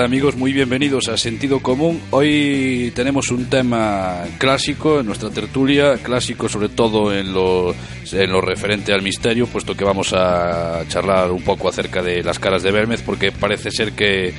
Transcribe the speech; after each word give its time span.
Tal 0.00 0.06
amigos? 0.06 0.34
Muy 0.34 0.54
bienvenidos 0.54 1.08
a 1.08 1.18
Sentido 1.18 1.60
Común. 1.60 2.00
Hoy 2.08 2.90
tenemos 2.94 3.30
un 3.30 3.50
tema 3.50 4.24
clásico 4.38 5.00
en 5.00 5.04
nuestra 5.04 5.28
tertulia, 5.28 5.98
clásico 6.02 6.48
sobre 6.48 6.70
todo 6.70 7.14
en 7.14 7.34
lo, 7.34 7.74
en 8.10 8.32
lo 8.32 8.40
referente 8.40 8.94
al 8.94 9.02
misterio, 9.02 9.46
puesto 9.46 9.76
que 9.76 9.84
vamos 9.84 10.14
a 10.14 10.84
charlar 10.88 11.30
un 11.30 11.42
poco 11.42 11.68
acerca 11.68 12.02
de 12.02 12.22
las 12.22 12.38
caras 12.38 12.62
de 12.62 12.70
Belmez, 12.70 13.02
porque 13.02 13.30
parece 13.30 13.70
ser 13.70 13.92
que 13.92 14.32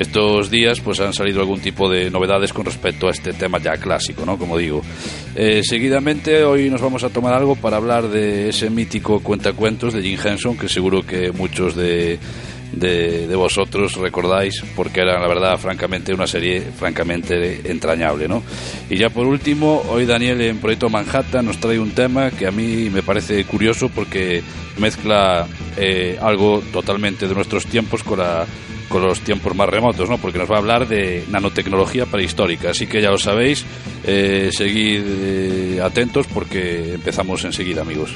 estos 0.00 0.50
días 0.50 0.80
pues 0.80 0.98
han 0.98 1.12
salido 1.12 1.40
algún 1.40 1.60
tipo 1.60 1.88
de 1.88 2.10
novedades 2.10 2.52
con 2.52 2.64
respecto 2.64 3.06
a 3.06 3.12
este 3.12 3.34
tema 3.34 3.58
ya 3.58 3.76
clásico, 3.76 4.26
¿no? 4.26 4.36
Como 4.36 4.58
digo. 4.58 4.82
Eh, 5.36 5.62
seguidamente 5.62 6.42
hoy 6.42 6.68
nos 6.70 6.80
vamos 6.80 7.04
a 7.04 7.10
tomar 7.10 7.34
algo 7.34 7.54
para 7.54 7.76
hablar 7.76 8.08
de 8.08 8.48
ese 8.48 8.68
mítico 8.68 9.20
cuentacuentos 9.20 9.94
de 9.94 10.02
Jim 10.02 10.18
Henson, 10.24 10.56
que 10.56 10.68
seguro 10.68 11.06
que 11.06 11.30
muchos 11.30 11.76
de 11.76 12.18
de, 12.78 13.34
vosotros 13.34 13.94
recordáis, 13.96 14.62
porque 14.76 15.00
era 15.00 15.20
la 15.20 15.28
verdad, 15.28 15.58
francamente, 15.58 16.14
una 16.14 16.26
serie 16.26 16.60
francamente 16.60 17.70
entrañable, 17.70 18.28
¿no? 18.28 18.42
Y 18.88 18.96
ya 18.96 19.10
por 19.10 19.26
último, 19.26 19.82
hoy 19.88 20.06
Daniel 20.06 20.40
en 20.40 20.58
Proyecto 20.58 20.88
Manhattan 20.88 21.46
nos 21.46 21.58
trae 21.58 21.78
un 21.78 21.92
tema 21.92 22.30
que 22.30 22.46
a 22.46 22.50
mí 22.50 22.90
me 22.90 23.02
parece 23.02 23.44
curioso 23.44 23.88
porque 23.88 24.42
mezcla 24.78 25.46
eh, 25.76 26.18
algo 26.20 26.62
totalmente 26.72 27.28
de 27.28 27.34
nuestros 27.34 27.66
tiempos 27.66 28.02
con 28.02 28.18
la 28.18 28.46
con 28.88 29.02
los 29.02 29.20
tiempos 29.22 29.56
más 29.56 29.68
remotos, 29.68 30.08
¿no? 30.08 30.18
Porque 30.18 30.38
nos 30.38 30.48
va 30.48 30.56
a 30.56 30.58
hablar 30.58 30.86
de 30.86 31.24
nanotecnología 31.28 32.06
prehistórica. 32.06 32.70
Así 32.70 32.86
que 32.86 33.00
ya 33.00 33.10
lo 33.10 33.18
sabéis, 33.18 33.64
eh, 34.04 34.50
seguid 34.52 35.02
eh, 35.04 35.80
atentos 35.82 36.26
porque 36.32 36.94
empezamos 36.94 37.44
enseguida, 37.44 37.82
amigos. 37.82 38.14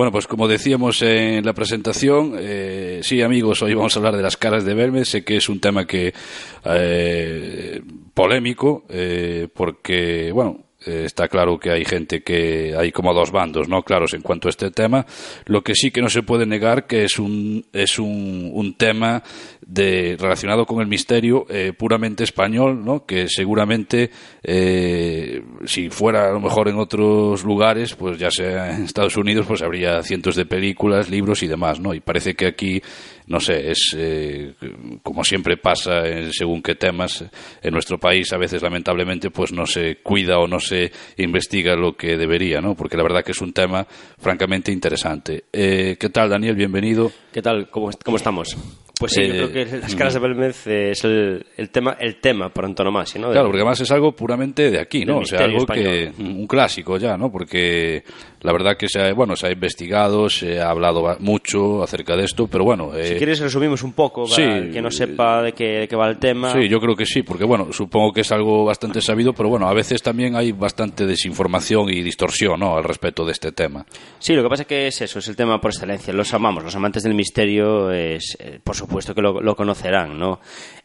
Bueno, 0.00 0.12
pues 0.12 0.26
como 0.26 0.48
decíamos 0.48 1.02
en 1.02 1.44
la 1.44 1.52
presentación, 1.52 2.34
eh, 2.38 3.00
sí 3.02 3.20
amigos, 3.20 3.60
hoy 3.60 3.74
vamos 3.74 3.94
a 3.94 3.98
hablar 3.98 4.16
de 4.16 4.22
las 4.22 4.38
caras 4.38 4.64
de 4.64 4.72
Belmez. 4.72 5.10
Sé 5.10 5.24
que 5.24 5.36
es 5.36 5.50
un 5.50 5.60
tema 5.60 5.86
que 5.86 6.14
eh, 6.64 7.82
polémico, 8.14 8.86
eh, 8.88 9.46
porque, 9.52 10.32
bueno, 10.32 10.69
eh, 10.86 11.02
está 11.04 11.28
claro 11.28 11.58
que 11.58 11.70
hay 11.70 11.84
gente 11.84 12.22
que 12.22 12.74
hay 12.76 12.92
como 12.92 13.12
dos 13.12 13.30
bandos, 13.30 13.68
¿no? 13.68 13.82
Claros 13.82 14.14
en 14.14 14.22
cuanto 14.22 14.48
a 14.48 14.50
este 14.50 14.70
tema. 14.70 15.06
Lo 15.46 15.62
que 15.62 15.74
sí 15.74 15.90
que 15.90 16.00
no 16.00 16.08
se 16.08 16.22
puede 16.22 16.46
negar 16.46 16.86
que 16.86 17.04
es 17.04 17.18
un, 17.18 17.66
es 17.72 17.98
un, 17.98 18.50
un 18.52 18.74
tema 18.74 19.22
de, 19.66 20.16
relacionado 20.18 20.66
con 20.66 20.80
el 20.80 20.86
misterio 20.86 21.46
eh, 21.48 21.72
puramente 21.76 22.24
español, 22.24 22.84
¿no? 22.84 23.04
Que 23.04 23.28
seguramente, 23.28 24.10
eh, 24.42 25.42
si 25.64 25.90
fuera 25.90 26.28
a 26.28 26.32
lo 26.32 26.40
mejor 26.40 26.68
en 26.68 26.78
otros 26.78 27.44
lugares, 27.44 27.94
pues 27.94 28.18
ya 28.18 28.30
sea 28.30 28.74
en 28.74 28.84
Estados 28.84 29.16
Unidos, 29.16 29.46
pues 29.46 29.62
habría 29.62 30.02
cientos 30.02 30.34
de 30.34 30.46
películas, 30.46 31.10
libros 31.10 31.42
y 31.42 31.46
demás, 31.46 31.78
¿no? 31.78 31.94
Y 31.94 32.00
parece 32.00 32.34
que 32.34 32.46
aquí 32.46 32.82
no 33.30 33.38
sé, 33.38 33.70
es 33.70 33.94
eh, 33.96 34.54
como 35.04 35.22
siempre 35.22 35.56
pasa 35.56 36.04
en 36.04 36.32
según 36.32 36.60
qué 36.62 36.74
temas 36.74 37.24
en 37.62 37.72
nuestro 37.72 37.96
país 37.96 38.32
a 38.32 38.38
veces 38.38 38.60
lamentablemente 38.60 39.30
pues 39.30 39.52
no 39.52 39.66
se 39.66 39.98
cuida 40.02 40.40
o 40.40 40.48
no 40.48 40.58
se 40.58 40.90
investiga 41.16 41.76
lo 41.76 41.96
que 41.96 42.16
debería, 42.16 42.60
¿no? 42.60 42.74
Porque 42.74 42.96
la 42.96 43.04
verdad 43.04 43.22
que 43.22 43.30
es 43.30 43.40
un 43.40 43.52
tema 43.52 43.86
francamente 44.18 44.72
interesante. 44.72 45.44
Eh, 45.52 45.96
¿Qué 46.00 46.08
tal, 46.08 46.28
Daniel? 46.28 46.56
Bienvenido. 46.56 47.12
¿Qué 47.32 47.40
tal? 47.40 47.70
¿Cómo, 47.70 47.90
cómo 48.04 48.16
estamos? 48.16 48.56
Pues 49.00 49.12
sí, 49.12 49.22
yo 49.26 49.50
creo 49.50 49.52
que 49.52 49.78
las 49.78 49.94
caras 49.94 50.12
de 50.12 50.20
Belmez 50.20 50.66
es 50.66 51.04
el, 51.04 51.46
el, 51.56 51.70
tema 51.70 51.96
el 51.98 52.16
tema 52.16 52.50
por 52.50 52.66
antonomasia, 52.66 53.18
¿no? 53.18 53.30
Claro, 53.30 53.46
porque 53.46 53.62
además 53.62 53.80
es 53.80 53.90
algo 53.90 54.12
puramente 54.12 54.70
de 54.70 54.78
aquí, 54.78 55.06
¿no? 55.06 55.20
O 55.20 55.24
sea, 55.24 55.40
algo 55.44 55.64
que 55.64 56.12
un 56.18 56.46
clásico 56.46 56.98
ya, 56.98 57.16
¿no? 57.16 57.32
Porque 57.32 58.04
la 58.42 58.52
verdad 58.52 58.76
que 58.76 58.88
se 58.88 59.00
ha, 59.00 59.14
bueno, 59.14 59.36
se 59.36 59.46
ha 59.46 59.52
investigado, 59.52 60.28
se 60.28 60.60
ha 60.60 60.68
hablado 60.68 61.16
mucho 61.18 61.82
acerca 61.82 62.14
de 62.14 62.24
esto, 62.24 62.46
pero 62.46 62.64
bueno... 62.64 62.90
si 62.92 63.14
eh, 63.14 63.16
quieres 63.16 63.40
resumimos 63.40 63.82
un 63.82 63.94
poco 63.94 64.26
para 64.28 64.70
que 64.70 64.82
no 64.82 64.90
sepa 64.90 65.42
de 65.44 65.52
qué, 65.52 65.64
de 65.64 65.88
qué, 65.88 65.96
va 65.96 66.06
el 66.06 66.18
tema. 66.18 66.52
Sí, 66.52 66.68
yo 66.68 66.78
creo 66.78 66.94
que 66.94 67.06
sí, 67.06 67.22
porque 67.22 67.44
bueno, 67.44 67.72
supongo 67.72 68.12
que 68.12 68.20
es 68.20 68.30
algo 68.32 68.66
bastante 68.66 69.00
sabido, 69.00 69.32
pero 69.32 69.48
bueno, 69.48 69.66
a 69.66 69.72
veces 69.72 70.02
también 70.02 70.36
hay 70.36 70.52
bastante 70.52 71.06
desinformación 71.06 71.88
y 71.88 72.02
distorsión, 72.02 72.60
¿no? 72.60 72.76
Al 72.76 72.84
respecto 72.84 73.24
de 73.24 73.32
este 73.32 73.52
tema. 73.52 73.86
Sí, 74.18 74.34
lo 74.34 74.42
que 74.42 74.48
pasa 74.50 74.62
es 74.64 74.68
que 74.68 74.86
es 74.88 75.00
eso, 75.00 75.20
es 75.20 75.28
el 75.28 75.36
tema 75.36 75.58
por 75.58 75.70
excelencia. 75.70 76.12
Los 76.12 76.34
amamos, 76.34 76.62
los 76.62 76.76
amantes 76.76 77.02
del 77.02 77.14
misterio, 77.14 77.90
es, 77.90 78.36
eh, 78.38 78.60
por 78.62 78.76
supuesto 78.76 78.89
puesto 78.90 79.14
que 79.14 79.22
lo, 79.22 79.56
conocerán, 79.56 80.18
¿no? 80.18 80.40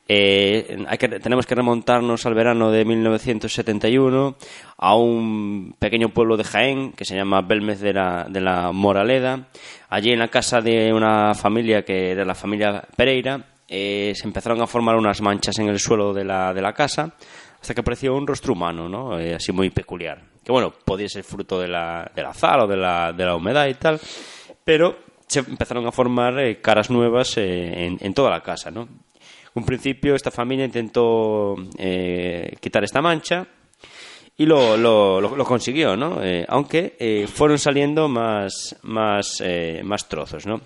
Eh, 0.07 0.85
hay 0.87 0.97
que, 0.97 1.07
tenemos 1.07 1.47
que 1.47 1.55
remontarnos 1.55 2.25
al 2.25 2.35
verano 2.35 2.69
de 2.69 2.85
1971 2.85 4.35
a 4.77 4.95
un 4.95 5.75
pequeño 5.79 6.09
pueblo 6.09 6.37
de 6.37 6.43
Jaén 6.43 6.91
que 6.93 7.05
se 7.05 7.15
llama 7.15 7.41
Belmez 7.41 7.79
de 7.81 7.93
la, 7.93 8.27
de 8.29 8.39
la 8.39 8.71
Moraleda. 8.71 9.47
Allí 9.89 10.11
en 10.11 10.19
la 10.19 10.27
casa 10.27 10.61
de 10.61 10.93
una 10.93 11.33
familia 11.33 11.83
que 11.83 12.11
era 12.11 12.23
la 12.23 12.35
familia 12.35 12.83
Pereira 12.95 13.43
eh, 13.67 14.13
se 14.15 14.27
empezaron 14.27 14.61
a 14.61 14.67
formar 14.67 14.95
unas 14.95 15.21
manchas 15.21 15.57
en 15.57 15.69
el 15.69 15.79
suelo 15.79 16.13
de 16.13 16.23
la, 16.23 16.53
de 16.53 16.61
la 16.61 16.73
casa 16.73 17.15
hasta 17.59 17.73
que 17.73 17.81
apareció 17.81 18.13
un 18.13 18.27
rostro 18.27 18.53
humano, 18.53 18.87
¿no? 18.87 19.17
Eh, 19.17 19.33
así 19.33 19.51
muy 19.51 19.71
peculiar. 19.71 20.21
Que 20.43 20.51
bueno, 20.51 20.71
podía 20.71 21.09
ser 21.09 21.23
fruto 21.23 21.59
de 21.59 21.67
la, 21.67 22.11
de 22.13 22.21
la 22.21 22.29
azar 22.29 22.59
o 22.59 22.67
de 22.67 22.77
la, 22.77 23.11
de 23.11 23.25
la 23.25 23.35
humedad 23.35 23.65
y 23.65 23.73
tal, 23.73 23.99
pero 24.63 24.95
se 25.27 25.39
empezaron 25.39 25.85
a 25.87 25.91
formar 25.91 26.39
eh, 26.39 26.61
caras 26.61 26.89
nuevas 26.89 27.37
eh, 27.37 27.97
en, 27.99 28.13
toda 28.13 28.29
la 28.29 28.41
casa, 28.41 28.71
¿no? 28.71 28.87
Un 29.53 29.65
principio 29.65 30.15
esta 30.15 30.31
familia 30.31 30.65
intentó 30.65 31.55
eh, 31.77 32.55
quitar 32.59 32.83
esta 32.83 33.01
mancha 33.01 33.47
y 34.37 34.45
lo, 34.45 34.75
lo, 34.75 35.21
lo, 35.21 35.45
consiguió, 35.45 35.95
¿no? 35.95 36.19
aunque 36.49 37.25
fueron 37.33 37.57
saliendo 37.57 38.09
más, 38.09 38.75
más, 38.83 39.41
más 39.81 40.09
trozos, 40.09 40.45
¿no? 40.45 40.59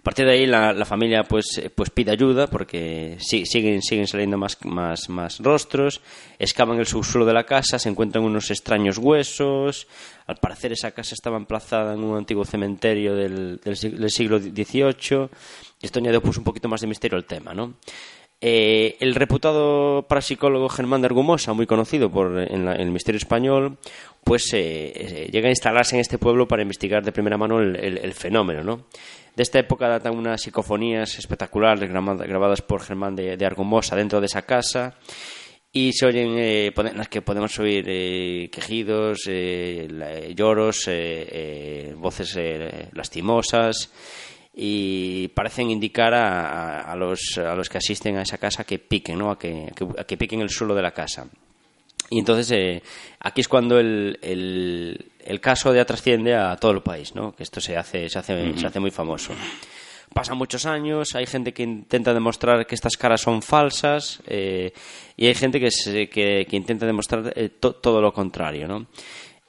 A 0.00 0.02
partir 0.02 0.24
de 0.24 0.32
ahí 0.32 0.46
la, 0.46 0.86
familia 0.86 1.24
pues, 1.24 1.60
pues 1.74 1.90
pide 1.90 2.10
ayuda 2.10 2.46
porque 2.46 3.18
siguen, 3.20 3.82
siguen 3.82 4.06
saliendo 4.06 4.38
más, 4.38 4.56
más, 4.64 5.10
más 5.10 5.40
rostros, 5.40 6.00
excavan 6.38 6.78
el 6.78 6.86
subsuelo 6.86 7.26
de 7.26 7.34
la 7.34 7.44
casa, 7.44 7.78
se 7.78 7.90
encuentran 7.90 8.24
unos 8.24 8.50
extraños 8.50 8.96
huesos. 8.96 9.86
Al 10.26 10.36
parecer 10.36 10.72
esa 10.72 10.92
casa 10.92 11.14
estaba 11.14 11.36
emplazada 11.36 11.92
en 11.92 12.02
un 12.02 12.16
antiguo 12.16 12.46
cementerio 12.46 13.14
del, 13.14 13.60
del, 13.62 14.10
siglo 14.10 14.38
XVIII. 14.38 15.28
Esto 15.82 15.98
añade 15.98 16.18
pues, 16.20 16.38
un 16.38 16.44
poquito 16.44 16.66
más 16.66 16.80
de 16.80 16.86
misterio 16.86 17.18
al 17.18 17.26
tema, 17.26 17.52
¿no? 17.52 17.74
Eh, 18.40 18.96
el 19.00 19.14
reputado 19.14 20.06
parapsicólogo 20.08 20.70
Germán 20.70 21.02
de 21.02 21.08
Argumosa, 21.08 21.52
muy 21.52 21.66
conocido 21.66 22.10
por, 22.10 22.38
en, 22.38 22.68
el 22.68 22.90
misterio 22.90 23.18
español, 23.18 23.76
pues 24.24 24.50
eh, 24.54 24.92
eh, 24.94 25.28
llega 25.30 25.48
a 25.48 25.50
instalarse 25.50 25.94
en 25.96 26.00
este 26.00 26.16
pueblo 26.16 26.48
para 26.48 26.62
investigar 26.62 27.04
de 27.04 27.12
primera 27.12 27.36
mano 27.36 27.60
el, 27.60 27.76
el 27.76 28.14
fenómeno, 28.14 28.64
¿no? 28.64 28.86
De 29.40 29.44
esta 29.44 29.58
época 29.58 29.88
datan 29.88 30.18
unas 30.18 30.42
psicofonías 30.42 31.18
espectaculares 31.18 31.88
grabadas 31.88 32.60
por 32.60 32.82
Germán 32.82 33.16
de, 33.16 33.38
de 33.38 33.46
Argumosa 33.46 33.96
dentro 33.96 34.20
de 34.20 34.26
esa 34.26 34.42
casa. 34.42 34.98
y 35.72 35.94
se 35.94 36.04
oyen 36.04 36.34
eh, 36.36 36.70
las 36.94 37.08
que 37.08 37.22
podemos 37.22 37.58
oír 37.58 37.86
eh, 37.88 38.50
quejidos, 38.52 39.20
eh, 39.28 40.34
lloros, 40.36 40.90
voces 41.96 42.38
lastimosas 42.92 43.90
y 44.52 45.28
parecen 45.28 45.70
indicar 45.70 46.12
a, 46.12 46.94
los, 46.94 47.38
a 47.38 47.54
los 47.54 47.70
que 47.70 47.78
asisten 47.78 48.18
a 48.18 48.22
esa 48.24 48.36
casa 48.36 48.64
que 48.64 48.78
piquen, 48.78 49.18
¿no? 49.20 49.30
a, 49.30 49.38
que, 49.38 49.68
a 49.96 50.04
que 50.04 50.18
piquen 50.18 50.42
el 50.42 50.50
suelo 50.50 50.74
de 50.74 50.82
la 50.82 50.90
casa. 50.90 51.30
Y 52.10 52.18
entonces 52.18 52.82
aquí 53.20 53.40
es 53.40 53.48
cuando 53.48 53.78
el, 53.78 54.18
caso 55.38 55.72
ya 55.72 55.84
trasciende 55.84 56.34
a 56.34 56.56
todo 56.56 56.72
el 56.72 56.80
país, 56.80 57.14
¿no? 57.14 57.36
que 57.36 57.44
esto 57.44 57.60
se 57.60 57.76
hace, 57.76 58.08
se 58.08 58.18
hace, 58.18 58.58
se 58.58 58.66
hace 58.66 58.80
muy 58.80 58.90
famoso 58.90 59.34
pasan 60.12 60.36
muchos 60.36 60.66
años, 60.66 61.14
hay 61.14 61.26
gente 61.26 61.52
que 61.52 61.62
intenta 61.62 62.12
demostrar 62.12 62.66
que 62.66 62.74
estas 62.74 62.96
caras 62.96 63.20
son 63.20 63.42
falsas 63.42 64.20
eh, 64.26 64.72
y 65.16 65.26
hay 65.26 65.34
gente 65.34 65.60
que, 65.60 66.08
que, 66.08 66.56
intenta 66.56 66.86
demostrar 66.86 67.32
eh, 67.36 67.48
todo 67.60 68.00
lo 68.00 68.12
contrario, 68.12 68.66
¿no? 68.66 68.86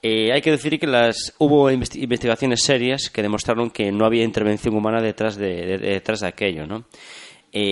Eh, 0.04 0.32
hay 0.32 0.40
que 0.40 0.50
decir 0.50 0.80
que 0.80 0.86
las, 0.86 1.32
hubo 1.38 1.70
investigaciones 1.70 2.62
serias 2.62 3.08
que 3.08 3.22
demostraron 3.22 3.70
que 3.70 3.92
no 3.92 4.04
había 4.04 4.24
intervención 4.24 4.74
humana 4.74 5.00
detrás 5.00 5.36
de, 5.36 5.78
detrás 5.78 6.20
de 6.20 6.28
aquello, 6.28 6.66
¿no? 6.66 6.86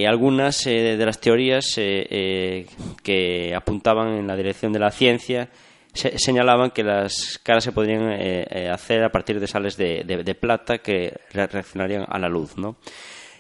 algunas 0.07 0.65
de 0.65 1.05
las 1.07 1.21
teorías 1.21 1.75
que 1.75 3.55
apuntaban 3.57 4.09
en 4.09 4.27
la 4.27 4.37
dirección 4.37 4.75
de 4.75 4.79
la 4.79 4.91
ciencia 4.91 5.49
señalaban 5.95 6.71
que 6.71 6.83
las 6.83 7.41
caras 7.43 7.65
se 7.65 7.73
podrían 7.73 8.13
eh, 8.13 8.47
eh, 8.51 8.69
hacer 8.69 9.03
a 9.03 9.11
partir 9.11 9.41
de 9.41 9.47
sales 9.47 9.77
de, 9.77 10.37
plata 10.39 10.79
que 10.79 11.21
reaccionarían 11.33 12.07
a 12.09 12.19
la 12.19 12.29
luz, 12.29 12.57
¿no? 12.57 12.77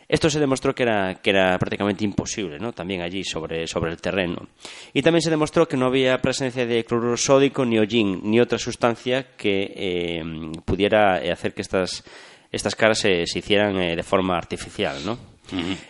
Esto 0.08 0.29
se 0.29 0.41
demostró 0.41 0.75
que 0.75 0.82
era, 0.82 1.20
que 1.23 1.31
era 1.31 1.56
prácticamente 1.56 2.05
imposible, 2.05 2.58
¿no? 2.58 2.73
También 2.73 3.00
allí 3.00 3.23
sobre, 3.23 3.69
sobre 3.69 3.93
el 3.93 4.00
terreno. 4.00 4.49
Y 4.93 5.02
también 5.02 5.23
se 5.23 5.31
demostró 5.31 5.69
que 5.69 5.76
no 5.76 5.87
había 5.87 6.20
presencia 6.20 6.67
de 6.67 6.85
cloruro 6.85 7.17
sódico, 7.17 7.64
ni 7.64 7.79
hollín, 7.79 8.20
ni 8.25 8.41
otra 8.41 8.58
sustancia 8.58 9.37
que 9.37 9.73
eh, 9.73 10.23
pudiera 10.64 11.19
hacer 11.32 11.55
que 11.55 11.62
estas, 11.62 12.03
estas 12.50 12.75
caras 12.75 12.99
se, 12.99 13.25
se 13.26 13.38
hicieran 13.38 13.76
de 13.76 14.03
forma 14.03 14.37
artificial, 14.37 14.96
¿no? 15.06 15.17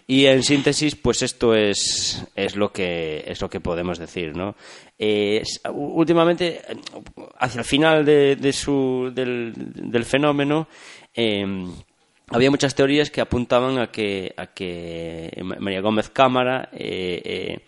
Y 0.06 0.26
en 0.26 0.42
síntesis, 0.42 0.96
pues 0.96 1.22
esto 1.22 1.54
es, 1.54 2.24
es, 2.34 2.56
lo, 2.56 2.72
que, 2.72 3.24
es 3.26 3.40
lo 3.40 3.50
que 3.50 3.60
podemos 3.60 3.98
decir, 3.98 4.36
¿no? 4.36 4.54
Eh, 4.98 5.42
últimamente, 5.72 6.60
hacia 7.38 7.60
el 7.60 7.64
final 7.64 8.04
de, 8.04 8.52
su, 8.52 9.10
del, 9.14 10.04
fenómeno, 10.04 10.68
em, 11.14 11.72
había 12.28 12.50
muchas 12.50 12.74
teorías 12.74 13.10
que 13.10 13.20
apuntaban 13.20 13.78
a 13.78 13.90
que, 13.90 14.32
a 14.36 14.46
que 14.46 15.30
María 15.42 15.80
Gómez 15.80 16.10
Cámara 16.10 16.68
eh, 16.72 17.22
eh, 17.24 17.58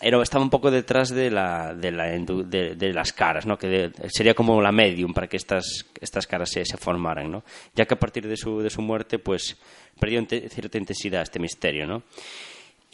era, 0.00 0.22
estaba 0.22 0.42
un 0.42 0.50
poco 0.50 0.70
detrás 0.70 1.10
de, 1.10 1.30
la, 1.30 1.74
de, 1.74 1.90
la, 1.90 2.04
de, 2.06 2.92
las 2.92 3.12
caras, 3.12 3.44
¿no? 3.46 3.58
que 3.58 3.90
sería 4.08 4.34
como 4.34 4.60
la 4.62 4.72
medium 4.72 5.12
para 5.12 5.26
que 5.26 5.36
estas, 5.36 5.86
estas 6.00 6.26
caras 6.26 6.50
se, 6.50 6.64
se 6.64 6.76
formaran, 6.76 7.30
¿no? 7.30 7.44
ya 7.74 7.84
que 7.84 7.94
a 7.94 7.98
partir 7.98 8.26
de 8.26 8.36
su, 8.36 8.60
de 8.60 8.70
su 8.70 8.80
muerte 8.80 9.18
pues 9.18 9.58
perdió 10.00 10.24
cierta 10.26 10.78
intensidad 10.78 11.22
este 11.22 11.38
misterio. 11.38 11.86
¿no? 11.86 12.02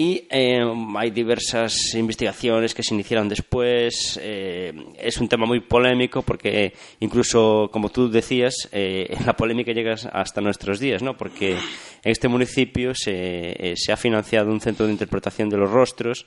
Y 0.01 0.27
eh, 0.31 0.65
hay 0.97 1.11
diversas 1.11 1.95
investigaciones 1.95 2.73
que 2.73 2.83
se 2.83 2.95
iniciaron 2.95 3.29
después. 3.29 4.19
Eh, 4.23 4.73
es 4.99 5.19
un 5.19 5.29
tema 5.29 5.45
muy 5.45 5.61
polémico 5.61 6.23
porque 6.23 6.73
incluso, 7.01 7.69
como 7.71 7.91
tú 7.91 8.11
decías, 8.11 8.67
eh, 8.73 9.15
la 9.27 9.37
polémica 9.37 9.73
llega 9.73 9.97
hasta 10.11 10.41
nuestros 10.41 10.81
días, 10.81 11.03
¿no? 11.03 11.19
Porque 11.19 11.51
en 11.51 11.59
este 12.03 12.29
municipio 12.29 12.95
se, 12.95 13.75
se 13.77 13.93
ha 13.93 13.97
financiado 13.99 14.51
un 14.51 14.63
centro 14.63 14.87
de 14.87 14.93
interpretación 14.93 15.51
de 15.51 15.59
los 15.59 15.71
rostros 15.71 16.27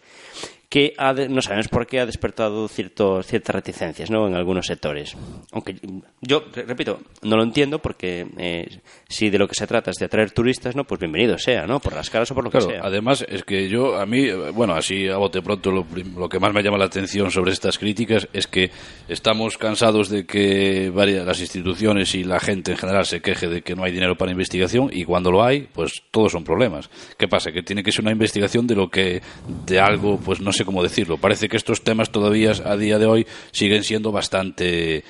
que 0.73 0.95
no 1.29 1.43
sabemos 1.43 1.67
por 1.67 1.85
qué 1.85 1.99
ha 1.99 2.05
despertado 2.07 2.67
ciertas 2.67 3.47
reticencias 3.47 4.09
¿no? 4.09 4.27
en 4.27 4.33
algunos 4.33 4.65
sectores. 4.65 5.15
Aunque 5.51 5.75
yo, 6.19 6.45
repito, 6.65 6.99
no 7.21 7.37
lo 7.37 7.43
entiendo 7.43 7.77
porque 7.77 8.25
eh, 8.39 8.79
si 9.07 9.29
de 9.29 9.37
lo 9.37 9.47
que 9.47 9.53
se 9.53 9.67
trata 9.67 9.91
es 9.91 9.97
de 9.97 10.07
atraer 10.07 10.31
turistas, 10.31 10.75
¿no? 10.75 10.83
pues 10.83 10.99
bienvenido 10.99 11.37
sea, 11.37 11.67
¿no? 11.67 11.79
por 11.79 11.93
las 11.93 12.09
caras 12.09 12.31
o 12.31 12.33
por 12.33 12.45
lo 12.45 12.49
que 12.49 12.59
sea. 12.59 12.81
Además, 12.81 13.23
es 13.29 13.43
que 13.43 13.69
yo, 13.69 13.99
a 13.99 14.07
mí, 14.07 14.31
bueno, 14.51 14.73
así 14.73 15.07
a 15.07 15.17
bote 15.17 15.43
pronto, 15.43 15.69
lo, 15.69 15.85
lo, 16.17 16.27
que 16.27 16.39
más 16.39 16.51
me 16.55 16.63
llama 16.63 16.79
la 16.79 16.85
atención 16.85 17.29
sobre 17.29 17.51
estas 17.51 17.77
críticas 17.77 18.27
es 18.33 18.47
que 18.47 18.71
estamos 19.07 19.59
cansados 19.59 20.09
de 20.09 20.25
que 20.25 20.89
varias 20.89 21.23
las 21.23 21.39
instituciones 21.39 22.15
y 22.15 22.23
la 22.23 22.39
gente 22.39 22.71
en 22.71 22.77
general 22.79 23.05
se 23.05 23.21
queje 23.21 23.47
de 23.47 23.61
que 23.61 23.75
no 23.75 23.83
hay 23.83 23.91
dinero 23.91 24.17
para 24.17 24.31
investigación 24.31 24.89
y 24.91 25.05
cuando 25.05 25.29
lo 25.29 25.43
hay, 25.43 25.67
pues 25.71 26.01
todos 26.09 26.31
son 26.31 26.43
problemas. 26.43 26.89
¿Qué 27.15 27.27
pasa? 27.27 27.51
Que 27.51 27.61
tiene 27.61 27.83
que 27.83 27.91
ser 27.91 28.01
una 28.01 28.11
investigación 28.11 28.65
de 28.65 28.73
lo 28.73 28.89
que, 28.89 29.21
de 29.67 29.79
algo, 29.79 30.17
pues 30.17 30.41
no 30.41 30.51
sé 30.63 30.65
cómo 30.65 30.81
decirlo. 30.81 31.17
Parece 31.17 31.47
que 31.47 31.57
estos 31.57 31.83
temas 31.83 32.11
todavía 32.11 32.51
a 32.65 32.77
día 32.77 32.97
de 32.97 33.05
hoy 33.05 33.27
siguen 33.51 33.83
siendo 33.83 34.11
bastante 34.11 35.03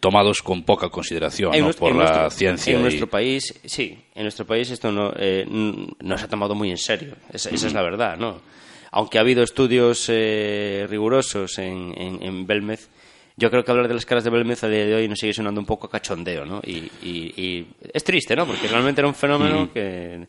tomados 0.00 0.42
con 0.42 0.62
poca 0.62 0.88
consideración 0.88 1.52
por 1.78 1.94
la 1.94 2.30
ciencia. 2.30 2.74
En 2.74 2.82
nuestro 2.82 3.08
país, 3.08 3.54
sí, 3.64 3.98
en 4.14 4.22
nuestro 4.22 4.46
país 4.46 4.70
esto 4.70 4.90
no, 4.92 5.12
eh, 5.16 5.44
no 5.48 6.18
se 6.18 6.24
ha 6.24 6.28
tomado 6.28 6.54
muy 6.54 6.70
en 6.70 6.78
serio. 6.78 7.16
Esa, 7.32 7.50
es 7.50 7.72
la 7.72 7.82
verdad, 7.82 8.16
¿no? 8.16 8.40
Aunque 8.90 9.18
ha 9.18 9.20
habido 9.20 9.42
estudios 9.42 10.06
eh, 10.08 10.86
rigurosos 10.88 11.58
en, 11.58 11.94
en, 11.98 12.46
Belmez, 12.46 12.88
yo 13.36 13.50
creo 13.50 13.62
que 13.62 13.70
hablar 13.70 13.86
de 13.86 13.94
las 13.94 14.06
caras 14.06 14.24
de 14.24 14.30
Belmez 14.30 14.64
a 14.64 14.68
día 14.68 14.86
de 14.86 14.94
hoy 14.94 15.08
nos 15.08 15.18
sigue 15.18 15.34
sonando 15.34 15.60
un 15.60 15.66
poco 15.66 15.86
a 15.86 15.90
cachondeo, 15.90 16.46
¿no? 16.46 16.60
Y, 16.64 17.66
es 17.92 18.04
triste, 18.04 18.34
¿no? 18.34 18.46
Porque 18.46 18.66
realmente 18.66 19.00
era 19.00 19.08
un 19.08 19.14
fenómeno 19.14 19.70
que 19.72 20.26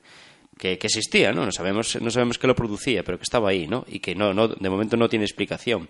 que, 0.60 0.74
existía, 0.74 1.32
¿no? 1.32 1.46
No 1.46 1.52
sabemos, 1.52 2.00
no 2.02 2.12
sabemos 2.12 2.38
qué 2.38 2.46
lo 2.46 2.56
producía, 2.56 3.02
pero 3.04 3.18
que 3.18 3.24
estaba 3.24 3.50
ahí, 3.50 3.66
¿no? 3.66 3.86
Y 3.88 4.00
que 4.00 4.14
no, 4.14 4.34
no, 4.34 4.50
de 4.50 4.70
momento 4.70 4.98
no 4.98 5.08
tiene 5.08 5.26
explicación. 5.26 5.88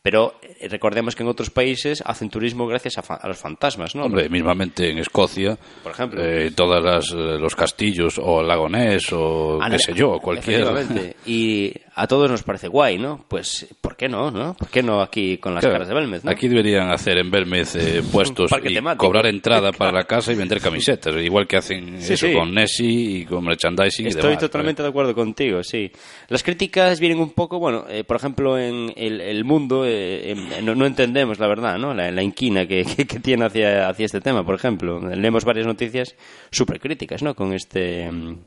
Pero 0.00 0.34
eh, 0.42 0.68
recordemos 0.68 1.16
que 1.16 1.24
en 1.24 1.30
otros 1.30 1.50
países 1.50 2.02
hacen 2.06 2.30
turismo 2.30 2.66
gracias 2.66 2.98
a, 2.98 3.26
los 3.26 3.38
fantasmas, 3.38 3.96
¿no? 3.96 4.04
Hombre, 4.04 4.28
mismamente 4.28 4.90
en 4.90 4.98
Escocia, 4.98 5.58
por 5.82 5.92
ejemplo, 5.92 6.22
eh, 6.22 6.52
todos 6.52 7.12
eh, 7.12 7.38
los 7.40 7.56
castillos 7.56 8.20
o 8.22 8.40
el 8.40 8.46
lagonés 8.46 9.12
o 9.12 9.58
ah, 9.60 9.68
qué 9.70 9.78
sé 9.78 9.94
yo, 9.94 10.18
cualquier. 10.22 11.16
Y 11.26 11.72
a 11.96 12.06
todos 12.06 12.30
nos 12.30 12.42
parece 12.42 12.68
guay, 12.68 12.98
¿no? 12.98 13.24
Pues, 13.28 13.66
¿por 13.80 13.96
qué 13.96 14.08
no, 14.08 14.30
no? 14.30 14.54
¿Por 14.54 14.68
qué 14.68 14.82
no 14.82 15.00
aquí 15.00 15.38
con 15.38 15.54
las 15.54 15.64
caras 15.64 15.88
de 15.88 15.94
Belmez, 15.94 16.24
¿no? 16.24 16.30
Aquí 16.30 16.48
deberían 16.48 16.90
hacer 16.90 17.18
en 17.18 17.30
Belmez 17.30 17.76
puestos 18.12 18.50
y 18.62 18.96
cobrar 18.96 19.26
entrada 19.26 19.72
para 19.78 19.92
la 19.92 20.04
casa 20.04 20.32
y 20.32 20.34
vender 20.34 20.60
camisetas, 20.60 21.14
igual 21.16 21.46
que 21.46 21.56
hacen 21.56 21.96
eso 21.96 22.26
con 22.32 22.52
Nessie 22.54 23.20
y 23.20 23.24
con 23.24 23.44
merchandising 23.44 24.06
Estoy 24.08 24.36
totalmente 24.36 24.82
de 24.82 24.88
acuerdo 24.88 25.14
contigo, 25.14 25.62
sí. 25.62 25.90
Las 26.28 26.42
críticas 26.42 27.00
vienen 27.00 27.18
un 27.18 27.30
poco, 27.30 27.58
bueno, 27.58 27.84
por 28.06 28.16
ejemplo, 28.16 28.58
en 28.58 28.92
el, 28.96 29.20
el 29.20 29.44
mundo 29.44 29.84
eh, 29.86 30.30
em, 30.30 30.64
no, 30.64 30.86
entendemos, 30.86 31.38
la 31.38 31.46
verdad, 31.46 31.78
¿no? 31.78 31.94
la, 31.94 32.22
inquina 32.22 32.66
que, 32.68 32.84
tiene 33.22 33.46
hacia, 33.46 33.88
hacia 33.88 34.06
este 34.06 34.20
tema, 34.20 34.44
por 34.44 34.54
ejemplo. 34.54 35.00
Leemos 35.00 35.44
varias 35.44 35.66
noticias 35.66 36.14
súper 36.50 36.80
críticas 36.80 37.22
¿no? 37.22 37.34
con 37.34 37.52
este... 37.52 38.04
Em, 38.04 38.38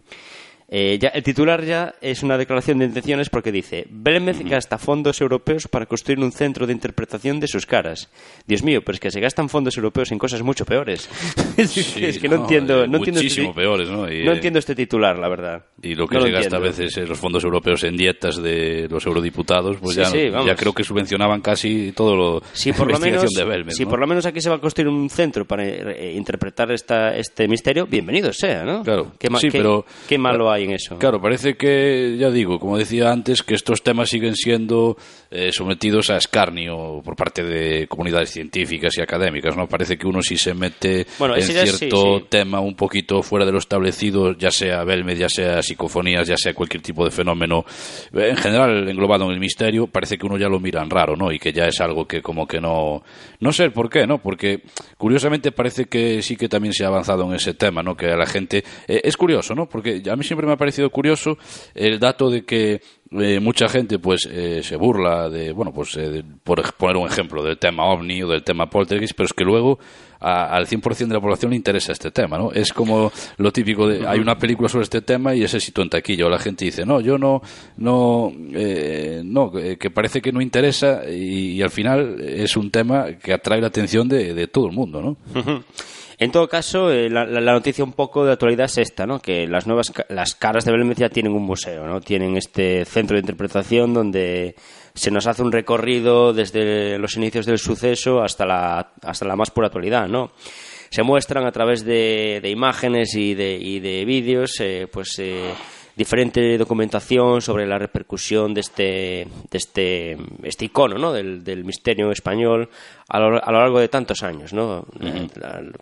eh, 0.70 0.98
ya, 1.00 1.10
el 1.10 1.24
titular 1.24 1.64
ya 1.64 1.96
es 2.02 2.24
una 2.24 2.38
declaración 2.38 2.80
de 2.80 2.86
intenciones 2.86 3.30
porque 3.30 3.54
dice 3.54 3.88
Belmez 3.90 4.44
gasta 4.44 4.78
fondos 4.78 5.22
europeos 5.22 5.70
para 5.70 5.86
construir 5.86 6.20
un 6.20 6.34
centro 6.34 6.68
de 6.68 6.74
interpretación 6.74 7.40
de 7.40 7.48
sus 7.48 7.66
caras. 7.66 8.10
Dios 8.46 8.64
mío, 8.64 8.82
pero 8.84 8.96
es 8.96 9.00
que 9.00 9.10
se 9.10 9.22
gastan 9.22 9.48
fondos 9.48 9.78
europeos 9.78 10.12
en 10.12 10.20
cosas 10.20 10.42
mucho 10.42 10.66
peores. 10.66 11.10
es 11.58 12.20
que 12.20 12.28
no, 12.28 12.36
entiendo, 12.36 12.86
no 12.86 12.98
entiendo 12.98 13.22
este, 13.22 13.48
peores, 13.54 13.88
¿no? 13.90 14.00
no 14.02 14.08
eh, 14.10 14.26
entiendo 14.26 14.60
este 14.60 14.76
titular, 14.76 15.18
la 15.18 15.30
verdad. 15.30 15.64
Y 15.82 15.96
lo 15.96 16.06
que 16.06 16.20
se 16.20 16.32
gasta 16.32 16.58
a 16.58 16.60
veces 16.60 16.98
en 16.98 17.08
los 17.08 17.18
fondos 17.18 17.46
europeos 17.46 17.86
en 17.86 17.96
dietas 17.96 18.36
de 18.36 18.88
los 18.90 19.06
eurodiputados, 19.06 19.78
pues 19.78 19.96
ya, 19.96 20.12
ya 20.12 20.56
creo 20.56 20.74
que 20.74 20.84
subvencionaban 20.84 21.40
casi 21.40 21.94
todo 21.94 22.16
lo 22.16 22.42
si 22.52 22.74
por 22.74 22.92
lo 22.92 23.00
menos, 23.00 23.34
de. 23.34 23.66
Si 23.70 23.86
por 23.86 24.00
lo 24.00 24.08
menos 24.08 24.26
aquí 24.26 24.42
se 24.42 24.50
va 24.50 24.56
a 24.56 24.60
construir 24.60 24.90
un 24.90 25.10
centro 25.10 25.46
para 25.46 25.66
eh, 25.66 26.14
interpretar 26.14 26.72
esta, 26.72 27.16
este 27.16 27.48
misterio, 27.48 27.86
bienvenido 27.86 28.34
sea, 28.34 28.64
¿no? 28.64 28.84
Claro. 28.84 29.14
¿Qué, 29.18 29.30
sí, 29.40 29.50
pero, 29.50 29.86
qué 30.10 30.18
malo 30.18 30.52
hay 30.52 30.57
en 30.64 30.72
eso. 30.72 30.98
Claro, 30.98 31.22
parece 31.22 31.56
que, 31.56 32.16
ya 32.20 32.30
digo, 32.30 32.60
como 32.60 32.78
decía 32.78 33.12
antes, 33.12 33.44
que 33.44 33.56
estos 33.56 33.84
temas 33.84 34.10
siguen 34.10 34.36
siendo 34.36 34.98
eh, 35.30 35.52
sometidos 35.52 36.10
a 36.10 36.18
escarnio 36.18 37.02
por 37.04 37.16
parte 37.16 37.44
de 37.44 37.88
comunidades 37.88 38.30
científicas 38.30 38.98
y 38.98 39.02
académicas, 39.02 39.56
¿no? 39.56 39.68
Parece 39.68 39.98
que 39.98 40.08
uno 40.08 40.22
sí 40.22 40.38
se 40.38 40.54
mete 40.54 41.06
en 41.20 41.42
cierto 41.42 42.24
tema 42.30 42.60
un 42.60 42.76
poquito 42.76 43.22
fuera 43.22 43.46
de 43.46 43.52
lo 43.52 43.58
establecido, 43.58 44.34
ya 44.38 44.52
sea 44.52 44.84
Belmed, 44.84 45.18
ya 45.18 45.30
sea 45.30 45.62
psicofonías, 45.62 46.28
ya 46.28 46.38
sea 46.38 46.54
cualquier 46.54 46.82
tipo 46.82 47.04
de 47.04 47.12
fenómeno, 47.12 47.66
en 48.14 48.38
general 48.38 48.88
englobado 48.90 49.26
en 49.26 49.32
el 49.32 49.40
misterio, 49.40 49.88
parece 49.88 50.18
que 50.18 50.26
uno 50.26 50.38
ya 50.38 50.48
lo 50.48 50.60
miran 50.60 50.90
raro, 50.90 51.16
¿no? 51.16 51.32
Y 51.32 51.40
que 51.40 51.52
ya 51.52 51.66
es 51.66 51.80
algo 51.82 52.06
que 52.06 52.22
como 52.22 52.48
que 52.48 52.60
no... 52.60 53.04
No 53.40 53.52
sé 53.52 53.70
por 53.70 53.90
qué, 53.90 54.08
¿no? 54.08 54.20
Porque 54.20 54.62
curiosamente 54.98 55.52
parece 55.52 55.86
que 55.86 56.22
sí 56.22 56.36
que 56.36 56.50
también 56.50 56.74
se 56.74 56.84
ha 56.84 56.88
avanzado 56.88 57.24
en 57.26 57.36
ese 57.36 57.54
tema, 57.54 57.84
¿no? 57.84 57.96
Que 57.96 58.08
a 58.08 58.18
la 58.18 58.26
gente... 58.26 58.64
Eh, 58.88 59.02
es 59.04 59.18
curioso, 59.18 59.54
¿no? 59.56 59.68
Porque 59.68 60.02
a 60.10 60.16
mí 60.16 60.24
siempre 60.24 60.48
me 60.48 60.54
ha 60.54 60.58
parecido 60.58 60.90
curioso 60.90 61.38
el 61.76 62.00
dato 62.00 62.30
de 62.30 62.46
que 62.46 62.82
eh, 63.12 63.40
mucha 63.40 63.70
gente 63.70 64.00
pues 64.00 64.28
eh, 64.30 64.62
se 64.64 64.76
burla 64.76 65.30
de, 65.30 65.54
bueno, 65.54 65.72
pues 65.72 65.96
eh, 65.98 66.24
por 66.44 66.62
poner 66.74 66.98
un 66.98 67.08
ejemplo 67.08 67.42
del 67.42 67.58
tema 67.58 67.86
ovni 67.86 68.22
o 68.22 68.28
del 68.28 68.44
tema 68.44 68.70
poltergeist, 68.70 69.14
pero 69.16 69.28
es 69.28 69.34
que 69.34 69.46
luego 69.46 69.80
al 70.20 70.66
100% 70.66 71.08
de 71.08 71.14
la 71.14 71.22
población 71.22 71.52
le 71.52 71.58
interesa 71.58 71.92
este 71.92 72.10
tema, 72.10 72.40
¿no? 72.40 72.52
Es 72.52 72.74
como 72.74 73.12
lo 73.38 73.52
típico 73.52 73.88
de, 73.88 74.08
hay 74.08 74.20
una 74.20 74.36
película 74.38 74.68
sobre 74.68 74.84
este 74.84 75.02
tema 75.02 75.36
y 75.36 75.44
es 75.44 75.54
éxito 75.54 75.84
en 75.84 75.90
taquilla, 75.90 76.26
o 76.26 76.30
la 76.30 76.40
gente 76.40 76.66
dice, 76.66 76.88
no, 76.88 77.00
yo 77.02 77.20
no, 77.20 77.42
no, 77.78 78.34
no, 78.34 79.52
que 79.52 79.92
parece 79.92 80.20
que 80.20 80.32
no 80.32 80.42
interesa 80.42 81.08
y, 81.08 81.62
al 81.62 81.70
final 81.70 82.20
es 82.20 82.58
un 82.58 82.72
tema 82.72 83.14
que 83.14 83.32
atrae 83.32 83.62
la 83.62 83.68
atención 83.68 84.08
de, 84.08 84.34
de 84.34 84.48
todo 84.48 84.66
el 84.66 84.74
mundo, 84.74 85.02
¿no? 85.02 85.18
En 86.20 86.32
todo 86.32 86.48
caso, 86.48 86.92
eh, 86.92 87.10
la, 87.12 87.26
noticia 87.26 87.84
un 87.84 87.94
poco 87.94 88.26
de 88.26 88.32
actualidad 88.32 88.66
es 88.66 88.80
esta, 88.80 89.06
¿no? 89.06 89.20
Que 89.20 89.46
las 89.46 89.68
nuevas 89.68 89.94
las 90.10 90.34
caras 90.34 90.66
de 90.66 90.72
Belém 90.72 90.92
ya 90.96 91.10
tienen 91.10 91.34
un 91.34 91.44
museo, 91.44 91.86
¿no? 91.86 92.02
Tienen 92.02 92.36
este 92.38 92.86
centro 92.86 93.16
de 93.16 93.22
interpretación 93.22 93.94
donde 93.94 94.56
se 94.96 95.12
nos 95.12 95.28
hace 95.28 95.44
un 95.44 95.52
recorrido 95.52 96.34
desde 96.34 96.98
los 96.98 97.16
inicios 97.18 97.46
del 97.46 97.60
suceso 97.60 98.24
hasta 98.24 98.48
la 98.48 98.94
hasta 99.04 99.26
la 99.26 99.36
más 99.36 99.52
pura 99.52 99.68
actualidad, 99.68 100.08
¿no? 100.08 100.32
Se 100.90 101.04
muestran 101.04 101.46
a 101.46 101.52
través 101.52 101.86
de, 101.86 102.42
imágenes 102.46 103.14
y 103.14 103.36
de, 103.36 103.56
y 103.56 103.80
de 103.80 104.06
vídeos, 104.06 104.60
eh, 104.60 104.88
pues 104.92 105.20
eh, 105.20 105.54
diferente 105.98 106.60
documentación 106.60 107.42
sobre 107.42 107.66
la 107.66 107.80
repercusión 107.80 108.54
de 108.54 108.62
este, 108.62 109.28
de 109.50 109.58
este, 109.58 110.18
este 110.44 110.66
icono 110.66 111.00
¿no? 111.00 111.12
del, 111.12 111.44
del 111.44 111.66
misterio 111.66 112.12
español 112.12 112.70
a 113.10 113.20
lo, 113.20 113.44
a 113.44 113.52
lo, 113.52 113.60
largo 113.60 113.80
de 113.80 113.88
tantos 113.88 114.22
años, 114.22 114.54
¿no? 114.54 114.86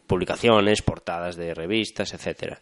publicaciones, 0.07 0.81
portadas 0.83 1.35
de 1.35 1.53
revistas, 1.53 2.13
etcétera. 2.13 2.59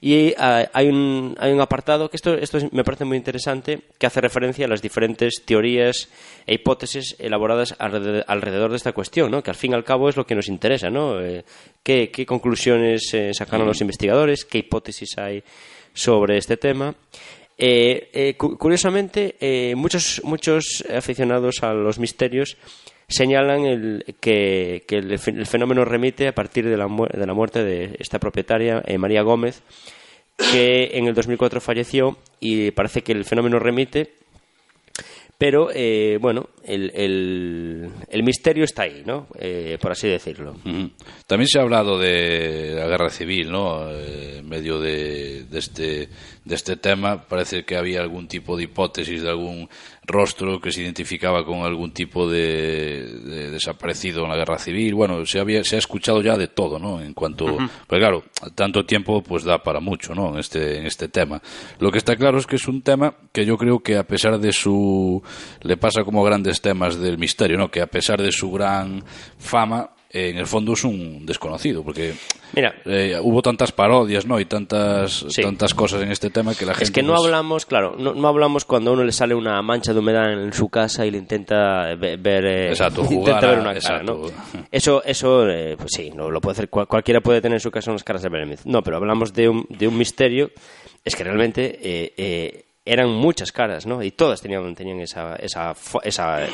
Y 0.00 0.32
ah, 0.38 0.68
hay, 0.72 0.88
un, 0.88 1.34
hay 1.40 1.52
un 1.52 1.60
apartado 1.60 2.08
que 2.08 2.16
esto, 2.16 2.34
esto 2.34 2.58
me 2.70 2.84
parece 2.84 3.04
muy 3.04 3.16
interesante, 3.16 3.80
que 3.98 4.06
hace 4.06 4.20
referencia 4.20 4.66
a 4.66 4.68
las 4.68 4.80
diferentes 4.80 5.42
teorías 5.44 6.08
e 6.46 6.54
hipótesis 6.54 7.16
elaboradas 7.18 7.74
alrededor, 7.78 8.70
de 8.70 8.76
esta 8.76 8.92
cuestión, 8.92 9.32
¿no? 9.32 9.42
que 9.42 9.50
al 9.50 9.56
fin 9.56 9.72
y 9.72 9.74
al 9.74 9.84
cabo 9.84 10.08
es 10.08 10.16
lo 10.16 10.24
que 10.24 10.36
nos 10.36 10.46
interesa. 10.46 10.88
¿no? 10.88 11.20
Eh, 11.20 11.44
¿qué, 11.82 12.10
¿qué, 12.12 12.24
conclusiones 12.24 13.12
eh, 13.14 13.32
sacaron 13.34 13.66
los 13.66 13.80
investigadores? 13.80 14.44
¿Qué 14.44 14.58
hipótesis 14.58 15.18
hay 15.18 15.42
sobre 15.92 16.38
este 16.38 16.56
tema. 16.56 16.94
Eh, 17.58 18.10
eh, 18.12 18.34
curiosamente, 18.36 19.36
eh, 19.40 19.74
muchos, 19.76 20.20
muchos 20.24 20.84
aficionados 20.92 21.62
a 21.62 21.72
los 21.74 21.98
misterios 21.98 22.56
señalan 23.08 23.64
el, 23.66 24.16
que, 24.20 24.84
el, 24.88 25.18
fenómeno 25.18 25.84
remite 25.84 26.28
a 26.28 26.34
partir 26.34 26.68
de 26.68 26.76
la, 26.76 26.86
de 26.86 27.26
la 27.26 27.34
muerte 27.34 27.62
de 27.62 27.96
esta 27.98 28.18
propietaria, 28.18 28.82
María 28.98 29.22
Gómez, 29.22 29.62
que 30.50 30.92
en 30.94 31.06
el 31.06 31.14
2004 31.14 31.60
falleció 31.60 32.16
y 32.40 32.70
parece 32.70 33.02
que 33.02 33.12
el 33.12 33.24
fenómeno 33.24 33.58
remite 33.58 34.14
pero 35.42 35.70
eh, 35.74 36.18
bueno, 36.20 36.50
el, 36.62 36.92
el, 36.94 38.22
misterio 38.22 38.62
está 38.62 38.82
ahí, 38.82 39.02
¿no? 39.04 39.26
Eh, 39.40 39.76
por 39.80 39.90
así 39.90 40.06
decirlo. 40.06 40.54
También 41.26 41.48
se 41.48 41.58
ha 41.58 41.62
hablado 41.62 41.98
de 41.98 42.74
la 42.76 42.86
guerra 42.86 43.10
civil, 43.10 43.50
¿no? 43.50 43.90
Eh, 43.90 44.36
en 44.38 44.48
medio 44.48 44.78
de, 44.78 45.42
de, 45.50 45.58
este, 45.58 46.08
de 46.44 46.54
este 46.54 46.76
tema 46.76 47.26
parece 47.26 47.64
que 47.64 47.76
había 47.76 48.02
algún 48.02 48.28
tipo 48.28 48.56
de 48.56 48.62
hipótesis 48.62 49.20
de 49.20 49.30
algún 49.30 49.68
rostro 50.04 50.60
que 50.60 50.72
se 50.72 50.82
identificaba 50.82 51.44
con 51.44 51.60
algún 51.60 51.92
tipo 51.92 52.28
de, 52.28 53.50
desaparecido 53.50 54.24
en 54.24 54.30
la 54.30 54.36
guerra 54.36 54.58
civil. 54.58 54.94
Bueno, 54.94 55.24
se, 55.26 55.38
había, 55.38 55.62
se 55.64 55.76
ha 55.76 55.78
escuchado 55.78 56.22
ya 56.22 56.36
de 56.36 56.48
todo, 56.48 56.78
¿no? 56.78 57.00
En 57.00 57.14
cuanto, 57.14 57.46
pues 57.86 58.00
claro, 58.00 58.24
tanto 58.54 58.84
tiempo 58.84 59.22
pues 59.22 59.44
da 59.44 59.62
para 59.62 59.80
mucho, 59.80 60.14
¿no? 60.14 60.32
En 60.32 60.40
este, 60.40 60.78
en 60.78 60.86
este 60.86 61.08
tema. 61.08 61.40
Lo 61.78 61.90
que 61.90 61.98
está 61.98 62.16
claro 62.16 62.38
es 62.38 62.46
que 62.46 62.56
es 62.56 62.66
un 62.66 62.82
tema 62.82 63.14
que 63.32 63.44
yo 63.44 63.56
creo 63.56 63.80
que 63.80 63.96
a 63.96 64.04
pesar 64.04 64.38
de 64.38 64.52
su, 64.52 65.22
le 65.62 65.76
pasa 65.76 66.02
como 66.04 66.24
grandes 66.24 66.60
temas 66.60 66.98
del 66.98 67.18
misterio, 67.18 67.56
¿no? 67.56 67.70
Que 67.70 67.80
a 67.80 67.86
pesar 67.86 68.20
de 68.20 68.32
su 68.32 68.50
gran 68.50 69.04
fama, 69.38 69.90
en 70.12 70.36
el 70.36 70.46
fondo 70.46 70.74
es 70.74 70.84
un 70.84 71.24
desconocido, 71.24 71.82
porque 71.82 72.14
Mira, 72.54 72.74
eh, 72.84 73.18
hubo 73.22 73.40
tantas 73.40 73.72
parodias, 73.72 74.26
¿no? 74.26 74.38
Y 74.38 74.44
tantas, 74.44 75.24
tantas 75.34 75.72
cosas 75.72 76.02
en 76.02 76.10
este 76.10 76.28
tema 76.28 76.54
que 76.54 76.66
la 76.66 76.74
gente... 76.74 76.84
Es 76.84 76.90
que 76.90 77.02
no 77.02 77.14
pues 77.14 77.24
hablamos, 77.24 77.64
claro, 77.64 77.96
no, 77.98 78.14
no, 78.14 78.28
hablamos 78.28 78.66
cuando 78.66 78.90
a 78.90 78.94
uno 78.94 79.04
le 79.04 79.12
sale 79.12 79.34
una 79.34 79.60
mancha 79.62 79.94
de 79.94 80.00
humedad 80.00 80.32
en 80.32 80.52
su 80.52 80.68
casa 80.68 81.06
y 81.06 81.10
le 81.10 81.18
intenta 81.18 81.94
ver, 81.94 82.44
eh, 82.44 82.68
exacto, 82.68 83.06
intenta 83.10 83.46
ver 83.46 83.58
una 83.60 83.74
cara, 83.74 84.02
¿no? 84.02 84.22
Eso, 84.70 85.02
eso 85.02 85.48
eh, 85.48 85.76
pues 85.78 85.92
sí, 85.96 86.10
no, 86.14 86.30
lo 86.30 86.42
puede 86.42 86.52
hacer, 86.52 86.68
cualquiera 86.68 87.22
puede 87.22 87.40
tener 87.40 87.56
en 87.56 87.60
su 87.60 87.70
casa 87.70 87.90
unas 87.90 88.04
caras 88.04 88.20
de 88.22 88.28
Belemith. 88.28 88.64
No, 88.64 88.82
pero 88.82 88.98
hablamos 88.98 89.32
de 89.32 89.48
un, 89.48 89.66
de 89.70 89.88
un 89.88 89.96
misterio, 89.96 90.50
es 91.04 91.16
que 91.16 91.24
realmente 91.24 92.62
eran 92.84 93.10
muchas 93.10 93.52
caras, 93.52 93.86
¿no? 93.86 94.02
Y 94.02 94.10
todas 94.10 94.40
tenían, 94.40 94.74
tenían 94.74 95.00
esa... 95.00 95.36
esa, 95.36 95.74
esa 96.02 96.46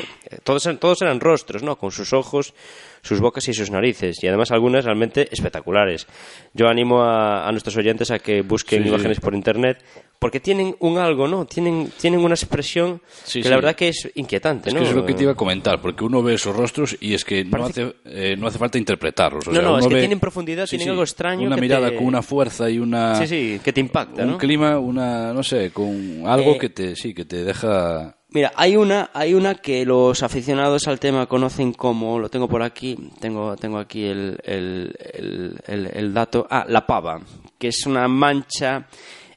todos, 0.43 0.69
todos 0.79 1.01
eran 1.01 1.19
rostros, 1.19 1.63
¿no? 1.63 1.77
Con 1.77 1.91
sus 1.91 2.13
ojos 2.13 2.53
sus 3.01 3.19
bocas 3.21 3.47
y 3.47 3.53
sus 3.53 3.71
narices, 3.71 4.23
y 4.23 4.27
además 4.27 4.51
algunas 4.51 4.85
realmente 4.85 5.27
espectaculares. 5.31 6.07
Yo 6.53 6.67
animo 6.67 7.03
a, 7.03 7.49
nuestros 7.51 7.77
oyentes 7.77 8.11
a 8.11 8.19
que 8.19 8.41
busquen 8.41 8.85
imágenes 8.85 9.19
por 9.19 9.33
internet, 9.33 9.83
porque 10.19 10.41
tienen 10.41 10.75
un 10.79 10.97
algo, 10.97 11.27
¿no? 11.27 11.45
Tienen, 11.45 11.91
tienen 11.99 12.19
una 12.19 12.35
expresión 12.35 13.01
que 13.31 13.49
la 13.49 13.55
verdad 13.55 13.75
que 13.75 13.87
es 13.87 14.11
inquietante, 14.15 14.69
es 14.69 14.75
¿no? 14.75 14.81
Que 14.81 14.89
es 14.89 14.95
lo 14.95 15.05
que 15.05 15.13
te 15.13 15.23
iba 15.23 15.31
a 15.31 15.35
comentar, 15.35 15.81
porque 15.81 16.03
uno 16.03 16.21
ve 16.21 16.33
esos 16.35 16.55
rostros 16.55 16.97
y 16.99 17.13
es 17.13 17.23
que 17.23 17.45
no, 17.45 17.65
hace, 17.65 17.95
eh, 18.05 18.35
no 18.37 18.47
hace 18.47 18.59
falta 18.59 18.77
interpretarlos. 18.77 19.47
no, 19.47 19.61
no, 19.61 19.79
es 19.79 19.87
que 19.87 19.95
tienen 19.95 20.19
profundidad, 20.19 20.67
tienen 20.67 20.89
algo 20.89 21.03
extraño. 21.03 21.47
Una 21.47 21.57
mirada 21.57 21.95
con 21.95 22.05
una 22.05 22.21
fuerza 22.21 22.69
y 22.69 22.79
una... 22.79 23.15
Sí, 23.15 23.27
sí, 23.27 23.61
que 23.63 23.71
te 23.71 23.79
impacta, 23.79 24.23
Un 24.23 24.37
clima, 24.37 24.77
una, 24.77 25.33
no 25.33 25.41
sé, 25.41 25.71
con 25.71 26.23
algo 26.25 26.51
eh, 26.51 26.57
que 26.59 26.69
te, 26.69 26.95
sí, 26.95 27.13
que 27.13 27.25
te 27.25 27.43
deja 27.43 28.15
Mira, 28.31 28.51
hay 28.55 28.75
una, 28.75 29.09
hay 29.11 29.33
una 29.33 29.55
que 29.55 29.83
los 29.85 30.21
aficionados 30.21 30.87
al 30.87 30.99
tema 30.99 31.25
conocen 31.25 31.73
como, 31.73 32.19
lo 32.19 32.29
tengo 32.29 32.47
por 32.47 32.61
aquí, 32.61 32.95
tengo, 33.19 33.55
tengo 33.57 33.79
aquí 33.79 34.05
el, 34.05 34.37
el, 34.43 35.59
el, 35.65 36.13
dato, 36.13 36.45
ah, 36.47 36.63
la 36.67 36.85
pava, 36.85 37.21
que 37.57 37.69
es 37.69 37.87
una 37.87 38.07
mancha, 38.07 38.87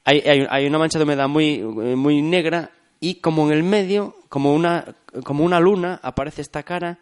hay, 0.04 0.20
hay, 0.20 0.46
hay, 0.48 0.66
una 0.66 0.78
mancha 0.78 0.98
de 0.98 1.04
humedad 1.04 1.28
muy, 1.28 1.62
muy 1.62 2.22
negra 2.22 2.70
y 3.00 3.16
como 3.16 3.46
en 3.46 3.56
el 3.56 3.62
medio, 3.62 4.16
como 4.28 4.54
una, 4.54 4.94
como 5.24 5.44
una 5.44 5.60
luna, 5.60 6.00
aparece 6.02 6.42
esta 6.42 6.62
cara 6.62 6.98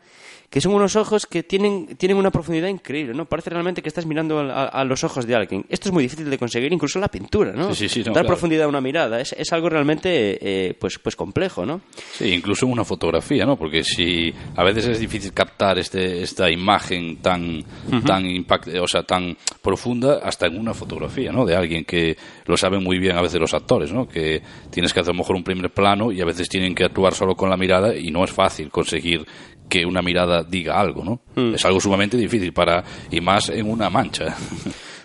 que 0.51 0.61
son 0.61 0.75
unos 0.75 0.97
ojos 0.97 1.27
que 1.27 1.45
tienen, 1.45 1.97
tienen 1.97 2.19
una 2.19 2.33
profundidad 2.33 2.67
increíble, 2.67 3.15
¿no? 3.15 3.25
Parece 3.25 3.51
realmente 3.51 3.83
que 3.83 3.89
estás 3.89 4.05
mirando 4.05 4.41
a, 4.41 4.85
los 4.85 5.05
ojos 5.05 5.25
de 5.25 5.37
alguien. 5.37 5.65
Esto 5.69 5.89
es 5.89 5.93
muy 5.93 6.03
difícil 6.03 6.29
de 6.29 6.39
conseguir, 6.39 6.73
incluso 6.73 6.99
en 6.99 7.03
la 7.03 7.09
pintura, 7.09 7.53
¿no? 7.53 7.73
Sí, 7.73 7.89
sí, 7.89 8.03
Dar 8.03 8.27
profundidad 8.27 8.65
a 8.65 8.69
una 8.69 8.81
mirada 8.81 9.21
es, 9.21 9.33
es 9.33 9.53
algo 9.53 9.69
realmente, 9.69 10.39
eh, 10.41 10.75
pues, 10.75 10.99
pues 10.99 11.15
complejo, 11.15 11.65
¿no? 11.65 11.83
Sí, 12.15 12.35
incluso 12.35 12.67
en 12.67 12.73
una 12.73 12.85
fotografía, 12.85 13.47
¿no? 13.47 13.57
Porque 13.57 13.85
si 13.85 14.35
a 14.57 14.65
veces 14.65 14.89
es 14.89 14.99
difícil 14.99 15.33
captar 15.33 15.79
este, 15.79 16.21
esta 16.23 16.51
imagen 16.51 17.19
tan, 17.19 17.63
tan 18.05 18.25
o 18.83 18.89
sea, 18.89 19.05
tan 19.05 19.37
profunda 19.63 20.19
hasta 20.25 20.47
en 20.47 20.59
una 20.59 20.75
fotografía, 20.75 21.31
¿no? 21.31 21.47
De 21.47 21.55
alguien 21.55 21.85
que 21.85 22.17
lo 22.47 22.57
saben 22.57 22.83
muy 22.83 22.99
bien 22.99 23.17
a 23.17 23.23
veces 23.23 23.39
los 23.39 23.55
actores, 23.55 23.93
¿no? 23.93 24.09
Que 24.09 24.43
tienes 24.71 24.93
que 24.93 24.99
hacer 24.99 25.13
a 25.13 25.15
lo 25.15 25.19
mejor 25.19 25.37
un 25.37 25.45
primer 25.45 25.71
plano 25.71 26.11
y 26.11 26.21
a 26.21 26.25
veces 26.25 26.49
tienen 26.49 26.75
que 26.75 26.85
actuar 26.85 27.15
solo 27.15 27.37
con 27.37 27.51
la 27.51 27.57
mirada 27.57 27.95
y 27.95 28.11
no 28.11 28.25
es 28.25 28.33
fácil 28.33 28.69
conseguir 28.71 29.25
que 29.71 29.87
una 29.87 30.03
mirada 30.03 30.43
diga 30.43 30.79
algo, 30.79 31.03
¿no? 31.03 31.21
Mm. 31.37 31.55
Es 31.55 31.65
algo 31.65 31.81
sumamente 31.81 32.19
difícil 32.19 32.53
para 32.53 32.85
y 33.11 33.21
más 33.23 33.49
en 33.49 33.71
una 33.71 33.89
mancha. 33.89 34.37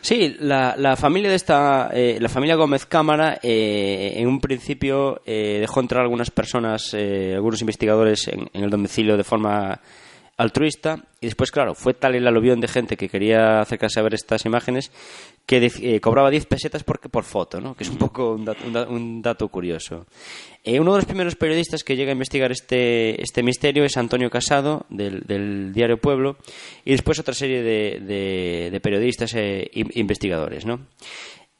Sí, 0.05 0.35
la, 0.39 0.75
la 0.77 0.95
familia 0.95 1.31
de 1.31 1.35
esta, 1.35 1.89
eh, 1.91 2.19
la 2.21 2.29
familia 2.29 2.55
Gómez 2.55 2.85
Cámara, 2.85 3.39
eh, 3.41 4.13
en 4.17 4.27
un 4.27 4.39
principio 4.39 5.23
eh, 5.25 5.57
dejó 5.61 5.79
entrar 5.79 6.03
algunas 6.03 6.29
personas, 6.29 6.93
algunos 6.93 7.59
investigadores 7.61 8.27
en, 8.27 8.47
el 8.53 8.69
domicilio 8.69 9.17
de 9.17 9.23
forma 9.23 9.81
altruista 10.37 10.99
y 11.21 11.25
después, 11.25 11.49
claro, 11.49 11.73
fue 11.73 11.95
tal 11.95 12.13
el 12.13 12.27
aluvión 12.27 12.59
de 12.59 12.67
gente 12.67 12.97
que 12.97 13.09
quería 13.09 13.61
acercarse 13.61 13.99
a 13.99 14.03
ver 14.03 14.13
estas 14.13 14.45
imágenes 14.45 14.91
que 15.45 15.71
eh, 15.81 15.99
cobraba 15.99 16.31
10 16.31 16.45
pesetas 16.47 16.83
por, 16.83 16.99
por 16.99 17.23
foto, 17.23 17.61
¿no? 17.61 17.75
que 17.75 17.83
es 17.83 17.89
un 17.89 17.97
poco 17.97 18.33
un 18.33 19.21
dato, 19.21 19.47
curioso. 19.49 20.07
Eh, 20.63 20.79
uno 20.79 20.93
de 20.93 20.97
los 20.99 21.05
primeros 21.05 21.35
periodistas 21.35 21.83
que 21.83 21.95
llega 21.95 22.11
a 22.11 22.13
investigar 22.13 22.51
este, 22.51 23.21
este 23.21 23.43
misterio 23.43 23.85
es 23.85 23.95
Antonio 23.97 24.31
Casado, 24.31 24.85
del, 24.89 25.71
diario 25.73 25.97
Pueblo, 25.97 26.37
y 26.83 26.91
después 26.91 27.19
otra 27.19 27.35
serie 27.35 27.61
de, 27.61 28.71
de, 28.71 28.79
periodistas 28.79 29.35
e 29.35 29.69
investigadores. 29.73 30.65
¿no? 30.65 30.87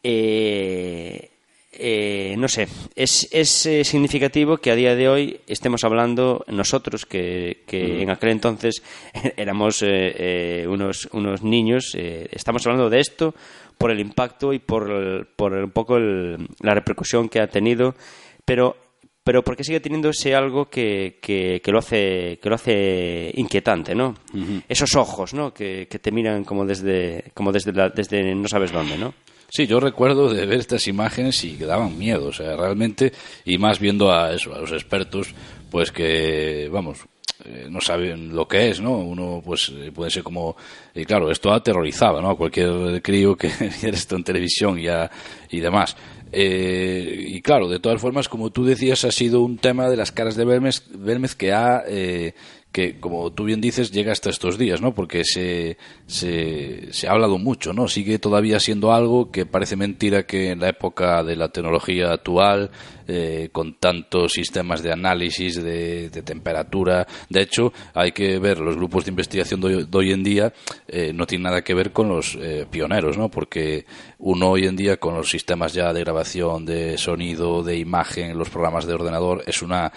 Eh, 0.02 1.35
eh, 1.78 2.36
no 2.38 2.48
sé, 2.48 2.68
es, 2.96 3.28
es 3.32 3.66
eh, 3.66 3.84
significativo 3.84 4.58
que 4.58 4.72
a 4.72 4.76
día 4.76 4.96
de 4.96 5.10
hoy 5.10 5.40
estemos 5.48 5.84
hablando 5.84 6.46
nosotros, 6.48 7.06
que, 7.06 7.64
que 7.68 8.02
en 8.02 8.10
aquel 8.10 8.30
entonces 8.30 8.82
éramos 9.38 9.84
eh, 9.86 10.66
unos, 10.70 11.10
unos 11.12 11.44
niños, 11.44 11.96
estamos 11.96 12.66
hablando 12.66 12.90
de 12.90 13.00
esto 13.00 13.36
por 13.78 13.92
el 13.92 14.00
impacto 14.00 14.54
y 14.54 14.60
por, 14.60 15.28
por 15.36 15.54
un 15.54 15.72
poco 15.72 16.00
la 16.00 16.74
repercusión 16.74 17.30
que 17.30 17.42
ha 17.42 17.48
tenido, 17.48 17.96
pero 18.46 18.78
pero 19.24 19.44
porque 19.44 19.64
sigue 19.64 19.80
teniendo 19.80 20.10
ese 20.10 20.36
algo 20.36 20.70
que, 20.70 21.18
que, 21.20 21.60
lo 21.72 21.80
hace 21.80 22.38
que 22.40 22.48
lo 22.48 22.54
hace 22.54 23.32
inquietante 23.34 23.96
no 23.96 24.14
esos 24.70 24.96
ojos 24.96 25.34
no 25.34 25.52
que, 25.52 25.88
que, 25.90 25.98
te 25.98 26.12
miran 26.12 26.44
como 26.44 26.64
desde 26.64 27.32
como 27.34 27.52
desde 27.52 27.72
desde 27.90 28.36
no 28.36 28.48
sabes 28.48 28.72
dónde 28.72 29.00
no 29.00 29.16
Sí, 29.56 29.68
yo 29.68 29.80
recuerdo 29.80 30.34
de 30.34 30.46
ver 30.46 30.60
estas 30.60 30.86
imágenes 30.86 31.42
y 31.46 31.54
que 31.54 31.66
daban 31.66 31.98
miedo, 31.98 32.28
o 32.28 32.34
sea, 32.34 32.58
realmente, 32.58 33.14
y 33.46 33.58
más 33.58 33.80
viendo 33.80 34.12
a 34.12 34.34
eso, 34.34 34.54
a 34.54 34.60
los 34.60 34.74
expertos, 34.74 35.34
pues 35.72 35.94
que, 35.94 36.68
vamos, 36.70 37.06
eh, 37.46 37.68
no 37.70 37.80
saben 37.80 38.36
lo 38.36 38.50
que 38.50 38.68
es, 38.72 38.82
¿no? 38.82 38.98
Uno, 38.98 39.42
pues, 39.46 39.72
eh, 39.74 39.94
puede 39.96 40.12
ser 40.12 40.24
como, 40.24 40.58
y 40.94 41.06
claro, 41.06 41.32
esto 41.32 41.54
aterrorizaba, 41.54 42.22
¿no? 42.22 42.32
A 42.32 42.36
cualquier 42.36 43.02
crío 43.02 43.38
que 43.38 43.48
viera 43.82 43.96
esto 43.96 44.18
en 44.18 44.26
televisión 44.26 44.78
y, 44.78 44.88
y 45.50 45.60
demás. 45.62 45.96
Eh, 46.34 47.24
y 47.26 47.42
claro, 47.42 47.70
de 47.70 47.80
todas 47.80 48.02
formas, 48.02 48.28
como 48.28 48.50
tú 48.50 48.66
decías, 48.66 49.06
ha 49.06 49.12
sido 49.14 49.40
un 49.40 49.58
tema 49.58 49.90
de 49.90 49.96
las 49.96 50.12
caras 50.12 50.36
de 50.36 50.44
Belmez, 50.44 51.36
que 51.36 51.54
ha, 51.54 51.86
que, 52.76 53.00
como 53.00 53.32
tú 53.32 53.46
bien 53.46 53.62
dices, 53.62 53.90
llega 53.90 54.12
hasta 54.12 54.30
estos 54.30 54.58
días, 54.58 54.82
¿no? 54.82 54.94
Porque 54.94 55.24
se, 55.24 55.78
se, 56.08 56.92
se, 56.92 57.08
ha 57.08 57.12
hablado 57.12 57.38
mucho, 57.38 57.72
¿no? 57.72 57.88
Sigue 57.88 58.20
todavía 58.20 58.60
siendo 58.60 58.92
algo 58.92 59.32
que 59.32 59.46
parece 59.46 59.78
mentira 59.78 60.26
que 60.26 60.50
en 60.52 60.60
la 60.60 60.68
época 60.68 61.24
de 61.24 61.38
la 61.38 61.48
tecnología 61.48 62.12
actual, 62.12 62.72
eh, 63.08 63.50
con 63.52 63.76
tantos 63.76 64.34
sistemas 64.34 64.82
de 64.82 64.92
análisis 64.92 65.62
de, 65.62 66.10
temperatura, 66.24 67.06
de 67.30 67.42
hecho, 67.42 67.72
hay 67.94 68.12
que 68.12 68.40
ver 68.40 68.60
los 68.60 68.76
grupos 68.76 69.06
de 69.06 69.12
investigación 69.12 69.62
de, 69.62 69.88
hoy 69.92 70.12
en 70.12 70.24
día, 70.24 70.54
eh, 70.88 71.12
no 71.14 71.26
tienen 71.26 71.44
nada 71.44 71.64
que 71.64 71.74
ver 71.74 71.92
con 71.92 72.10
los 72.10 72.36
eh, 72.42 72.66
pioneros, 72.70 73.18
¿no? 73.18 73.30
Porque 73.30 73.86
uno 74.20 74.52
hoy 74.52 74.66
en 74.66 74.76
día 74.76 74.98
con 74.98 75.16
los 75.16 75.30
sistemas 75.30 75.74
ya 75.74 75.94
de 75.94 76.02
grabación 76.02 76.66
de 76.66 76.98
sonido, 76.98 77.64
de 77.64 77.78
imagen, 77.78 78.38
los 78.38 78.50
programas 78.50 78.86
de 78.86 78.94
ordenador, 78.94 79.44
es 79.46 79.62
una... 79.62 79.92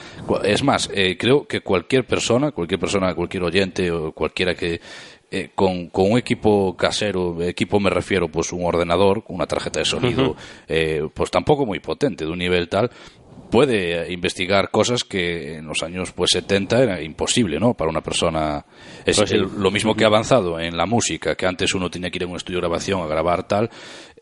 Es 0.44 0.62
más, 0.62 0.90
creo 1.18 1.46
que 1.46 1.60
cualquier 1.60 2.06
persona, 2.06 2.52
cualquier 2.52 2.80
persona, 2.80 3.14
cualquier 3.14 3.42
oyente 3.42 3.90
o 3.90 4.12
cualquiera 4.12 4.54
que 4.54 4.80
eh, 5.30 5.50
con, 5.54 5.88
con, 5.88 6.12
un 6.12 6.18
equipo 6.18 6.76
casero, 6.76 7.42
equipo 7.42 7.78
me 7.78 7.90
refiero, 7.90 8.28
pues 8.28 8.52
un 8.52 8.64
ordenador, 8.64 9.24
una 9.28 9.46
tarjeta 9.46 9.80
de 9.80 9.84
sonido, 9.84 10.36
eh, 10.66 11.06
pues 11.12 11.30
tampoco 11.30 11.66
muy 11.66 11.80
potente, 11.80 12.24
de 12.24 12.30
un 12.30 12.38
nivel 12.38 12.68
tal, 12.68 12.90
puede 13.50 14.12
investigar 14.12 14.70
cosas 14.70 15.04
que 15.04 15.56
en 15.56 15.66
los 15.66 15.82
años 15.82 16.12
pues 16.12 16.30
70 16.32 16.82
era 16.82 17.02
imposible, 17.02 17.58
¿no? 17.58 17.74
Para 17.74 17.90
una 17.90 18.00
persona. 18.00 18.64
Es 19.04 19.16
pues 19.18 19.32
lo 19.32 19.70
mismo 19.70 19.94
que 19.94 20.04
ha 20.04 20.08
avanzado 20.08 20.60
en 20.60 20.76
la 20.76 20.86
música, 20.86 21.34
que 21.34 21.46
antes 21.46 21.74
uno 21.74 21.90
tenía 21.90 22.10
que 22.10 22.18
ir 22.18 22.24
a 22.24 22.26
un 22.26 22.36
estudio 22.36 22.58
de 22.58 22.62
grabación 22.62 23.00
a 23.00 23.06
grabar 23.06 23.46
tal, 23.46 23.70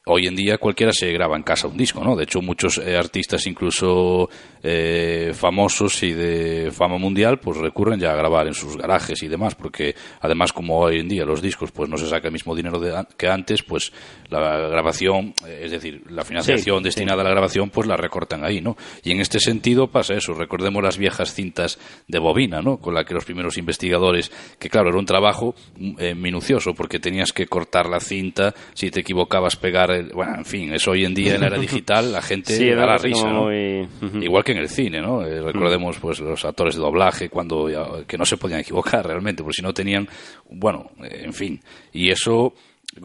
hoy 0.08 0.26
en 0.26 0.36
día 0.36 0.58
cualquiera 0.58 0.92
se 0.92 1.10
graba 1.12 1.36
en 1.36 1.42
casa 1.42 1.66
un 1.66 1.76
disco, 1.76 2.02
¿no? 2.02 2.14
De 2.14 2.24
hecho, 2.24 2.40
muchos 2.40 2.78
eh, 2.78 2.96
artistas, 2.96 3.44
incluso 3.46 4.28
eh, 4.62 5.32
famosos 5.34 6.00
y 6.04 6.12
de 6.12 6.70
fama 6.70 6.96
mundial, 6.96 7.40
pues 7.40 7.58
recurren 7.58 7.98
ya 7.98 8.12
a 8.12 8.16
grabar 8.16 8.46
en 8.46 8.54
sus 8.54 8.76
garajes 8.76 9.20
y 9.24 9.28
demás, 9.28 9.56
porque 9.56 9.96
además, 10.20 10.52
como 10.52 10.78
hoy 10.78 11.00
en 11.00 11.08
día 11.08 11.24
los 11.24 11.42
discos, 11.42 11.72
pues 11.72 11.90
no 11.90 11.96
se 11.96 12.06
saca 12.06 12.28
el 12.28 12.32
mismo 12.32 12.54
dinero 12.54 12.80
que 13.16 13.28
antes, 13.28 13.64
pues 13.64 13.92
la 14.28 14.68
grabación, 14.68 15.34
eh, 15.44 15.62
es 15.64 15.72
decir, 15.72 16.04
la 16.08 16.24
financiación 16.24 16.84
destinada 16.84 17.22
a 17.22 17.24
la 17.24 17.30
grabación, 17.30 17.70
pues 17.70 17.88
la 17.88 17.96
recortan 17.96 18.44
ahí, 18.44 18.60
¿no? 18.60 18.76
Y 19.02 19.10
en 19.10 19.20
este 19.20 19.40
sentido 19.40 19.88
pasa 19.88 20.14
eso. 20.14 20.34
Recordemos 20.34 20.84
las 20.84 20.98
viejas 20.98 21.34
cintas 21.34 21.80
de 22.06 22.20
bobina, 22.20 22.62
¿no? 22.62 22.76
Con 22.76 22.94
la 22.94 23.04
que 23.04 23.14
los 23.14 23.24
primeros 23.24 23.58
investigadores, 23.58 24.30
que 24.60 24.70
claro, 24.70 24.90
era 24.90 24.98
un 24.98 25.06
trabajo 25.06 25.56
minucioso, 25.76 26.74
porque 26.74 27.00
tenías 27.00 27.32
que 27.32 27.46
cortar 27.46 27.88
la 27.88 27.98
cinta, 27.98 28.54
si 28.74 28.90
te 28.92 29.00
equivocabas, 29.00 29.56
pegar 29.56 29.95
bueno, 30.02 30.36
en 30.36 30.44
fin, 30.44 30.72
eso 30.72 30.92
hoy 30.92 31.04
en 31.04 31.14
día 31.14 31.34
en 31.34 31.40
la 31.40 31.48
era 31.48 31.58
digital 31.58 32.12
la 32.12 32.22
gente 32.22 32.74
da 32.74 32.86
la 32.86 32.98
risa, 32.98 33.30
¿no? 33.30 33.52
Igual 33.52 34.44
que 34.44 34.52
en 34.52 34.58
el 34.58 34.68
cine, 34.68 35.00
¿no? 35.00 35.24
Eh, 35.24 35.40
recordemos 35.40 35.98
pues 35.98 36.20
los 36.20 36.44
actores 36.44 36.74
de 36.74 36.80
doblaje 36.80 37.28
cuando 37.28 37.68
que 38.06 38.18
no 38.18 38.24
se 38.24 38.36
podían 38.36 38.60
equivocar 38.60 39.06
realmente, 39.06 39.42
porque 39.42 39.56
si 39.56 39.62
no 39.62 39.74
tenían, 39.74 40.08
bueno, 40.50 40.90
eh, 41.02 41.22
en 41.24 41.32
fin, 41.32 41.60
y 41.92 42.10
eso 42.10 42.54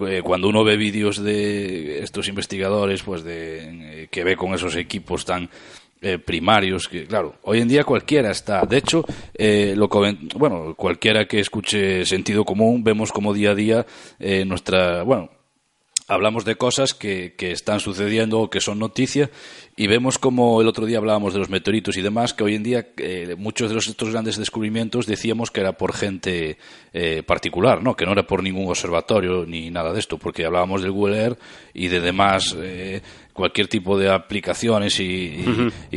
eh, 0.07 0.21
cuando 0.23 0.47
uno 0.47 0.63
ve 0.63 0.77
vídeos 0.77 1.21
de 1.21 1.99
estos 1.99 2.27
investigadores, 2.27 3.03
pues 3.03 3.23
de 3.23 4.07
que 4.11 4.23
ve 4.23 4.35
con 4.35 4.53
esos 4.53 4.75
equipos 4.75 5.25
tan 5.25 5.49
primarios 6.25 6.87
que 6.87 7.05
claro 7.05 7.35
hoy 7.43 7.61
en 7.61 7.67
día 7.67 7.83
cualquiera 7.83 8.31
está 8.31 8.65
de 8.65 8.77
hecho 8.77 9.05
lo 9.37 9.87
bueno 10.35 10.73
cualquiera 10.75 11.27
que 11.27 11.39
escuche 11.39 12.05
sentido 12.05 12.43
común 12.43 12.83
vemos 12.83 13.11
como 13.11 13.35
día 13.35 13.51
a 13.51 13.53
día 13.53 13.85
nuestra 14.47 15.03
bueno 15.03 15.29
hablamos 16.11 16.43
de 16.43 16.55
cosas 16.55 16.93
que, 16.93 17.35
que, 17.37 17.51
están 17.51 17.79
sucediendo 17.79 18.41
o 18.41 18.49
que 18.49 18.59
son 18.59 18.79
noticia 18.79 19.31
y 19.81 19.87
vemos 19.87 20.19
como 20.19 20.61
el 20.61 20.67
otro 20.67 20.85
día 20.85 20.99
hablábamos 20.99 21.33
de 21.33 21.39
los 21.39 21.49
meteoritos 21.49 21.97
y 21.97 22.03
demás, 22.03 22.35
que 22.35 22.43
hoy 22.43 22.53
en 22.53 22.61
día 22.61 22.89
eh, 22.97 23.33
muchos 23.35 23.67
de 23.67 23.73
los, 23.73 23.87
estos 23.87 24.11
grandes 24.11 24.37
descubrimientos 24.37 25.07
decíamos 25.07 25.49
que 25.49 25.61
era 25.61 25.71
por 25.71 25.91
gente 25.93 26.59
eh, 26.93 27.23
particular, 27.23 27.81
¿no? 27.81 27.95
que 27.95 28.05
no 28.05 28.11
era 28.11 28.27
por 28.27 28.43
ningún 28.43 28.69
observatorio 28.69 29.43
ni 29.47 29.71
nada 29.71 29.91
de 29.91 29.99
esto, 29.99 30.19
porque 30.19 30.45
hablábamos 30.45 30.83
del 30.83 30.91
Google 30.91 31.19
Earth 31.19 31.39
y 31.73 31.87
de 31.87 31.99
demás 31.99 32.55
eh, 32.61 33.01
cualquier 33.33 33.67
tipo 33.67 33.97
de 33.97 34.11
aplicaciones 34.11 34.99
y, 34.99 35.43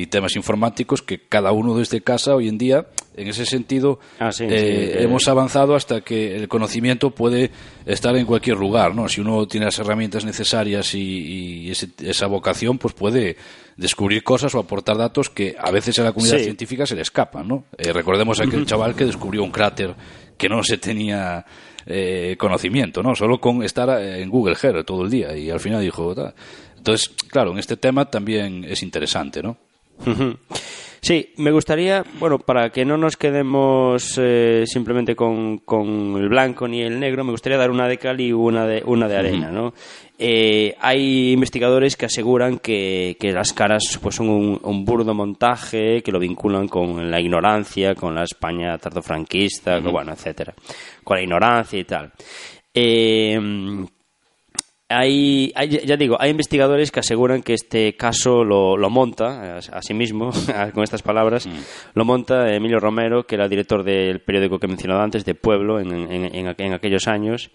temas 0.09 0.37
informáticos 0.37 1.03
que 1.03 1.19
cada 1.19 1.53
uno 1.53 1.77
desde 1.77 2.01
casa 2.01 2.35
hoy 2.35 2.49
en 2.49 2.57
día, 2.57 2.87
en 3.17 3.29
ese 3.29 3.45
sentido, 3.47 3.99
ah, 4.21 4.31
eh, 4.41 4.99
hemos 5.01 5.27
avanzado 5.29 5.75
hasta 5.75 6.03
que 6.03 6.37
el 6.37 6.49
conocimiento 6.49 7.11
puede 7.11 7.51
estar 7.85 8.17
en 8.17 8.27
cualquier 8.27 8.57
lugar, 8.57 8.95
¿no? 8.95 9.09
Si 9.09 9.21
uno 9.21 9.47
tiene 9.49 9.67
las 9.67 9.79
herramientas 9.79 10.25
necesarias 10.25 10.95
y, 10.95 11.71
esa 11.71 12.27
vocación, 12.27 12.79
pues 12.79 12.95
puede 12.95 13.37
descubrir 13.77 14.23
cosas 14.23 14.55
o 14.55 14.59
aportar 14.59 14.97
datos 14.97 15.31
que 15.31 15.57
a 15.59 15.71
veces 15.71 15.99
a 15.99 16.05
la 16.05 16.13
comunidad 16.13 16.39
científica 16.39 16.87
se 16.87 16.95
le 16.95 17.03
escapan, 17.03 17.49
¿no? 17.49 17.65
Eh, 17.77 17.93
recordemos 17.93 18.41
a 18.41 18.45
aquel 18.45 18.67
chaval 18.67 18.95
que 18.95 19.05
descubrió 19.05 19.43
un 19.43 19.51
cráter 19.51 19.95
que 20.37 20.49
no 20.49 20.63
se 20.63 20.79
tenía 20.79 21.45
eh, 21.87 22.37
conocimiento, 22.39 23.03
¿no? 23.03 23.15
Solo 23.15 23.41
con 23.41 23.63
estar 23.63 24.01
en 24.01 24.29
Google 24.29 24.57
Earth 24.63 24.87
todo 24.87 25.05
el 25.05 25.11
día 25.11 25.37
y 25.37 25.51
al 25.51 25.61
final 25.61 25.81
dijo, 25.81 26.15
entonces, 26.77 27.09
claro, 27.29 27.53
en 27.53 27.59
este 27.59 27.77
tema 27.77 28.05
también 28.11 28.65
es 28.65 28.83
interesante, 28.83 29.43
¿no? 29.43 29.57
Sí, 31.01 31.33
me 31.37 31.51
gustaría, 31.51 32.03
bueno, 32.19 32.39
para 32.39 32.71
que 32.71 32.87
no 32.87 32.97
nos 32.97 33.19
quedemos 33.19 34.19
eh, 34.19 34.65
simplemente 34.67 35.15
con, 35.15 35.61
el 36.17 36.29
blanco 36.31 36.67
ni 36.67 36.81
el 36.81 36.99
negro, 36.99 37.25
me 37.25 37.31
gustaría 37.31 37.59
dar 37.59 37.71
una 37.71 37.87
de 37.87 37.99
cal 37.99 38.21
y 38.21 38.33
una 38.33 38.67
de, 38.67 38.83
una 38.87 39.07
de 39.07 39.17
arena, 39.17 39.51
¿no? 39.51 39.75
Eh, 40.17 40.77
hay 40.81 41.33
investigadores 41.33 41.97
que 41.97 42.07
aseguran 42.07 42.59
que, 42.59 43.17
las 43.21 43.53
caras 43.53 43.99
pues, 44.01 44.15
son 44.15 44.29
un, 44.29 44.85
burdo 44.85 45.13
montaje, 45.13 46.03
que 46.03 46.13
lo 46.13 46.21
vinculan 46.21 46.69
con 46.69 47.11
la 47.11 47.21
ignorancia, 47.21 47.95
con 47.95 48.15
la 48.15 48.23
España 48.23 48.79
tardofranquista, 48.79 49.81
bueno, 49.81 50.13
etcétera, 50.13 50.55
con 51.03 51.17
la 51.17 51.23
ignorancia 51.23 51.79
y 51.79 51.85
tal. 51.85 52.13
Eh, 52.73 53.39
hay, 54.89 55.53
ya 55.85 55.97
digo, 55.97 56.17
hay 56.21 56.31
investigadores 56.31 56.91
que 56.91 57.01
aseguran 57.01 57.43
que 57.43 57.55
este 57.55 57.97
caso 57.97 58.45
lo, 58.45 58.77
monta, 58.91 59.57
a, 59.57 59.83
sí 59.83 59.95
mismo, 59.95 60.31
con 60.75 60.85
estas 60.85 61.03
palabras, 61.03 61.47
mm. 61.47 61.51
lo 61.95 62.05
monta 62.05 62.55
Emilio 62.55 62.79
Romero, 62.79 63.27
que 63.27 63.35
era 63.35 63.49
director 63.49 63.83
del 63.83 64.21
periódico 64.21 64.59
que 64.59 64.67
he 64.67 64.69
mencionado 64.69 65.01
antes, 65.01 65.25
de 65.25 65.35
Pueblo, 65.35 65.81
en, 65.81 65.91
en 65.91 66.73
aquellos 66.73 67.09
años, 67.09 67.51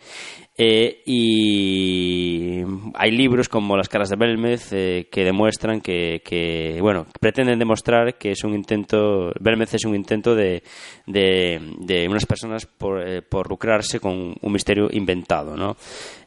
eh, 0.62 1.04
y 1.06 2.62
hay 2.96 3.12
libros 3.12 3.48
como 3.48 3.78
Las 3.78 3.88
caras 3.88 4.10
de 4.10 4.18
Belmez 4.18 4.74
eh, 4.74 5.08
que 5.10 5.24
demuestran 5.24 5.80
que, 5.80 6.78
bueno, 6.82 7.06
pretenden 7.18 7.58
demostrar 7.58 8.16
que 8.16 8.32
es 8.32 8.44
un 8.44 8.54
intento, 8.54 9.32
Belmez 9.40 9.76
es 9.76 9.86
un 9.86 9.96
intento 9.96 10.36
de, 10.36 10.62
de, 11.06 12.08
unas 12.10 12.26
personas 12.26 12.66
por, 12.66 13.02
eh, 13.08 13.22
por, 13.22 13.50
lucrarse 13.50 14.02
con 14.02 14.36
un 14.42 14.52
misterio 14.52 14.90
inventado, 14.92 15.56
¿no? 15.56 15.78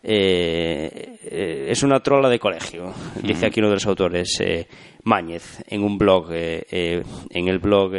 es 0.02 1.82
una 1.82 2.00
trola 2.00 2.30
de 2.30 2.38
colegio, 2.38 2.92
dice 3.22 3.46
aquí 3.46 3.60
uno 3.60 3.68
de 3.68 3.74
los 3.74 3.86
autores. 3.86 4.42
Mañez 5.04 5.62
en 5.66 5.82
un 5.82 5.98
blog, 5.98 6.32
en 6.32 7.48
el 7.48 7.58
blog, 7.58 7.92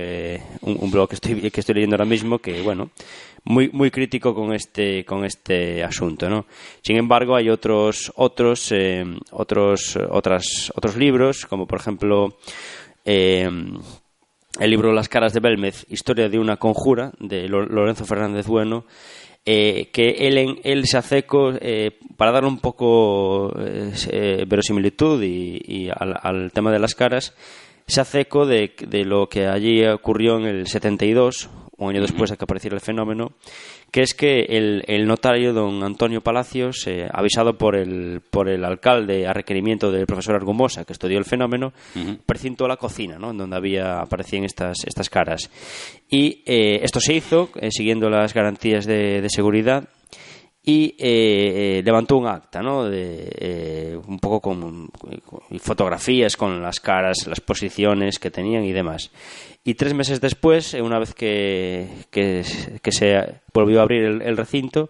un, 0.61 0.77
un, 0.79 0.91
blog 0.91 1.09
que 1.09 1.15
estoy, 1.15 1.51
que 1.51 1.59
estoy 1.59 1.75
leyendo 1.75 1.95
ahora 1.95 2.05
mismo, 2.05 2.39
que 2.39 2.61
bueno, 2.61 2.91
muy, 3.45 3.69
muy 3.71 3.91
crítico 3.91 4.33
con 4.33 4.53
este, 4.53 5.03
con 5.05 5.25
este 5.25 5.83
asunto, 5.83 6.29
¿no? 6.29 6.45
Sin 6.81 6.97
embargo, 6.97 7.35
hay 7.35 7.49
otros, 7.49 8.11
otros, 8.15 8.71
eh, 8.71 9.03
otros, 9.31 9.97
otras, 10.09 10.71
otros 10.75 10.95
libros, 10.95 11.45
como 11.45 11.67
por 11.67 11.79
ejemplo, 11.79 12.37
eh, 13.05 13.49
el 14.59 14.69
libro 14.69 14.93
Las 14.93 15.09
caras 15.09 15.33
de 15.33 15.39
Belmez, 15.39 15.85
Historia 15.89 16.29
de 16.29 16.39
una 16.39 16.57
conjura, 16.57 17.11
de 17.19 17.47
Lorenzo 17.49 18.05
Fernández 18.05 18.47
Bueno, 18.47 18.85
eh, 19.45 19.89
que 19.91 20.27
él, 20.27 20.61
él 20.63 20.85
se 20.85 20.97
hace 20.97 21.25
para 22.15 22.31
dar 22.31 22.45
un 22.45 22.59
poco 22.59 23.51
verosimilitud 23.53 25.21
y, 25.21 25.89
al, 25.89 26.17
al, 26.21 26.51
tema 26.53 26.71
de 26.71 26.79
las 26.79 26.95
caras, 26.95 27.35
se 27.87 27.99
hace 27.99 28.21
eco 28.21 28.45
de, 28.45 28.73
de, 28.87 29.03
lo 29.03 29.27
que 29.27 29.47
allí 29.47 29.85
ocurrió 29.85 30.37
en 30.37 30.45
el 30.45 30.67
72, 30.67 31.49
un 31.77 31.89
año 31.89 32.01
después 32.01 32.29
de 32.29 32.37
que 32.37 32.43
apareciera 32.43 32.75
el 32.75 32.81
fenómeno, 32.81 33.33
que 33.91 34.01
es 34.01 34.13
que 34.13 34.41
el, 34.41 35.07
notario 35.07 35.53
don 35.53 35.83
Antonio 35.83 36.21
Palacios, 36.21 36.85
eh, 36.87 37.07
avisado 37.11 37.57
por 37.57 37.75
el, 37.75 38.21
por 38.29 38.49
el 38.49 38.63
alcalde 38.63 39.27
a 39.27 39.33
requerimiento 39.33 39.91
del 39.91 40.05
profesor 40.05 40.35
Argumosa, 40.35 40.85
que 40.85 40.93
estudió 40.93 41.17
el 41.17 41.25
fenómeno, 41.25 41.73
precintó 42.25 42.67
la 42.67 42.77
cocina, 42.77 43.17
¿no? 43.17 43.31
en 43.31 43.37
donde 43.37 43.55
había, 43.55 43.99
aparecían 43.99 44.43
estas, 44.43 44.77
estas 44.85 45.09
caras. 45.09 45.49
Y 46.09 46.43
eh, 46.45 46.79
esto 46.83 46.99
se 46.99 47.13
hizo 47.13 47.49
eh, 47.55 47.69
siguiendo 47.71 48.09
las 48.09 48.33
garantías 48.33 48.85
de, 48.85 49.25
seguridad 49.29 49.89
y 50.65 50.95
eh, 50.97 51.81
levantó 51.83 52.17
un 52.17 52.27
acta, 52.27 52.61
¿no? 52.61 52.85
De, 52.85 53.29
eh, 53.37 53.99
un 54.07 54.19
poco 54.19 54.39
con, 54.39 54.87
con, 54.87 55.59
fotografías 55.59 56.37
con 56.37 56.61
las 56.61 56.79
caras, 56.79 57.27
las 57.27 57.41
posiciones 57.41 58.17
que 58.17 58.31
tenían 58.31 58.63
y 58.63 58.71
demás. 58.71 59.11
Y 59.63 59.75
tres 59.75 59.93
meses 59.93 60.19
después, 60.19 60.73
una 60.73 60.99
vez 60.99 61.13
que, 61.13 61.87
que, 62.11 62.43
que 62.81 62.91
se 62.91 63.41
volvió 63.53 63.79
a 63.79 63.83
abrir 63.83 64.03
el, 64.03 64.21
el 64.21 64.35
recinto, 64.35 64.89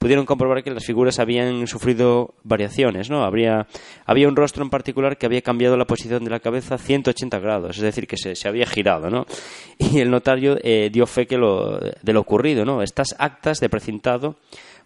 pudieron 0.00 0.24
comprobar 0.24 0.64
que 0.64 0.70
las 0.70 0.86
figuras 0.86 1.18
habían 1.18 1.66
sufrido 1.66 2.34
variaciones, 2.42 3.10
¿no? 3.10 3.22
Habría, 3.22 3.66
había 4.06 4.28
un 4.28 4.34
rostro 4.34 4.64
en 4.64 4.70
particular 4.70 5.18
que 5.18 5.26
había 5.26 5.42
cambiado 5.42 5.76
la 5.76 5.84
posición 5.84 6.24
de 6.24 6.30
la 6.30 6.40
cabeza 6.40 6.78
180 6.78 7.38
grados, 7.38 7.76
es 7.76 7.82
decir, 7.82 8.06
que 8.06 8.16
se, 8.16 8.34
se 8.34 8.48
había 8.48 8.64
girado, 8.64 9.10
¿no? 9.10 9.26
Y 9.78 10.00
el 10.00 10.10
notario 10.10 10.56
eh, 10.62 10.88
dio 10.90 11.06
fe 11.06 11.26
que 11.26 11.36
lo, 11.36 11.78
de 11.78 12.12
lo 12.14 12.20
ocurrido, 12.20 12.64
¿no? 12.64 12.82
Estas 12.82 13.14
actas 13.18 13.60
de 13.60 13.68
precintado, 13.68 14.36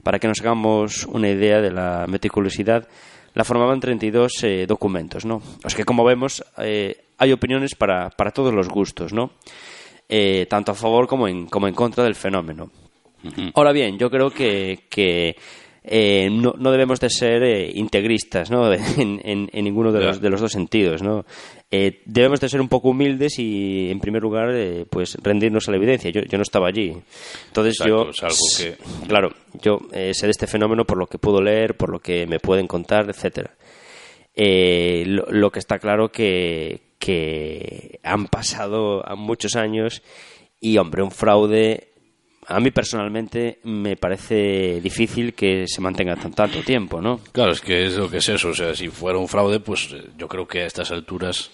para 0.03 0.19
que 0.19 0.27
nos 0.27 0.41
hagamos 0.41 1.07
una 1.07 1.29
idea 1.29 1.61
de 1.61 1.71
la 1.71 2.07
meticulosidad, 2.09 2.89
la 3.35 3.45
formaban 3.45 3.79
32 3.79 4.33
eh, 4.43 4.67
documentos, 4.67 5.25
¿no? 5.25 5.37
O 5.37 5.71
sea 5.71 5.77
que, 5.77 5.85
como 5.85 6.05
vemos, 6.05 6.45
eh, 6.59 7.04
hay 7.19 7.33
opiniones 7.33 7.75
para, 7.75 8.11
para 8.11 8.31
todos 8.31 8.53
los 8.53 8.69
gustos, 8.69 9.13
¿no? 9.13 9.33
Eh, 10.09 10.47
tanto 10.49 10.73
a 10.73 10.75
favor 10.75 11.07
como 11.07 11.29
en, 11.29 11.47
como 11.47 11.67
en 11.69 11.75
contra 11.75 12.05
del 12.05 12.15
fenómeno. 12.15 12.71
Ahora 13.55 13.73
bien, 13.73 13.99
yo 13.99 14.11
creo 14.11 14.31
que, 14.31 14.85
que 14.91 15.35
eh, 15.87 16.31
no, 16.31 16.55
no, 16.57 16.71
debemos 16.71 16.99
de 16.99 17.11
ser 17.11 17.43
eh, 17.43 17.71
integristas 17.75 18.51
¿no? 18.51 18.73
en, 18.97 19.21
en, 19.23 19.51
en, 19.53 19.65
ninguno 19.65 19.93
de 19.93 20.01
los, 20.01 20.21
de 20.21 20.31
los, 20.31 20.41
dos 20.41 20.53
sentidos. 20.53 21.03
¿no? 21.03 21.27
Eh, 21.71 22.01
debemos 22.07 22.41
de 22.41 22.49
ser 22.49 22.61
un 22.61 22.69
poco 22.69 22.89
humildes 22.89 23.39
y, 23.39 23.91
en 23.91 24.01
primer 24.01 24.23
lugar, 24.23 24.55
pues 24.89 25.17
rendirnos 25.23 25.69
a 25.69 25.73
la 25.73 25.77
evidencia. 25.77 26.11
Yo, 26.11 26.23
yo 26.23 26.39
no 26.39 26.43
estaba 26.43 26.69
allí. 26.69 26.97
Entonces 27.49 27.75
Exacto, 27.81 28.05
yo, 28.05 28.11
es 28.11 28.23
algo 28.23 28.79
que... 28.79 29.07
claro, 29.09 29.31
yo 29.61 29.81
sé 29.91 30.27
de 30.27 30.31
este 30.31 30.47
fenómeno 30.47 30.85
por 30.85 30.97
lo 30.97 31.07
que 31.07 31.19
puedo 31.19 31.43
leer, 31.43 31.77
por 31.77 31.91
lo 31.91 32.01
que 32.01 32.27
me 32.27 32.41
pueden 32.41 32.67
contar, 32.67 33.09
etcétera. 33.11 33.51
Lo, 34.37 35.27
lo, 35.31 35.51
que 35.51 35.59
está 35.59 35.79
claro 35.79 36.11
que, 36.11 36.81
que 37.05 38.01
han 38.03 38.29
pasado 38.29 39.05
muchos 39.17 39.57
años 39.57 40.03
y, 40.59 40.79
hombre, 40.79 41.03
un 41.03 41.11
fraude 41.11 41.95
a 42.47 42.61
mí 42.61 42.71
personalmente 42.71 43.59
me 43.65 43.97
parece 43.97 44.81
difícil 44.81 45.35
que 45.35 45.67
se 45.67 45.81
mantenga 45.81 46.17
tan, 46.17 46.33
tanto 46.33 46.61
tiempo, 46.61 47.01
¿no? 47.01 47.21
Claro, 47.33 47.53
es 47.53 47.61
que 47.61 47.87
es 47.87 47.97
lo 47.97 48.11
que 48.11 48.19
es 48.19 48.29
eso. 48.29 48.49
O 48.49 48.55
sea, 48.55 48.75
si 48.75 48.89
fuera 48.89 49.19
un 49.19 49.29
fraude, 49.29 49.61
pues 49.61 49.91
eh, 49.93 50.03
yo 50.17 50.29
creo 50.29 50.47
que 50.47 50.63
a 50.63 50.67
estas 50.67 50.91
alturas, 50.91 51.51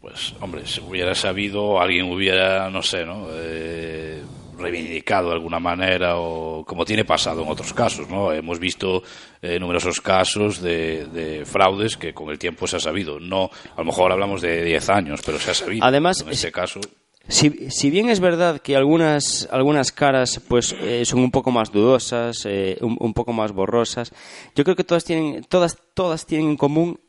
pues, 0.00 0.34
hombre, 0.40 0.66
se 0.66 0.80
hubiera 0.80 1.14
sabido, 1.14 1.80
alguien 1.80 2.10
hubiera, 2.10 2.68
no 2.70 2.82
sé, 2.82 3.04
¿no? 3.04 3.28
Eh, 3.30 4.22
reivindicado 4.56 5.28
de 5.28 5.34
alguna 5.34 5.60
manera 5.60 6.16
o 6.16 6.64
como 6.64 6.84
tiene 6.84 7.04
pasado 7.04 7.42
en 7.42 7.48
otros 7.48 7.72
casos, 7.72 8.08
¿no? 8.08 8.32
Hemos 8.32 8.58
visto 8.58 9.02
eh, 9.42 9.58
numerosos 9.58 10.00
casos 10.00 10.60
de, 10.60 11.06
de, 11.06 11.44
fraudes 11.44 11.96
que 11.96 12.12
con 12.14 12.30
el 12.30 12.38
tiempo 12.38 12.66
se 12.66 12.76
ha 12.76 12.80
sabido. 12.80 13.20
No, 13.20 13.50
a 13.74 13.78
lo 13.78 13.84
mejor 13.84 14.12
hablamos 14.12 14.40
de 14.42 14.64
10 14.64 14.88
años, 14.90 15.20
pero 15.24 15.38
se 15.38 15.50
ha 15.50 15.54
sabido. 15.54 15.84
Además, 15.84 16.20
en 16.20 16.30
este 16.30 16.50
caso 16.50 16.80
si, 17.28 17.70
si, 17.70 17.90
bien 17.90 18.08
es 18.08 18.20
verdad 18.20 18.60
que 18.60 18.76
algunas, 18.76 19.48
algunas 19.50 19.90
caras 19.90 20.40
pues 20.46 20.76
eh, 20.80 21.04
son 21.04 21.20
un 21.20 21.32
poco 21.32 21.50
más 21.50 21.72
dudosas, 21.72 22.46
eh, 22.46 22.78
un, 22.80 22.96
un, 23.00 23.14
poco 23.14 23.32
más 23.32 23.50
borrosas, 23.50 24.12
yo 24.54 24.62
creo 24.62 24.76
que 24.76 24.84
todas 24.84 25.04
tienen, 25.04 25.42
todas, 25.42 25.76
todas 25.94 26.24
tienen 26.24 26.50
en 26.50 26.56
común 26.56 27.00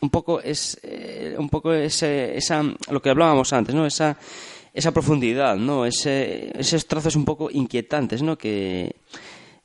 un 0.00 0.10
poco 0.10 0.40
es 0.40 0.78
eh, 0.82 1.34
un 1.38 1.48
poco 1.48 1.72
ese, 1.72 2.36
esa 2.36 2.62
lo 2.90 3.02
que 3.02 3.10
hablábamos 3.10 3.52
antes, 3.52 3.74
¿no? 3.74 3.86
Esa 3.86 4.16
esa 4.76 4.92
profundidad, 4.92 5.56
¿no? 5.56 5.86
Ese, 5.86 6.52
esos 6.58 6.86
trazos 6.86 7.16
un 7.16 7.24
poco 7.24 7.50
inquietantes, 7.50 8.22
¿no? 8.22 8.36
Que 8.36 8.94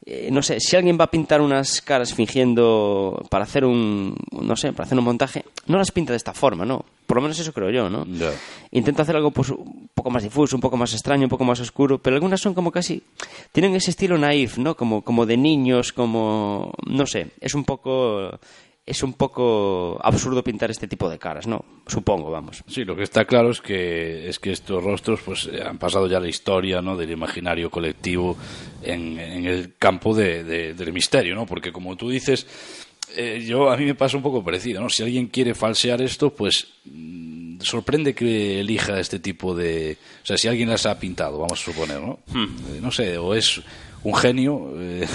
eh, 0.06 0.30
no 0.32 0.42
sé, 0.42 0.60
si 0.60 0.76
alguien 0.76 0.98
va 1.00 1.04
a 1.04 1.12
pintar 1.12 1.42
unas 1.42 1.82
caras 1.82 2.14
fingiendo 2.14 3.24
para 3.30 3.44
hacer 3.44 3.66
un, 3.66 4.16
no 4.32 4.56
sé, 4.56 4.72
para 4.72 4.86
hacer 4.86 4.98
un 4.98 5.04
montaje, 5.04 5.44
no 5.68 5.78
las 5.78 5.92
pinta 5.92 6.14
de 6.14 6.18
esta 6.18 6.34
forma, 6.34 6.66
¿no? 6.66 6.86
Por 7.06 7.18
lo 7.18 7.22
menos 7.22 7.38
eso 7.38 7.52
creo 7.52 7.70
yo, 7.70 7.90
¿no? 7.90 8.06
Yeah. 8.06 8.32
Intenta 8.72 9.04
hacer 9.04 9.18
algo 9.18 9.32
pues 9.32 9.50
un 9.50 9.90
poco 9.94 10.10
más 10.10 10.24
difuso, 10.24 10.56
un 10.56 10.62
poco 10.62 10.78
más 10.78 10.94
extraño, 10.94 11.26
un 11.26 11.30
poco 11.30 11.44
más 11.44 11.60
oscuro, 11.60 12.00
pero 12.00 12.16
algunas 12.16 12.40
son 12.40 12.54
como 12.54 12.72
casi 12.72 13.04
tienen 13.52 13.76
ese 13.76 13.92
estilo 13.92 14.18
naif, 14.18 14.58
¿no? 14.58 14.76
Como 14.76 15.02
como 15.04 15.26
de 15.26 15.36
niños, 15.36 15.92
como 15.92 16.74
no 16.88 17.06
sé, 17.06 17.28
es 17.42 17.54
un 17.54 17.66
poco 17.66 18.40
es 18.86 19.04
un 19.04 19.14
poco 19.14 20.00
absurdo 20.04 20.44
pintar 20.44 20.72
este 20.72 20.88
tipo 20.88 21.10
de 21.10 21.20
caras, 21.20 21.46
¿no? 21.48 21.64
Supongo, 21.88 22.32
vamos. 22.32 22.64
Sí, 22.68 22.84
lo 22.84 22.96
que 22.96 23.04
está 23.04 23.26
claro 23.26 23.52
es 23.52 23.62
que 23.62 24.28
es 24.28 24.40
que 24.40 24.52
estos 24.52 24.84
rostros 24.84 25.22
pues 25.22 25.50
han 25.64 25.78
pasado 25.78 26.08
ya 26.08 26.20
la 26.20 26.28
historia, 26.28 26.82
¿no? 26.82 26.98
Del 26.98 27.12
imaginario 27.12 27.70
colectivo 27.70 28.36
en, 28.82 29.20
en 29.20 29.46
el 29.46 29.76
campo 29.78 30.16
de, 30.16 30.44
de, 30.44 30.74
del 30.74 30.94
misterio, 30.94 31.36
¿no? 31.36 31.46
Porque 31.46 31.72
como 31.72 31.96
tú 31.96 32.10
dices, 32.10 32.48
eh, 33.16 33.44
yo 33.46 33.70
a 33.70 33.78
mí 33.78 33.86
me 33.86 33.96
pasa 33.96 34.18
un 34.18 34.24
poco 34.24 34.44
parecido, 34.44 34.82
¿no? 34.82 34.90
Si 34.90 35.04
alguien 35.04 35.28
quiere 35.28 35.54
falsear 35.54 36.02
esto, 36.02 36.34
pues 36.34 36.68
mmm, 36.86 37.60
sorprende 37.60 38.16
que 38.16 38.62
elija 38.62 39.00
este 39.00 39.20
tipo 39.20 39.54
de, 39.56 39.98
o 40.24 40.26
sea, 40.26 40.38
si 40.38 40.48
alguien 40.48 40.70
las 40.70 40.88
ha 40.88 41.00
pintado, 41.00 41.40
vamos 41.40 41.62
a 41.62 41.66
suponer, 41.72 42.02
¿no? 42.02 42.20
Hmm. 42.28 42.46
Eh, 42.74 42.80
no 42.82 42.92
sé, 42.92 43.18
o 43.18 43.36
es 43.36 43.62
un 44.04 44.16
genio. 44.16 44.74
Eh, 44.78 45.08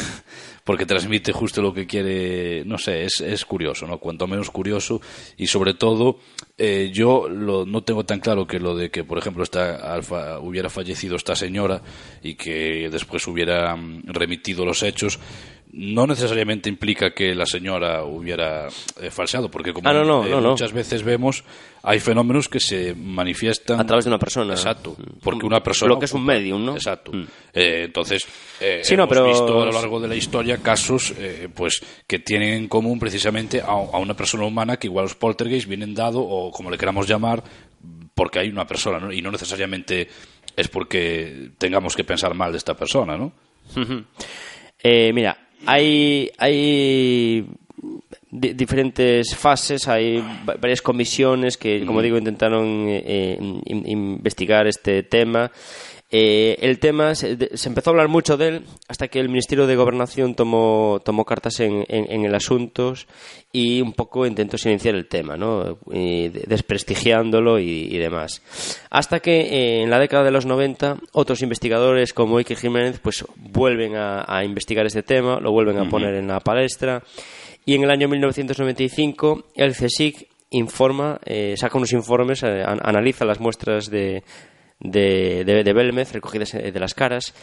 porque 0.66 0.84
transmite 0.84 1.30
justo 1.30 1.62
lo 1.62 1.72
que 1.72 1.86
quiere, 1.86 2.64
no 2.64 2.76
sé, 2.76 3.04
es, 3.04 3.20
es 3.20 3.44
curioso, 3.44 3.86
¿no? 3.86 3.98
Cuanto 3.98 4.26
menos 4.26 4.50
curioso 4.50 5.00
y 5.36 5.46
sobre 5.46 5.74
todo 5.74 6.18
eh, 6.58 6.90
yo 6.92 7.28
lo, 7.28 7.64
no 7.64 7.84
tengo 7.84 8.04
tan 8.04 8.18
claro 8.18 8.48
que 8.48 8.58
lo 8.58 8.74
de 8.74 8.90
que, 8.90 9.04
por 9.04 9.16
ejemplo, 9.16 9.44
esta 9.44 9.76
Alfa 9.94 10.40
hubiera 10.40 10.68
fallecido 10.68 11.14
esta 11.14 11.36
señora 11.36 11.82
y 12.20 12.34
que 12.34 12.88
después 12.90 13.28
hubiera 13.28 13.76
mm, 13.76 14.06
remitido 14.06 14.64
los 14.64 14.82
hechos, 14.82 15.20
no 15.76 16.06
necesariamente 16.06 16.70
implica 16.70 17.10
que 17.10 17.34
la 17.34 17.44
señora 17.44 18.02
hubiera 18.02 18.66
eh, 18.98 19.10
falseado, 19.10 19.50
porque 19.50 19.74
como 19.74 19.86
ah, 19.86 19.92
no, 19.92 20.04
no, 20.04 20.24
eh, 20.24 20.30
no, 20.30 20.40
muchas 20.40 20.72
veces 20.72 21.02
vemos, 21.02 21.44
hay 21.82 22.00
fenómenos 22.00 22.48
que 22.48 22.60
se 22.60 22.94
manifiestan 22.94 23.78
a 23.78 23.84
través 23.86 24.06
de 24.06 24.10
una 24.10 24.18
persona. 24.18 24.54
Exacto, 24.54 24.96
porque 25.22 25.44
una 25.44 25.62
persona 25.62 25.92
lo 25.92 25.98
que 25.98 26.06
es 26.06 26.14
un 26.14 26.24
medium, 26.24 26.64
¿no? 26.64 26.76
Exacto. 26.76 27.12
Mm. 27.12 27.26
Eh, 27.52 27.82
entonces, 27.84 28.26
eh, 28.58 28.80
sí, 28.82 28.94
hemos 28.94 29.04
no, 29.04 29.08
pero... 29.08 29.26
visto 29.26 29.62
a 29.62 29.66
lo 29.66 29.72
largo 29.72 30.00
de 30.00 30.08
la 30.08 30.14
historia 30.14 30.56
casos, 30.62 31.12
pues, 31.54 31.82
que 32.06 32.20
tienen 32.20 32.54
en 32.54 32.68
común 32.68 32.98
precisamente 32.98 33.60
a, 33.60 33.66
a, 33.66 33.98
una 33.98 34.14
persona 34.14 34.44
humana 34.44 34.78
que 34.78 34.86
igual 34.86 35.04
los 35.04 35.14
poltergeist 35.14 35.68
vienen 35.68 35.94
dado 35.94 36.22
o 36.22 36.50
como 36.52 36.70
le 36.70 36.78
queramos 36.78 37.06
llamar, 37.06 37.44
porque 38.14 38.38
hay 38.38 38.48
una 38.48 38.66
persona, 38.66 38.98
¿no? 38.98 39.12
Y 39.12 39.20
no 39.20 39.30
necesariamente 39.30 40.08
es 40.56 40.68
porque 40.68 41.50
tengamos 41.58 41.94
que 41.94 42.02
pensar 42.02 42.32
mal 42.32 42.50
de 42.52 42.58
esta 42.58 42.72
persona, 42.72 43.18
¿no? 43.18 43.26
Uh 43.76 43.80
-huh. 44.82 45.12
mira, 45.12 45.45
hay, 45.64 46.30
hay 46.38 47.46
diferentes 48.30 49.34
fases, 49.34 49.88
hay 49.88 50.22
varias 50.44 50.82
comisiones 50.82 51.56
que, 51.56 51.84
como 51.86 52.02
digo, 52.02 52.18
intentaron 52.18 52.86
eh, 52.88 53.38
investigar 53.66 54.66
este 54.66 55.02
tema. 55.02 55.50
Eh, 56.10 56.56
el 56.60 56.78
tema 56.78 57.16
se, 57.16 57.56
se, 57.56 57.68
empezó 57.68 57.90
a 57.90 57.92
hablar 57.92 58.06
mucho 58.06 58.36
de 58.36 58.48
él 58.48 58.64
hasta 58.86 59.08
que 59.08 59.18
el 59.18 59.28
Ministerio 59.28 59.66
de 59.66 59.74
Gobernación 59.74 60.36
tomó, 60.36 61.00
tomó 61.04 61.24
cartas 61.24 61.58
en, 61.58 61.84
en, 61.88 62.10
en, 62.12 62.24
el 62.24 62.32
asunto 62.32 62.94
y 63.50 63.80
un 63.80 63.92
poco 63.92 64.24
intentó 64.24 64.56
silenciar 64.56 64.94
el 64.94 65.08
tema, 65.08 65.36
¿no? 65.36 65.78
Y 65.92 66.28
desprestigiándolo 66.28 67.58
y, 67.58 67.88
y, 67.90 67.98
demás. 67.98 68.40
Hasta 68.88 69.18
que 69.18 69.40
eh, 69.40 69.82
en 69.82 69.90
la 69.90 69.98
década 69.98 70.22
de 70.22 70.30
los 70.30 70.46
90 70.46 70.96
otros 71.12 71.42
investigadores 71.42 72.12
como 72.12 72.38
Ike 72.38 72.54
Jiménez 72.54 73.00
pues 73.02 73.24
vuelven 73.34 73.96
a, 73.96 74.24
a 74.28 74.44
investigar 74.44 74.86
este 74.86 75.02
tema, 75.02 75.40
lo 75.40 75.50
vuelven 75.50 75.76
a 75.78 75.82
uh 75.82 75.86
-huh. 75.86 75.90
poner 75.90 76.14
en 76.14 76.28
la 76.28 76.38
palestra 76.38 77.02
y 77.64 77.74
en 77.74 77.82
el 77.82 77.90
año 77.90 78.06
1995 78.08 79.46
el 79.56 79.72
CSIC 79.72 80.28
informa, 80.50 81.18
eh, 81.24 81.54
saca 81.56 81.76
unos 81.76 81.92
informes, 81.92 82.44
an 82.44 82.78
analiza 82.82 83.24
las 83.24 83.40
muestras 83.40 83.90
de 83.90 84.22
de, 84.80 85.44
de, 85.44 85.72
Belmez 85.72 86.12
recogidas 86.12 86.52
de 86.52 86.80
las 86.80 86.94
caras 86.94 87.34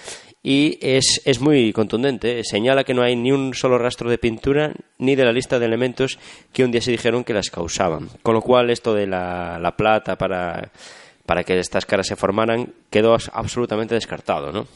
y 0.44 0.78
es, 0.82 1.22
es 1.26 1.40
muy 1.40 1.72
contundente. 1.74 2.44
Señala 2.44 2.84
que 2.84 2.94
no 2.94 3.02
hay 3.02 3.16
ni 3.16 3.32
un 3.32 3.54
solo 3.54 3.78
rastro 3.78 4.10
de 4.10 4.18
pintura 4.18 4.74
ni 4.98 5.16
de 5.16 5.26
la 5.26 5.32
lista 5.32 5.58
de 5.58 5.66
elementos 5.66 6.20
que 6.52 6.64
un 6.64 6.72
día 6.72 6.82
se 6.82 6.92
dijeron 6.92 7.24
que 7.24 7.34
las 7.34 7.50
causaban. 7.50 8.10
Con 8.22 8.36
lo 8.36 8.42
cual 8.42 8.70
esto 8.70 8.94
de 8.94 9.08
la, 9.08 9.58
la 9.60 9.76
plata 9.76 10.18
para 10.18 10.70
para 11.26 11.44
que 11.44 11.58
estas 11.58 11.86
caras 11.86 12.08
se 12.08 12.18
formaran 12.18 12.74
quedó 12.90 13.16
absolutamente 13.32 13.96
descartado, 13.96 14.52
¿no? 14.52 14.68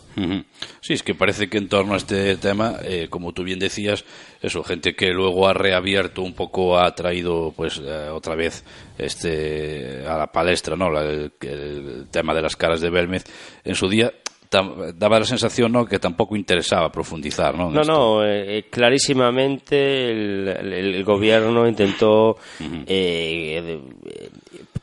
Sí, 0.82 0.94
es 0.94 1.04
que 1.04 1.14
parece 1.14 1.50
que 1.50 1.58
en 1.58 1.68
torno 1.68 1.94
a 1.94 1.98
este 1.98 2.38
tema, 2.38 2.78
eh, 2.84 3.08
como 3.10 3.34
tú 3.34 3.44
bien 3.44 3.60
decías, 3.60 4.06
eso, 4.42 4.64
gente 4.64 4.96
que 4.96 5.12
luego 5.12 5.48
ha 5.48 5.54
reabierto 5.54 6.22
un 6.22 6.34
poco, 6.34 6.80
ha 6.80 6.96
traído, 6.96 7.54
pues, 7.56 7.82
eh, 7.84 8.10
otra 8.10 8.36
vez 8.36 8.64
este 8.98 10.06
a 10.08 10.18
la 10.18 10.28
palestra, 10.28 10.78
¿no? 10.78 10.88
El, 10.98 11.34
el, 11.42 12.08
tema 12.10 12.34
de 12.34 12.42
las 12.42 12.56
caras 12.56 12.80
de 12.80 12.90
Belmez 12.90 13.26
en 13.66 13.76
su 13.76 13.90
día 13.90 14.12
daba 14.50 15.20
la 15.20 15.26
sensación 15.26 15.72
¿no? 15.72 15.86
que 15.86 16.00
tampoco 16.00 16.36
interesaba 16.36 16.92
profundizar. 16.92 17.56
No, 17.56 17.70
no, 17.70 17.84
no 17.84 18.26
eh, 18.26 18.66
clarísimamente 18.70 20.10
el, 20.12 20.48
el, 20.48 20.74
el, 20.96 21.04
gobierno 21.04 21.68
intentó 21.68 22.30
uh 22.30 22.36
-huh. 22.60 22.84
eh, 22.88 23.82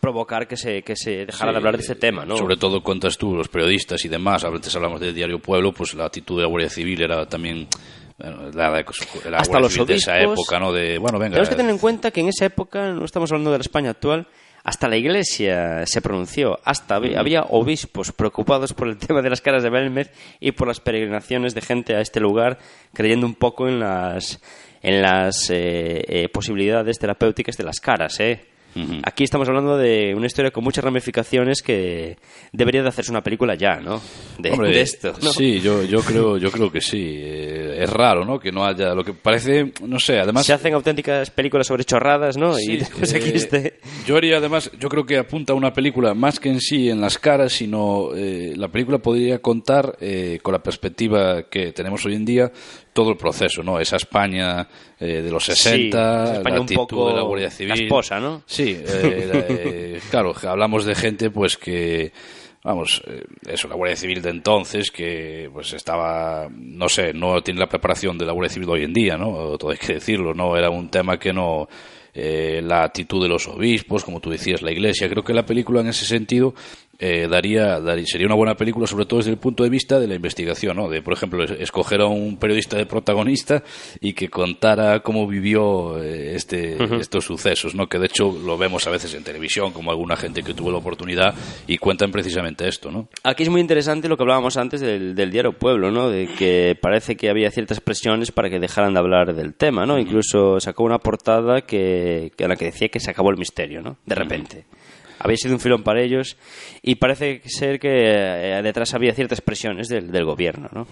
provocar 0.04 0.46
que 0.46 0.56
se, 0.56 0.82
que 0.82 0.94
se 0.96 1.24
dejara 1.26 1.50
sí, 1.50 1.52
de 1.52 1.56
hablar 1.56 1.76
de 1.76 1.82
ese 1.82 1.94
tema, 1.94 2.24
¿no? 2.24 2.36
Sobre 2.36 2.56
todo 2.56 2.82
cuentas 2.82 3.16
tú, 3.16 3.34
los 3.34 3.48
periodistas 3.48 4.04
y 4.04 4.08
demás, 4.08 4.44
antes 4.44 4.74
hablamos 4.76 5.00
del 5.00 5.14
diario 5.14 5.38
Pueblo, 5.38 5.72
pues 5.72 5.94
la 5.94 6.04
actitud 6.04 6.36
de 6.36 6.42
la 6.42 6.48
Guardia 6.48 6.68
Civil 6.70 7.02
era 7.02 7.26
también 7.26 7.66
Bueno, 8.18 8.50
la, 8.52 8.70
la, 8.70 8.84
la 9.30 9.38
Hasta 9.38 9.58
los 9.60 9.72
Civil 9.72 9.86
de 9.86 9.94
esa 9.94 10.12
obispos. 10.12 10.38
época, 10.40 10.60
¿no? 10.60 10.72
De, 10.72 10.98
bueno, 10.98 11.18
venga. 11.18 11.32
Tenemos 11.32 11.48
que 11.48 11.56
tener 11.56 11.72
en 11.72 11.78
cuenta 11.78 12.10
que 12.10 12.20
en 12.20 12.28
esa 12.28 12.44
época, 12.44 12.92
no 12.92 13.04
estamos 13.04 13.30
hablando 13.32 13.50
de 13.50 13.58
la 13.58 13.62
España 13.62 13.90
actual, 13.90 14.28
hasta 14.62 14.88
la 14.88 14.96
iglesia 14.96 15.84
se 15.86 16.00
pronunció, 16.00 16.58
hasta 16.64 16.96
había, 16.96 17.20
había 17.20 17.42
obispos 17.42 18.12
preocupados 18.12 18.72
por 18.72 18.88
el 18.88 18.96
tema 19.06 19.20
de 19.20 19.30
las 19.30 19.40
caras 19.40 19.62
de 19.62 19.70
Belmez 19.70 20.10
y 20.40 20.52
por 20.52 20.68
las 20.68 20.80
peregrinaciones 20.80 21.54
de 21.54 21.60
gente 21.60 21.94
a 21.96 22.00
este 22.00 22.20
lugar, 22.20 22.58
creyendo 22.92 23.26
un 23.26 23.34
poco 23.34 23.68
en 23.68 23.80
las, 23.80 24.40
en 24.82 25.02
las 25.02 25.50
eh, 25.50 26.04
eh, 26.06 26.28
posibilidades 26.28 26.98
terapéuticas 26.98 27.56
de 27.56 27.64
las 27.64 27.80
caras, 27.80 28.20
¿eh? 28.20 28.53
Aquí 29.04 29.24
estamos 29.24 29.48
hablando 29.48 29.76
de 29.76 30.14
una 30.14 30.26
historia 30.26 30.50
con 30.50 30.64
muchas 30.64 30.84
ramificaciones 30.84 31.62
que 31.62 32.16
debería 32.52 32.82
de 32.82 32.88
hacerse 32.88 33.10
una 33.10 33.22
película 33.22 33.54
ya, 33.54 33.76
¿no? 33.76 34.00
De, 34.38 34.50
Hombre, 34.50 34.70
de 34.70 34.80
esto, 34.80 35.14
¿no? 35.22 35.30
Sí, 35.30 35.60
yo, 35.60 35.84
yo 35.84 36.00
creo, 36.00 36.36
yo 36.38 36.50
creo 36.50 36.70
que 36.70 36.80
sí. 36.80 37.02
Eh, 37.16 37.82
es 37.84 37.90
raro, 37.90 38.24
¿no? 38.24 38.38
Que 38.38 38.50
no 38.50 38.64
haya 38.64 38.94
lo 38.94 39.04
que 39.04 39.12
parece, 39.12 39.72
no 39.86 39.98
sé. 39.98 40.18
Además, 40.18 40.46
Se 40.46 40.52
hacen 40.52 40.74
auténticas 40.74 41.30
películas 41.30 41.66
sobre 41.66 41.84
chorradas, 41.84 42.36
¿no? 42.36 42.54
Sí, 42.54 42.72
y 42.72 42.76
después 42.78 43.12
eh, 43.12 43.16
aquí 43.16 43.30
este... 43.34 43.78
Yo 44.06 44.16
haría 44.16 44.38
además, 44.38 44.70
yo 44.78 44.88
creo 44.88 45.04
que 45.04 45.18
apunta 45.18 45.52
a 45.52 45.56
una 45.56 45.72
película 45.72 46.14
más 46.14 46.40
que 46.40 46.48
en 46.48 46.60
sí 46.60 46.88
en 46.88 47.00
las 47.00 47.18
caras, 47.18 47.52
sino 47.52 48.14
eh, 48.14 48.54
la 48.56 48.68
película 48.68 48.98
podría 48.98 49.40
contar 49.40 49.96
eh, 50.00 50.38
con 50.42 50.52
la 50.52 50.62
perspectiva 50.62 51.44
que 51.44 51.72
tenemos 51.72 52.04
hoy 52.06 52.14
en 52.14 52.24
día 52.24 52.52
todo 52.94 53.10
el 53.10 53.18
proceso, 53.18 53.62
¿no? 53.62 53.78
Esa 53.78 53.96
España 53.96 54.66
eh, 54.98 55.20
de 55.20 55.30
los 55.30 55.44
Sí, 55.44 55.52
60, 55.54 56.24
esa 56.24 56.34
España 56.36 56.54
la 56.54 56.60
un 56.60 56.64
actitud 56.64 56.80
poco 56.86 57.08
de 57.10 57.14
la 57.16 57.22
Guardia 57.22 57.50
Civil. 57.50 57.80
casposa, 57.80 58.20
¿no? 58.20 58.42
Sí, 58.46 58.78
eh, 58.86 59.28
la- 59.30 59.44
eh, 59.48 60.00
claro, 60.10 60.32
hablamos 60.48 60.86
de 60.86 60.94
gente 60.94 61.30
pues 61.30 61.58
que 61.58 62.12
vamos, 62.62 63.02
eh, 63.06 63.24
eso, 63.48 63.68
la 63.68 63.74
Guardia 63.74 63.96
Civil 63.96 64.22
de 64.22 64.30
entonces, 64.30 64.90
que 64.90 65.50
pues 65.52 65.74
estaba, 65.74 66.48
no 66.50 66.88
sé, 66.88 67.12
no 67.12 67.42
tiene 67.42 67.60
la 67.60 67.68
preparación 67.68 68.16
de 68.16 68.24
la 68.24 68.32
Guardia 68.32 68.54
Civil 68.54 68.66
de 68.68 68.72
hoy 68.72 68.84
en 68.84 68.94
día, 68.94 69.18
¿no? 69.18 69.58
Todo 69.58 69.72
hay 69.72 69.76
que 69.76 69.94
decirlo, 69.94 70.32
¿no? 70.32 70.56
Era 70.56 70.70
un 70.70 70.88
tema 70.88 71.18
que 71.18 71.32
no, 71.34 71.68
eh, 72.14 72.62
la 72.64 72.84
actitud 72.84 73.20
de 73.22 73.28
los 73.28 73.48
obispos, 73.48 74.04
como 74.04 74.20
tú 74.20 74.30
decías, 74.30 74.62
la 74.62 74.70
Iglesia, 74.72 75.08
creo 75.10 75.22
que 75.24 75.34
la 75.34 75.44
película 75.44 75.80
en 75.80 75.88
ese 75.88 76.06
sentido 76.06 76.54
eh, 76.98 77.26
daría, 77.30 77.80
daría- 77.80 78.06
sería 78.06 78.26
una 78.26 78.36
buena 78.36 78.54
película, 78.56 78.86
sobre 78.86 79.06
todo 79.06 79.18
desde 79.18 79.30
el 79.32 79.38
punto 79.38 79.62
de 79.64 79.70
vista 79.70 79.98
de 79.98 80.06
la 80.06 80.14
investigación, 80.14 80.76
¿no? 80.76 80.88
De, 80.88 81.02
por 81.02 81.12
ejemplo, 81.14 81.44
es- 81.44 81.50
escoger 81.52 82.00
a 82.00 82.06
un 82.06 82.36
periodista 82.36 82.76
de 82.76 82.86
protagonista 82.86 83.62
y 84.00 84.12
que 84.12 84.28
contara 84.28 85.00
cómo 85.00 85.26
vivió 85.26 86.02
eh, 86.02 86.34
este, 86.34 86.76
estos 87.00 87.24
sucesos, 87.24 87.74
¿no? 87.74 87.88
Que 87.88 87.98
de 87.98 88.06
hecho 88.06 88.32
lo 88.44 88.56
vemos 88.58 88.86
a 88.86 88.90
veces 88.90 89.12
en 89.14 89.24
televisión, 89.24 89.72
como 89.72 89.90
alguna 89.90 90.16
gente 90.16 90.42
que 90.42 90.54
tuvo 90.54 90.70
la 90.70 90.78
oportunidad 90.78 91.34
y 91.66 91.78
cuentan 91.78 92.10
precisamente 92.12 92.68
esto, 92.68 92.90
¿no? 92.90 93.08
Aquí 93.22 93.42
es 93.42 93.48
muy 93.48 93.60
interesante 93.60 94.08
lo 94.08 94.16
que 94.16 94.22
hablábamos 94.22 94.56
antes 94.56 94.80
del, 94.80 95.14
del 95.14 95.30
diario 95.30 95.52
Pueblo, 95.52 95.90
¿no? 95.90 96.10
De 96.10 96.26
que 96.28 96.76
parece 96.80 97.16
que 97.16 97.30
había 97.30 97.50
ciertas 97.50 97.80
presiones 97.80 98.32
para 98.32 98.50
que 98.50 98.58
dejaran 98.58 98.94
de 98.94 99.00
hablar 99.00 99.34
del 99.34 99.54
tema, 99.54 99.86
¿no? 99.86 99.98
Incluso 99.98 100.58
sacó 100.60 100.84
una 100.84 100.98
portada 100.98 101.62
que, 101.62 102.32
que 102.36 102.44
a 102.44 102.48
la 102.48 102.56
que 102.56 102.66
decía 102.66 102.88
que 102.88 103.00
se 103.00 103.10
acabó 103.10 103.30
el 103.30 103.36
misterio, 103.36 103.82
¿no? 103.82 103.96
De 104.06 104.14
repente. 104.14 104.64
Había 105.24 105.36
sido 105.38 105.54
un 105.54 105.60
filón 105.60 105.82
para 105.82 106.02
ellos 106.02 106.36
y 106.82 106.94
parece 106.96 107.40
ser 107.46 107.80
que 107.80 107.88
eh, 107.90 108.60
detrás 108.62 108.94
había 108.94 109.12
ciertas 109.14 109.40
presiones 109.40 109.88
del, 109.88 110.12
del 110.12 110.24
gobierno, 110.24 110.68
¿no? 110.72 110.86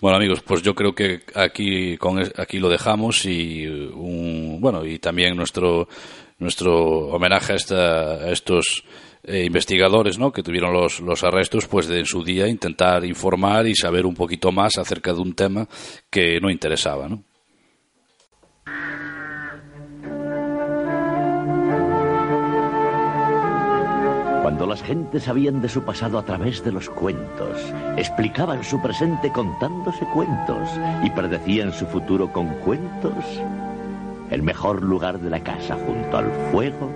Bueno 0.00 0.16
amigos, 0.18 0.42
pues 0.42 0.62
yo 0.62 0.74
creo 0.74 0.94
que 0.94 1.20
aquí 1.34 1.96
aquí 2.36 2.58
lo 2.58 2.68
dejamos 2.68 3.24
y 3.24 3.64
un, 3.66 4.58
bueno 4.60 4.84
y 4.84 4.98
también 4.98 5.36
nuestro 5.36 5.88
nuestro 6.38 6.74
homenaje 7.14 7.52
a, 7.52 7.56
esta- 7.56 8.14
a 8.14 8.30
estos 8.32 8.82
eh, 9.22 9.44
investigadores, 9.44 10.18
¿no? 10.18 10.32
Que 10.32 10.42
tuvieron 10.42 10.72
los, 10.72 10.98
los 10.98 11.22
arrestos, 11.22 11.68
pues 11.68 11.86
de 11.86 12.00
en 12.00 12.06
su 12.06 12.24
día 12.24 12.48
intentar 12.48 13.04
informar 13.04 13.68
y 13.68 13.76
saber 13.76 14.04
un 14.06 14.14
poquito 14.14 14.50
más 14.50 14.76
acerca 14.76 15.12
de 15.12 15.20
un 15.20 15.34
tema 15.34 15.68
que 16.10 16.40
no 16.40 16.50
interesaba, 16.50 17.08
¿no? 17.08 17.22
Cuando 24.52 24.66
las 24.66 24.82
gentes 24.82 25.22
sabían 25.22 25.62
de 25.62 25.68
su 25.70 25.82
pasado 25.82 26.18
a 26.18 26.26
través 26.26 26.62
de 26.62 26.72
los 26.72 26.90
cuentos, 26.90 27.58
explicaban 27.96 28.62
su 28.62 28.82
presente 28.82 29.32
contándose 29.32 30.04
cuentos 30.12 30.68
y 31.02 31.08
predecían 31.08 31.72
su 31.72 31.86
futuro 31.86 32.30
con 32.30 32.48
cuentos, 32.56 33.14
el 34.30 34.42
mejor 34.42 34.82
lugar 34.82 35.18
de 35.20 35.30
la 35.30 35.42
casa 35.42 35.74
junto 35.86 36.18
al 36.18 36.30
fuego 36.50 36.90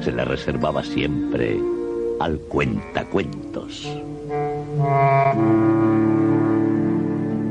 se 0.00 0.12
le 0.12 0.24
reservaba 0.24 0.82
siempre 0.82 1.60
al 2.20 2.38
cuentacuentos. 2.38 3.86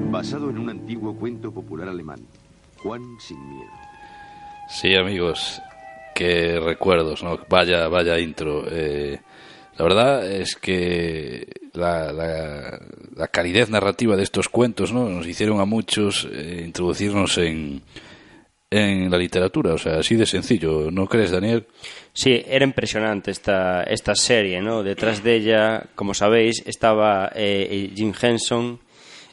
Basado 0.09 0.49
en 0.49 0.57
un 0.57 0.69
antiguo 0.71 1.13
cuento 1.13 1.51
popular 1.51 1.89
alemán, 1.89 2.21
Juan 2.77 3.03
sin 3.19 3.37
miedo. 3.49 3.71
Sí, 4.67 4.95
amigos, 4.95 5.61
qué 6.15 6.59
recuerdos, 6.59 7.21
¿no? 7.21 7.37
Vaya, 7.47 7.87
vaya 7.87 8.17
intro. 8.17 8.63
Eh, 8.67 9.19
la 9.77 9.83
verdad 9.83 10.31
es 10.31 10.55
que 10.55 11.47
la, 11.73 12.11
la, 12.11 12.79
la 13.15 13.27
calidez 13.27 13.69
narrativa 13.69 14.15
de 14.15 14.23
estos 14.23 14.49
cuentos, 14.49 14.93
¿no? 14.93 15.09
Nos 15.09 15.27
hicieron 15.27 15.59
a 15.59 15.65
muchos 15.65 16.27
eh, 16.31 16.61
introducirnos 16.65 17.37
en, 17.39 17.81
en 18.69 19.09
la 19.09 19.17
literatura, 19.17 19.73
o 19.73 19.77
sea, 19.77 19.99
así 19.99 20.15
de 20.15 20.25
sencillo, 20.25 20.91
¿no 20.91 21.07
crees, 21.07 21.31
Daniel? 21.31 21.65
Sí, 22.13 22.43
era 22.47 22.63
impresionante 22.63 23.31
esta, 23.31 23.83
esta 23.83 24.15
serie, 24.15 24.61
¿no? 24.61 24.83
Detrás 24.83 25.23
de 25.23 25.35
ella, 25.35 25.85
como 25.95 26.13
sabéis, 26.13 26.63
estaba 26.65 27.31
eh, 27.35 27.91
Jim 27.95 28.13
Henson, 28.19 28.79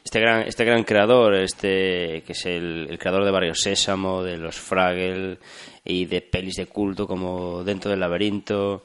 este 0.03 0.20
gran, 0.20 0.48
este 0.48 0.64
gran 0.64 0.85
creador, 0.85 1.35
este 1.35 2.22
que 2.26 2.33
es 2.33 2.46
el, 2.46 2.87
el 2.90 2.98
creador 2.98 3.24
de 3.24 3.31
Barrio 3.31 3.55
Sésamo, 3.55 4.22
de 4.22 4.38
los 4.38 4.57
Fraggle 4.57 5.38
y 5.85 6.07
de 6.07 6.22
pelis 6.22 6.57
de 6.57 6.66
culto 6.66 7.07
como 7.07 7.62
Dentro 7.64 7.90
del 7.90 8.00
Laberinto. 8.00 8.85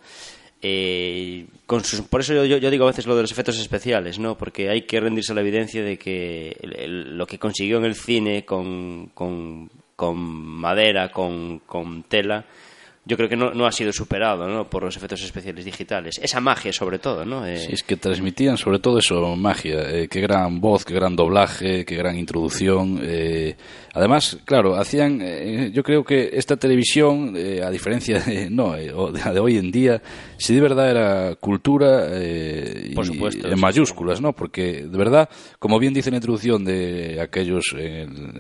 Eh, 0.61 1.45
con 1.65 1.83
sus, 1.83 2.01
por 2.01 2.21
eso 2.21 2.33
yo, 2.45 2.57
yo 2.57 2.71
digo 2.71 2.85
a 2.85 2.87
veces 2.91 3.05
lo 3.05 3.15
de 3.15 3.21
los 3.21 3.31
efectos 3.31 3.59
especiales, 3.59 4.17
¿no? 4.19 4.37
Porque 4.37 4.69
hay 4.69 4.83
que 4.83 4.99
rendirse 4.99 5.31
a 5.31 5.35
la 5.35 5.41
evidencia 5.41 5.83
de 5.83 5.97
que 5.97 6.57
el- 6.61 7.17
lo 7.17 7.27
que 7.27 7.37
consiguió 7.37 7.77
en 7.77 7.85
el 7.85 7.95
cine 7.95 8.45
con, 8.45 9.07
con, 9.13 9.69
madera, 10.17 11.11
con 11.11 12.03
tela, 12.07 12.45
yo 13.05 13.17
creo 13.17 13.29
que 13.29 13.35
no, 13.35 13.53
no 13.53 13.65
ha 13.67 13.71
sido 13.71 13.93
superado 13.93 14.47
¿no? 14.47 14.67
por 14.69 14.83
los 14.83 14.97
efectos 14.97 15.21
especiales 15.23 15.63
digitales. 15.63 16.19
Esa 16.21 16.39
magia, 16.39 16.73
sobre 16.73 16.97
todo, 16.99 17.23
¿no? 17.25 17.45
Eh, 17.45 17.57
Sí, 17.57 17.73
es 17.73 17.83
que 17.83 17.97
transmitían 17.97 18.57
sobre 18.57 18.79
todo 18.79 18.97
eso, 18.99 19.35
magia. 19.35 19.89
Eh, 19.91 20.07
qué 20.09 20.21
gran 20.21 20.59
voz, 20.59 20.83
qué 20.85 20.93
gran 20.95 21.15
doblaje, 21.15 21.85
qué 21.85 21.95
gran 21.95 22.17
introducción. 22.17 22.99
eh. 23.03 23.55
además, 23.93 24.37
claro, 24.43 24.75
hacían. 24.75 25.21
yo 25.71 25.83
creo 25.83 26.03
que 26.03 26.31
esta 26.33 26.57
televisión, 26.57 27.35
a 27.63 27.69
diferencia 27.69 28.19
de, 28.19 28.49
no, 28.49 28.75
eh, 28.75 28.91
de, 28.91 29.33
de 29.33 29.39
hoy 29.39 29.57
en 29.57 29.71
día, 29.71 30.01
sí 30.37 30.55
de 30.55 30.61
verdad 30.61 30.89
era 30.89 31.35
cultura 31.35 32.07
eh, 32.11 32.91
Por 32.95 33.05
y- 33.05 33.07
supuesto, 33.07 33.47
en 33.47 33.59
mayúsculas, 33.59 34.19
¿no? 34.19 34.33
Porque 34.33 34.83
de 34.83 34.97
verdad, 34.97 35.29
como 35.59 35.79
bien 35.79 35.93
dice 35.93 36.09
la 36.09 36.17
introducción 36.17 36.65
de 36.65 37.19
aquellos, 37.21 37.75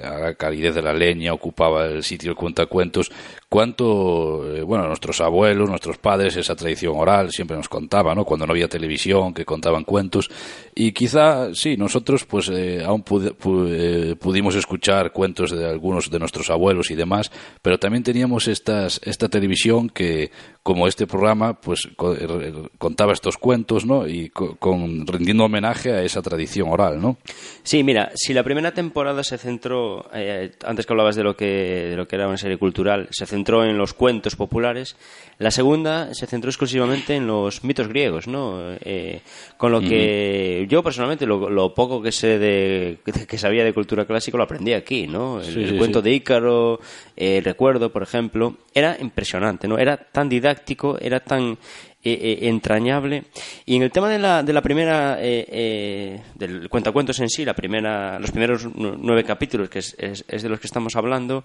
a 0.03 0.17
la 0.17 0.33
calidez 0.33 0.73
de 0.75 0.81
la 0.81 0.93
leña, 0.93 1.33
ocupaba 1.33 1.85
el 1.85 2.03
sitio 2.03 2.31
el 2.31 2.35
cuentacuentos, 2.35 3.11
cuánto, 3.55 4.53
eh, 4.53 4.63
bueno, 4.63 4.85
nuestros 4.87 5.21
abuelos, 5.21 5.69
nuestros 5.69 5.97
padres, 5.97 6.35
esa 6.35 6.57
tradición 6.57 6.95
oral 6.97 7.31
siempre 7.31 7.55
nos 7.55 7.69
contaba, 7.69 8.13
¿no? 8.13 8.25
Cuando 8.25 8.45
no 8.45 8.51
había 8.51 8.67
televisión, 8.67 9.33
que 9.33 9.45
contaban 9.45 9.85
cuentos. 9.85 10.29
Y 10.75 10.91
quizá, 10.91 11.53
sí, 11.55 11.77
nosotros 11.77 12.25
pues 12.25 12.49
eh, 12.49 12.83
aún 12.85 13.05
pu- 13.05 13.33
eh, 13.69 14.15
pudimos 14.19 14.55
escuchar 14.55 15.13
cuentos 15.13 15.51
de 15.51 15.65
algunos 15.69 16.11
de 16.11 16.19
nuestros 16.19 16.49
abuelos 16.49 16.91
y 16.91 16.95
demás, 16.95 17.31
pero 17.61 17.79
también 17.79 18.03
teníamos 18.03 18.49
estas, 18.49 18.99
esta 19.05 19.29
televisión 19.29 19.89
que, 19.89 20.31
como 20.61 20.85
este 20.85 21.07
programa, 21.07 21.53
pues 21.61 21.87
co- 21.95 22.13
eh, 22.13 22.51
contaba 22.77 23.13
estos 23.13 23.37
cuentos, 23.37 23.85
¿no? 23.85 24.05
Y 24.05 24.31
co- 24.31 24.57
con, 24.57 25.07
rindiendo 25.07 25.45
homenaje 25.45 25.93
a 25.93 26.01
esa 26.03 26.21
tradición 26.21 26.67
oral, 26.67 27.01
¿no? 27.01 27.15
Sí, 27.63 27.83
mira, 27.85 28.11
si 28.15 28.33
la 28.33 28.43
primera 28.43 28.73
temporada 28.73 29.23
se 29.23 29.37
centró, 29.37 30.09
eh, 30.13 30.51
antes 30.65 30.85
que 30.85 30.91
hablabas 30.91 31.15
de 31.15 31.23
lo 31.23 31.37
que, 31.37 31.45
de 31.91 31.95
lo 31.95 32.05
que 32.05 32.17
era 32.17 32.27
una 32.27 32.35
serie 32.37 32.57
cultural, 32.57 33.07
se 33.11 33.25
centró 33.25 33.44
en 33.45 33.77
los 33.77 33.93
cuentos 33.93 34.35
populares, 34.35 34.95
la 35.37 35.51
segunda 35.51 36.13
se 36.13 36.27
centró 36.27 36.49
exclusivamente 36.49 37.15
en 37.15 37.27
los 37.27 37.63
mitos 37.63 37.87
griegos, 37.87 38.27
¿no? 38.27 38.59
Eh, 38.81 39.21
con 39.57 39.71
lo 39.71 39.81
que 39.81 40.65
yo 40.69 40.81
personalmente, 40.83 41.25
lo, 41.25 41.49
lo 41.49 41.73
poco 41.73 42.01
que 42.01 42.11
sé 42.11 42.39
de, 42.39 42.97
que 43.27 43.37
sabía 43.37 43.63
de 43.63 43.73
cultura 43.73 44.05
clásica 44.05 44.37
lo 44.37 44.43
aprendí 44.43 44.73
aquí, 44.73 45.07
¿no? 45.07 45.39
El, 45.39 45.45
Sí, 45.53 45.63
el 45.63 45.69
sí, 45.71 45.77
cuento 45.77 45.99
sí. 45.99 46.05
de 46.05 46.15
Ícaro, 46.15 46.79
eh, 47.15 47.41
recuerdo, 47.43 47.91
por 47.91 48.03
ejemplo, 48.03 48.55
era 48.73 48.97
impresionante, 48.99 49.67
¿no? 49.67 49.77
Era 49.77 49.97
tan 49.97 50.27
didáctico, 50.29 50.97
era 50.99 51.19
tan 51.19 51.57
eh, 52.03 52.19
eh, 52.21 52.47
entrañable. 52.49 53.23
Y 53.65 53.75
en 53.75 53.81
el 53.83 53.91
tema 53.91 54.09
de 54.09 54.19
la, 54.19 54.43
de 54.43 54.53
la 54.53 54.61
primera, 54.61 55.17
eh, 55.19 55.45
eh, 55.49 56.21
del 56.35 56.69
cuentacuentos 56.69 57.19
en 57.19 57.29
sí, 57.29 57.43
la 57.43 57.55
primera, 57.55 58.19
los 58.19 58.31
primeros 58.31 58.65
nu- 58.75 58.95
nueve 58.99 59.23
capítulos, 59.23 59.69
que 59.69 59.79
es, 59.79 59.95
es- 59.99 60.23
es 60.27 60.43
de 60.43 60.49
los 60.49 60.59
que 60.59 60.67
estamos 60.67 60.95
hablando, 60.95 61.43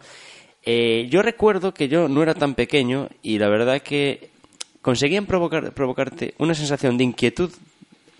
eh, 0.64 1.08
yo 1.10 1.22
recuerdo 1.22 1.72
que 1.72 1.88
yo 1.88 2.08
no 2.08 2.22
era 2.22 2.34
tan 2.34 2.54
pequeño 2.54 3.08
y 3.22 3.38
la 3.38 3.48
verdad 3.48 3.80
que 3.82 4.30
conseguían 4.82 5.26
provocar, 5.26 5.72
provocarte 5.72 6.34
una 6.38 6.54
sensación 6.54 6.98
de 6.98 7.04
inquietud, 7.04 7.50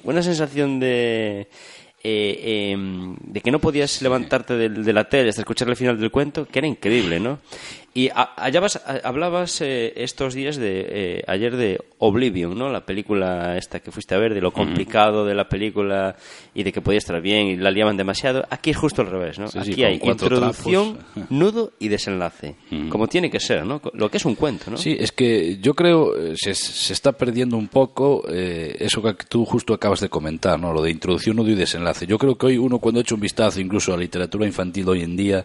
una 0.04 0.22
sensación 0.22 0.80
de 0.80 1.48
eh, 2.02 2.70
em, 2.72 3.14
de 3.20 3.40
que 3.42 3.50
no 3.50 3.58
podías 3.58 4.00
levantarte 4.00 4.54
de, 4.54 4.68
de 4.70 4.92
la 4.92 5.08
tele 5.08 5.28
hasta 5.28 5.42
escuchar 5.42 5.68
el 5.68 5.76
final 5.76 6.00
del 6.00 6.10
cuento, 6.10 6.46
que 6.46 6.58
era 6.60 6.68
increíble, 6.68 7.20
¿no? 7.20 7.40
Y 7.92 8.08
a- 8.08 8.34
allá 8.36 8.60
vas- 8.60 8.76
a- 8.86 9.00
hablabas 9.02 9.60
eh, 9.62 9.92
estos 9.96 10.32
días 10.34 10.56
de 10.56 10.86
eh, 10.88 11.24
ayer 11.26 11.56
de 11.56 11.80
Oblivion, 11.98 12.56
¿no? 12.56 12.68
La 12.70 12.86
película 12.86 13.56
esta 13.58 13.80
que 13.80 13.90
fuiste 13.90 14.14
a 14.14 14.18
ver, 14.18 14.32
de 14.32 14.40
lo 14.40 14.52
complicado 14.52 15.24
de 15.24 15.34
la 15.34 15.48
película 15.48 16.14
y 16.54 16.62
de 16.62 16.72
que 16.72 16.80
podía 16.80 16.98
estar 16.98 17.20
bien 17.20 17.48
y 17.48 17.56
la 17.56 17.72
liaban 17.72 17.96
demasiado. 17.96 18.46
Aquí 18.48 18.70
es 18.70 18.76
justo 18.76 19.02
al 19.02 19.08
revés, 19.10 19.40
¿no? 19.40 19.48
Sí, 19.48 19.58
Aquí 19.58 19.82
hay 19.82 20.00
introducción, 20.02 20.98
trapos. 20.98 21.30
nudo 21.30 21.72
y 21.80 21.88
desenlace, 21.88 22.54
como 22.90 23.08
tiene 23.08 23.28
que 23.28 23.40
ser, 23.40 23.66
¿no? 23.66 23.82
Lo 23.92 24.08
que 24.08 24.18
es 24.18 24.24
un 24.24 24.36
cuento, 24.36 24.70
¿no? 24.70 24.76
Sí, 24.76 24.96
es 24.98 25.10
que 25.10 25.58
yo 25.60 25.74
creo 25.74 26.16
eh, 26.16 26.34
se, 26.36 26.54
se 26.54 26.92
está 26.92 27.10
perdiendo 27.10 27.56
un 27.56 27.66
poco 27.66 28.22
eh, 28.28 28.76
eso 28.78 29.02
que 29.02 29.14
tú 29.28 29.44
justo 29.44 29.74
acabas 29.74 29.98
de 29.98 30.08
comentar, 30.08 30.60
¿no? 30.60 30.72
Lo 30.72 30.80
de 30.82 30.92
introducción, 30.92 31.34
nudo 31.34 31.50
y 31.50 31.56
desenlace. 31.56 32.06
Yo 32.06 32.18
creo 32.18 32.38
que 32.38 32.46
hoy 32.46 32.56
uno 32.56 32.78
cuando 32.78 33.00
ha 33.00 33.02
hecho 33.02 33.16
un 33.16 33.20
vistazo 33.20 33.60
incluso 33.60 33.92
a 33.92 33.96
la 33.96 34.02
literatura 34.02 34.46
infantil 34.46 34.88
hoy 34.88 35.02
en 35.02 35.16
día, 35.16 35.44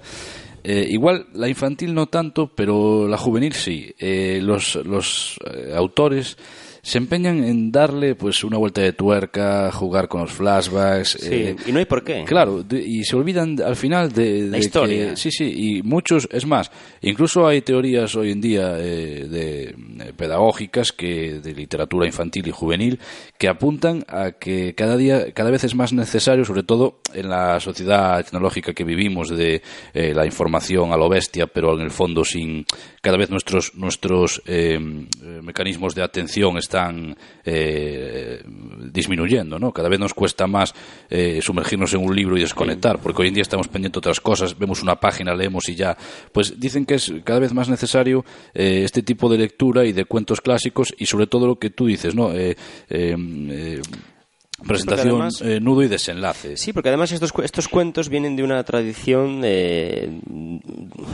eh, 0.68 0.88
igual 0.90 1.28
la 1.34 1.48
infantil 1.48 1.94
no 1.94 2.08
tanto, 2.08 2.48
pero 2.48 3.08
la 3.08 3.18
juvenil 3.18 3.54
sí. 3.54 3.94
Eh, 4.00 4.40
los 4.42 4.76
los 4.84 5.38
eh, 5.46 5.74
autores 5.76 6.38
se 6.86 7.00
empeñan 7.00 7.44
en 7.44 7.72
darle 7.72 8.14
pues 8.14 8.44
una 8.44 8.60
vuelta 8.60 8.80
de 8.80 8.94
tuerca, 8.94 9.72
jugar 9.72 10.08
con 10.08 10.22
los 10.22 10.32
flashbacks. 10.32 11.18
Sí, 11.20 11.30
eh, 11.34 11.56
y 11.66 11.72
no 11.72 11.80
hay 11.80 11.86
por 11.86 12.04
qué. 12.04 12.24
Claro, 12.26 12.62
de- 12.62 12.80
y 12.80 13.04
se 13.04 13.16
olvidan 13.16 13.60
al 13.60 13.76
final 13.76 14.12
de, 14.12 14.44
La 14.52 14.60
historia. 14.60 15.10
que- 15.10 15.16
sí, 15.18 15.32
sí, 15.32 15.46
y 15.78 15.82
muchos, 15.82 16.30
es 16.32 16.46
más, 16.46 16.70
incluso 17.02 17.48
hay 17.48 17.62
teorías 17.62 18.16
hoy 18.16 18.30
en 18.32 18.40
día 18.40 18.76
eh, 18.78 19.26
de, 19.28 19.64
eh, 19.70 20.14
pedagógicas 20.16 20.92
que 20.92 21.40
de 21.40 21.54
literatura 21.56 22.06
infantil 22.06 22.48
y 22.48 22.52
juvenil 22.52 23.00
que 23.40 23.48
apuntan 23.48 24.04
a 24.08 24.34
que 24.34 24.76
cada 24.76 24.96
día, 24.96 25.32
cada 25.34 25.50
vez 25.50 25.64
es 25.64 25.74
más 25.74 25.92
necesario, 25.92 26.46
sobre 26.46 26.62
todo 26.62 27.00
en 27.16 27.30
la 27.30 27.60
sociedad 27.60 28.24
tecnológica 28.24 28.74
que 28.74 28.84
vivimos, 28.84 29.30
de 29.36 29.64
eh, 29.96 30.14
la 30.14 30.28
información 30.28 30.94
a 30.94 30.98
lo 30.98 31.10
bestia, 31.10 31.48
pero 31.48 31.74
en 31.74 31.82
el 31.82 31.90
fondo 31.90 32.24
sin 32.24 32.64
cada 33.02 33.18
vez 33.18 33.32
nuestros 33.32 33.74
nuestros 33.74 34.44
mecanismos 35.42 35.96
de 35.96 36.04
atención 36.04 36.58
están 36.58 36.75
eh, 37.44 38.42
disminuyendo, 38.92 39.60
¿no? 39.60 39.72
Cada 39.72 39.90
vez 39.90 40.00
nos 40.00 40.14
cuesta 40.14 40.48
más 40.48 40.74
eh, 41.10 41.40
sumergirnos 41.42 41.94
en 41.94 42.02
un 42.02 42.16
libro 42.16 42.38
y 42.38 42.42
desconectar, 42.42 43.00
porque 43.00 43.22
hoy 43.22 43.28
en 43.30 43.36
día 43.36 43.42
estamos 43.42 43.68
pendientes 43.68 43.94
de 43.94 44.00
otras 44.00 44.20
cosas, 44.20 44.58
vemos 44.58 44.82
una 44.84 44.96
página, 45.00 45.34
leemos 45.34 45.70
y 45.70 45.76
ya. 45.76 45.98
Pues 46.32 46.60
dicen 46.60 46.86
que 46.86 46.96
es 46.96 47.14
cada 47.24 47.40
vez 47.40 47.54
más 47.54 47.70
necesario 47.70 48.26
eh, 48.54 48.82
este 48.84 49.02
tipo 49.02 49.30
de 49.30 49.38
lectura 49.38 49.86
y 49.86 49.94
de 49.94 50.06
cuentos 50.06 50.42
clásicos 50.42 50.94
y 50.98 51.06
sobre 51.06 51.28
todo 51.28 51.48
lo 51.48 51.60
que 51.60 51.70
tú 51.70 51.86
dices, 51.86 52.16
¿no? 52.16 52.32
Presentación, 54.66 55.10
además- 55.16 55.42
eh, 55.42 55.60
nudo 55.60 55.84
y 55.84 55.88
desenlace. 55.88 56.56
Sí, 56.58 56.72
porque 56.72 56.90
además 56.90 57.12
estos, 57.12 57.32
estos 57.44 57.68
cuentos 57.68 58.08
vienen 58.10 58.36
de 58.36 58.44
una 58.44 58.64
tradición 58.64 59.42
eh, 59.44 60.10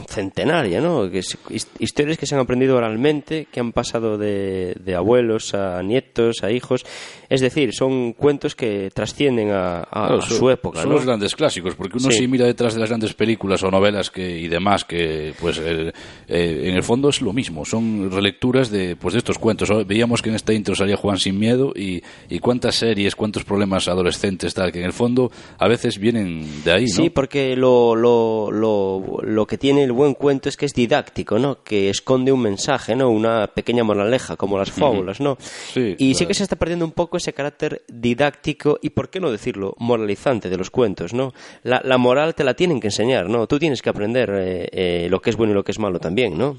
centenaria, 0.08 0.80
¿no? 0.82 1.10
Que 1.10 1.20
es- 1.20 1.38
his- 1.50 1.68
historias 1.80 2.18
que 2.18 2.26
se 2.26 2.36
han 2.36 2.42
aprendido 2.42 2.76
oralmente, 2.78 3.48
que 3.52 3.60
han 3.60 3.72
pasado 3.72 4.18
de, 4.18 4.76
de 4.84 4.96
abuelos 4.96 5.54
a 5.54 5.82
nietos, 5.82 6.44
a 6.44 6.52
hijos. 6.52 6.86
Es 7.30 7.42
decir, 7.42 7.74
son 7.74 8.14
cuentos 8.14 8.56
que 8.56 8.92
trascienden 8.94 9.50
a, 9.52 9.88
Claro, 9.92 10.22
su 10.22 10.50
época, 10.50 10.82
Son 10.82 10.90
¿no? 10.90 10.96
los 10.96 11.06
grandes 11.06 11.36
clásicos, 11.36 11.76
porque 11.76 11.98
uno 11.98 12.12
Sí. 12.12 12.20
sí 12.20 12.28
mira 12.28 12.46
detrás 12.46 12.74
de 12.74 12.80
las 12.82 12.90
grandes 12.90 13.14
películas 13.14 13.64
o 13.64 13.72
novelas 13.72 14.12
que, 14.12 14.38
y 14.40 14.48
demás, 14.50 14.84
que 14.86 15.34
pues 15.40 15.60
eh, 15.64 15.92
en 16.28 16.76
el 16.76 16.84
fondo 16.84 17.10
es 17.10 17.22
lo 17.22 17.34
mismo, 17.34 17.66
son 17.66 18.12
relecturas 18.12 18.70
de, 18.70 18.96
pues, 18.96 19.14
de 19.14 19.20
estos 19.20 19.38
cuentos. 19.38 19.70
Veíamos 19.88 20.22
que 20.22 20.30
en 20.30 20.36
esta 20.36 20.54
intro 20.54 20.76
salía 20.76 20.98
Juan 20.98 21.18
Sin 21.18 21.40
Miedo 21.40 21.72
y, 21.76 22.04
y 22.30 22.40
cuántas 22.40 22.76
series, 22.76 23.16
cuántos 23.32 23.46
problemas 23.46 23.88
adolescentes, 23.88 24.54
tal, 24.54 24.74
que 24.74 24.80
en 24.80 24.86
el 24.86 24.92
fondo 24.92 25.32
a 25.58 25.70
veces 25.70 25.98
vienen 25.98 26.64
de 26.66 26.72
ahí, 26.74 26.86
¿no? 26.88 26.96
Sí, 26.96 27.10
porque 27.10 27.56
lo, 27.56 27.96
lo, 27.96 28.52
lo, 28.52 29.20
lo 29.24 29.48
que 29.48 29.58
tiene 29.58 29.86
el 29.86 29.94
buen 29.94 30.16
cuento 30.16 30.50
es 30.50 30.58
que 30.58 30.66
es 30.66 30.74
didáctico, 30.74 31.40
¿no? 31.40 31.64
Que 31.64 31.90
esconde 31.90 32.34
un 32.34 32.42
mensaje, 32.42 32.94
¿no? 32.94 33.10
Una 33.10 33.48
pequeña 33.48 33.86
moraleja, 33.86 34.36
como 34.36 34.58
las 34.58 34.70
fábulas, 34.70 35.22
¿no? 35.22 35.38
Sí, 35.40 35.96
y 35.98 36.16
sí 36.16 36.26
que 36.26 36.34
se 36.34 36.44
está 36.44 36.58
perdiendo 36.58 36.84
un 36.84 36.92
poco 36.92 37.16
ese 37.16 37.32
carácter 37.32 37.84
didáctico 37.88 38.80
y, 38.82 38.90
¿por 38.90 39.10
qué 39.10 39.22
no 39.22 39.32
decirlo?, 39.32 39.76
moralizante 39.78 40.50
de 40.50 40.58
los 40.58 40.70
cuentos, 40.70 41.14
¿no? 41.14 41.32
La, 41.64 41.82
la 41.86 41.98
moral 41.98 42.36
te 42.36 42.44
la 42.44 42.54
tienen 42.54 42.82
que 42.82 42.88
enseñar, 42.88 43.30
¿no? 43.30 43.48
Tú 43.48 43.60
tienes 43.60 43.82
que 43.82 43.90
aprender 43.90 44.30
eh, 44.34 44.68
eh, 44.74 45.08
lo 45.10 45.22
que 45.22 45.30
es 45.30 45.38
bueno 45.38 45.54
y 45.54 45.56
lo 45.56 45.64
que 45.64 45.72
es 45.72 45.80
malo 45.80 46.00
también, 46.00 46.38
¿no? 46.38 46.58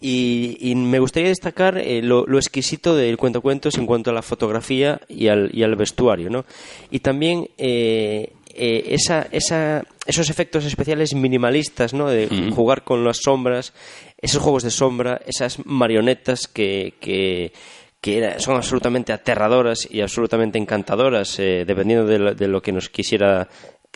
Y, 0.00 0.56
y 0.60 0.74
me 0.76 1.00
gustaría 1.00 1.28
destacar 1.30 1.76
eh, 1.78 2.02
lo, 2.02 2.24
lo 2.26 2.38
exquisito 2.38 2.94
del 2.94 3.16
cuentacuentos 3.16 3.76
en 3.78 3.86
cuanto 3.86 4.10
a 4.10 4.14
la 4.14 4.22
fotografía 4.22 5.00
y 5.08 5.26
al, 5.26 5.50
y 5.52 5.64
al 5.64 5.74
vestuario, 5.74 6.30
¿no? 6.30 6.44
Y 6.90 7.00
también 7.00 7.48
eh, 7.58 8.32
eh, 8.54 8.84
esa, 8.90 9.26
esa, 9.32 9.84
esos 10.06 10.30
efectos 10.30 10.64
especiales 10.64 11.14
minimalistas, 11.14 11.94
¿no? 11.94 12.08
De 12.08 12.28
jugar 12.54 12.84
con 12.84 13.02
las 13.04 13.18
sombras, 13.18 13.72
esos 14.20 14.40
juegos 14.40 14.62
de 14.62 14.70
sombra, 14.70 15.20
esas 15.26 15.64
marionetas 15.66 16.46
que, 16.46 16.94
que, 17.00 17.52
que 18.00 18.18
era- 18.18 18.38
son 18.38 18.54
absolutamente 18.54 19.12
aterradoras 19.12 19.88
y 19.90 20.00
absolutamente 20.00 20.58
encantadoras, 20.58 21.40
eh, 21.40 21.64
dependiendo 21.66 22.06
de 22.06 22.18
lo, 22.20 22.34
de 22.36 22.46
lo 22.46 22.62
que 22.62 22.70
nos 22.70 22.88
quisiera 22.88 23.48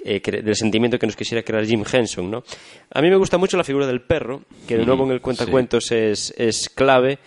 eh, 0.04 0.20
del 0.20 0.56
sentimiento 0.56 0.98
que 0.98 1.06
nos 1.06 1.16
quisiera 1.16 1.42
crear 1.42 1.64
Jim 1.64 1.84
Henson, 1.90 2.30
¿no? 2.30 2.44
A 2.92 3.00
mí 3.00 3.08
me 3.08 3.16
gusta 3.16 3.38
mucho 3.38 3.56
la 3.56 3.64
figura 3.64 3.86
del 3.86 4.00
perro, 4.00 4.42
que 4.66 4.76
de 4.76 4.84
nuevo 4.84 5.04
en 5.04 5.12
el 5.12 5.20
cuentacuentos 5.20 5.92
es, 5.92 6.34
es 6.36 6.68
clave, 6.68 7.18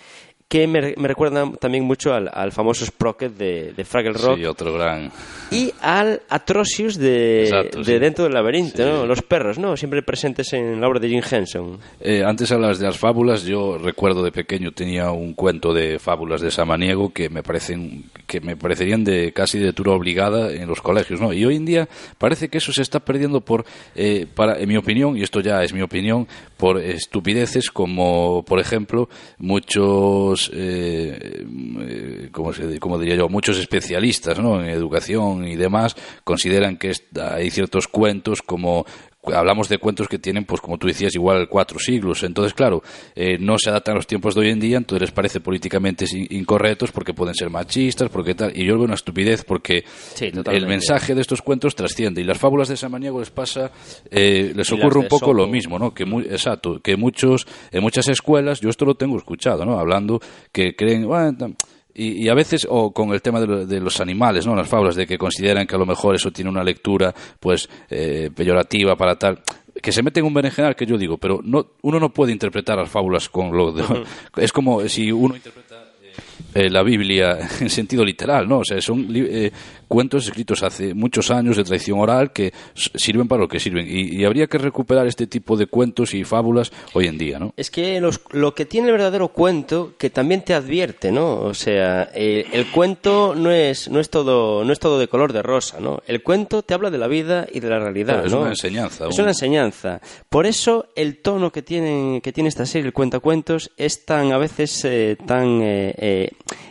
que 0.48 0.68
me, 0.68 0.94
me 0.98 1.08
recuerda 1.08 1.52
también 1.60 1.84
mucho 1.86 2.14
al, 2.14 2.30
al 2.32 2.52
famoso 2.52 2.86
Sprocket 2.86 3.34
de, 3.36 3.74
de 3.74 3.84
Fraggle 3.84 4.14
Rock 4.14 4.38
Sí, 4.38 4.46
otro 4.46 4.74
gran. 4.74 5.12
y 5.52 5.74
al 5.82 6.22
Atrocious 6.30 6.98
de, 6.98 7.44
Exacto, 7.46 7.80
de 7.80 7.84
sí. 7.86 8.00
Dentro 8.00 8.26
del 8.26 8.34
Laberinto, 8.36 8.86
¿no? 8.86 9.06
Los 9.08 9.24
perros, 9.24 9.58
¿no? 9.58 9.76
Siempre 9.76 10.04
presentes 10.04 10.54
en 10.54 10.80
la 10.80 10.88
obra 10.88 11.00
de 11.00 11.10
Jim 11.10 11.22
Henson. 11.30 11.80
Eh, 12.00 12.24
antes 12.24 12.52
hablas 12.52 12.78
de 12.78 12.86
las 12.86 12.98
fábulas, 12.98 13.44
yo 13.44 13.78
recuerdo 13.80 14.24
de 14.24 14.32
pequeño 14.32 14.72
tenía 14.72 15.10
un 15.12 15.34
cuento 15.34 15.74
de 15.74 15.98
fábulas 15.98 16.42
de 16.42 16.52
Samaniego 16.52 17.12
que 17.12 17.28
me 17.30 17.42
parecen 17.42 18.06
que 18.28 18.40
me 18.40 18.56
parecerían 18.56 19.04
de 19.04 19.34
casi 19.34 19.58
de 19.60 19.66
lectura 19.66 19.94
obligada 19.94 20.52
en 20.52 20.68
los 20.68 20.80
colegios, 20.82 21.20
¿no? 21.22 21.34
Y 21.34 21.44
hoy 21.44 21.56
en 21.56 21.66
día 21.66 21.90
parece 22.20 22.50
que 22.50 22.60
eso 22.60 22.72
se 22.72 22.84
está 22.84 23.00
perdiendo 23.00 23.42
por 23.42 23.66
eh, 23.96 24.28
para 24.34 24.60
en 24.60 24.70
mi 24.70 24.78
opinión 24.78 25.18
y 25.18 25.24
esto 25.24 25.40
ya 25.42 25.64
es 25.64 25.74
mi 25.74 25.82
opinión 25.82 26.28
por 26.58 26.80
estupideces 26.82 27.70
como 27.70 28.44
por 28.46 28.60
ejemplo 28.60 29.10
muchos 29.38 30.50
eh, 30.54 31.46
eh, 31.82 32.30
¿cómo, 32.32 32.54
se- 32.54 32.80
cómo 32.80 32.98
diría 32.98 33.16
yo 33.16 33.30
muchos 33.30 33.58
especialistas, 33.58 34.40
¿no? 34.40 34.62
En 34.62 34.70
educación 34.70 35.48
y 35.48 35.56
demás 35.56 35.96
consideran 36.24 36.78
que 36.78 36.94
hay 37.20 37.50
ciertos 37.50 37.88
cuentos 37.88 38.42
como 38.42 38.86
hablamos 39.34 39.70
de 39.70 39.78
cuentos 39.78 40.08
que 40.08 40.20
tienen, 40.20 40.46
pues 40.46 40.62
como 40.62 40.78
tú 40.78 40.88
decías, 40.88 41.14
igual 41.16 41.48
cuatro 41.50 41.80
siglos. 41.80 42.24
Entonces, 42.24 42.54
claro, 42.54 42.82
eh, 43.16 43.38
no 43.40 43.58
se 43.58 43.70
adaptan 43.70 43.94
a 43.94 43.96
los 43.98 44.08
tiempos 44.08 44.36
de 44.36 44.42
hoy 44.42 44.50
en 44.50 44.60
día, 44.60 44.78
entonces 44.78 45.02
les 45.02 45.12
parece 45.12 45.40
políticamente 45.40 46.06
in- 46.14 46.28
incorrectos 46.30 46.92
porque 46.92 47.14
pueden 47.14 47.34
ser 47.36 47.50
machistas, 47.50 48.10
porque 48.10 48.36
tal. 48.36 48.52
Y 48.56 48.66
yo 48.66 48.76
veo 48.76 48.86
una 48.86 48.96
estupidez 48.96 49.44
porque 49.44 49.84
Sí, 50.14 50.32
el 50.52 50.68
mensaje 50.68 51.16
de 51.16 51.22
estos 51.22 51.42
cuentos 51.42 51.76
trasciende. 51.76 52.22
Y 52.22 52.24
las 52.24 52.38
fábulas 52.38 52.68
de 52.68 52.78
Samaniego 52.78 53.20
les 53.20 53.30
pasa, 53.32 53.72
eh, 54.12 54.52
les 54.56 54.70
Y 54.72 54.76
ocurre 54.76 55.00
un 55.00 55.08
poco 55.08 55.34
lo 55.34 55.48
mismo, 55.48 55.80
¿no? 55.80 55.94
Que 55.94 56.06
muy, 56.06 56.24
exacto, 56.24 56.80
que 56.82 56.98
muchos, 56.98 57.46
en 57.72 57.82
muchas 57.82 58.08
escuelas, 58.08 58.60
yo 58.62 58.70
esto 58.70 58.86
lo 58.86 58.96
tengo 58.96 59.18
escuchado, 59.18 59.66
¿no? 59.66 59.80
Hablando 59.80 60.20
que 60.52 60.76
creen, 60.76 61.06
bueno, 61.08 61.54
y, 61.96 62.24
y 62.26 62.30
a 62.30 62.34
veces, 62.36 62.68
o 62.70 62.92
con 62.92 63.10
el 63.14 63.22
tema 63.22 63.40
de, 63.40 63.48
lo- 63.48 63.66
de 63.66 63.80
los 63.80 64.00
animales, 64.02 64.46
¿no? 64.46 64.56
Las 64.56 64.68
fábulas, 64.68 64.96
de 64.96 65.08
que 65.08 65.18
consideran 65.18 65.66
que 65.66 65.76
a 65.76 65.80
lo 65.80 65.86
mejor 65.86 66.16
eso 66.16 66.30
tiene 66.32 66.50
una 66.52 66.64
lectura, 66.64 67.14
pues, 67.40 67.68
eh, 67.90 68.30
peyorativa 68.36 68.96
para 68.96 69.16
tal. 69.18 69.40
Que 69.82 69.92
se 69.92 70.02
mete 70.04 70.20
en 70.20 70.26
un 70.26 70.34
berenjenal 70.34 70.76
que 70.76 70.86
yo 70.86 70.98
digo, 70.98 71.18
pero 71.18 71.42
no, 71.44 71.68
uno 71.82 72.00
no 72.00 72.10
puede 72.14 72.32
interpretar 72.32 72.78
las 72.78 72.90
fábulas 72.90 73.28
con 73.30 73.56
lo 73.56 73.72
de, 73.72 73.84
Es 74.38 74.52
como 74.52 74.88
si 74.88 75.12
uno 75.12 75.36
interpreta 75.36 75.76
eh, 76.02 76.14
la 76.54 76.84
Biblia 76.84 77.38
en 77.60 77.70
sentido 77.70 78.04
literal, 78.06 78.48
¿no? 78.48 78.60
O 78.60 78.66
sea, 78.66 78.80
son 78.82 79.08
eh, 79.14 79.52
cuentos 79.88 80.26
escritos 80.26 80.64
hace 80.64 80.94
muchos 80.94 81.30
años 81.32 81.58
de 81.58 81.64
tradición 81.64 82.00
oral 82.00 82.32
que 82.34 82.54
sirven 82.74 83.28
para 83.28 83.42
lo 83.42 83.48
que 83.48 83.60
sirven. 83.60 83.86
Y, 83.88 84.16
y 84.18 84.26
habría 84.26 84.48
que 84.48 84.58
recuperar 84.58 85.06
este 85.08 85.28
tipo 85.28 85.58
de 85.58 85.68
cuentos 85.68 86.14
y 86.14 86.24
fábulas 86.24 86.72
hoy 86.94 87.08
en 87.08 87.18
día, 87.18 87.40
¿no? 87.40 87.54
Es 87.58 87.70
que 87.72 88.00
los- 88.02 88.22
lo 88.32 88.56
que 88.56 88.66
tiene 88.66 88.88
el 88.88 88.94
verdadero 88.94 89.30
cuento, 89.30 89.94
que 89.98 90.10
también 90.10 90.42
te 90.44 90.54
advierte, 90.54 91.12
¿no? 91.12 91.42
O 91.42 91.54
sea, 91.54 92.10
eh, 92.16 92.46
el 92.52 92.72
cuento 92.72 93.36
no 93.36 93.52
es, 93.52 93.90
no, 93.90 94.00
es 94.00 94.10
todo, 94.10 94.64
no 94.64 94.74
es 94.74 94.80
todo 94.80 95.00
de 95.00 95.08
color 95.08 95.34
de 95.34 95.42
rosa, 95.42 95.80
¿no? 95.80 96.02
El 96.08 96.24
cuento 96.24 96.64
te 96.64 96.74
habla 96.74 96.90
de 96.90 96.98
la 96.98 97.08
vida 97.08 97.48
y 97.52 97.60
de 97.60 97.70
la 97.70 97.80
realidad, 97.80 98.14
Claro, 98.14 98.28
es 98.28 98.34
¿no? 98.34 98.40
una 98.42 98.50
enseñanza, 98.50 99.08
Es 99.08 99.16
un- 99.16 99.22
una 99.22 99.32
enseñanza. 99.32 100.02
Por 100.30 100.46
eso 100.46 100.88
el 100.96 101.18
tono 101.22 101.52
que 101.52 101.62
tiene, 101.62 102.22
que 102.24 102.32
tiene 102.32 102.50
esta 102.50 102.66
serie, 102.66 102.88
el 102.88 102.94
cuentacuentos, 102.94 103.72
es 103.78 104.06
tan, 104.06 104.32
a 104.32 104.38
veces, 104.38 104.84
eh, 104.86 105.18
tan... 105.26 105.62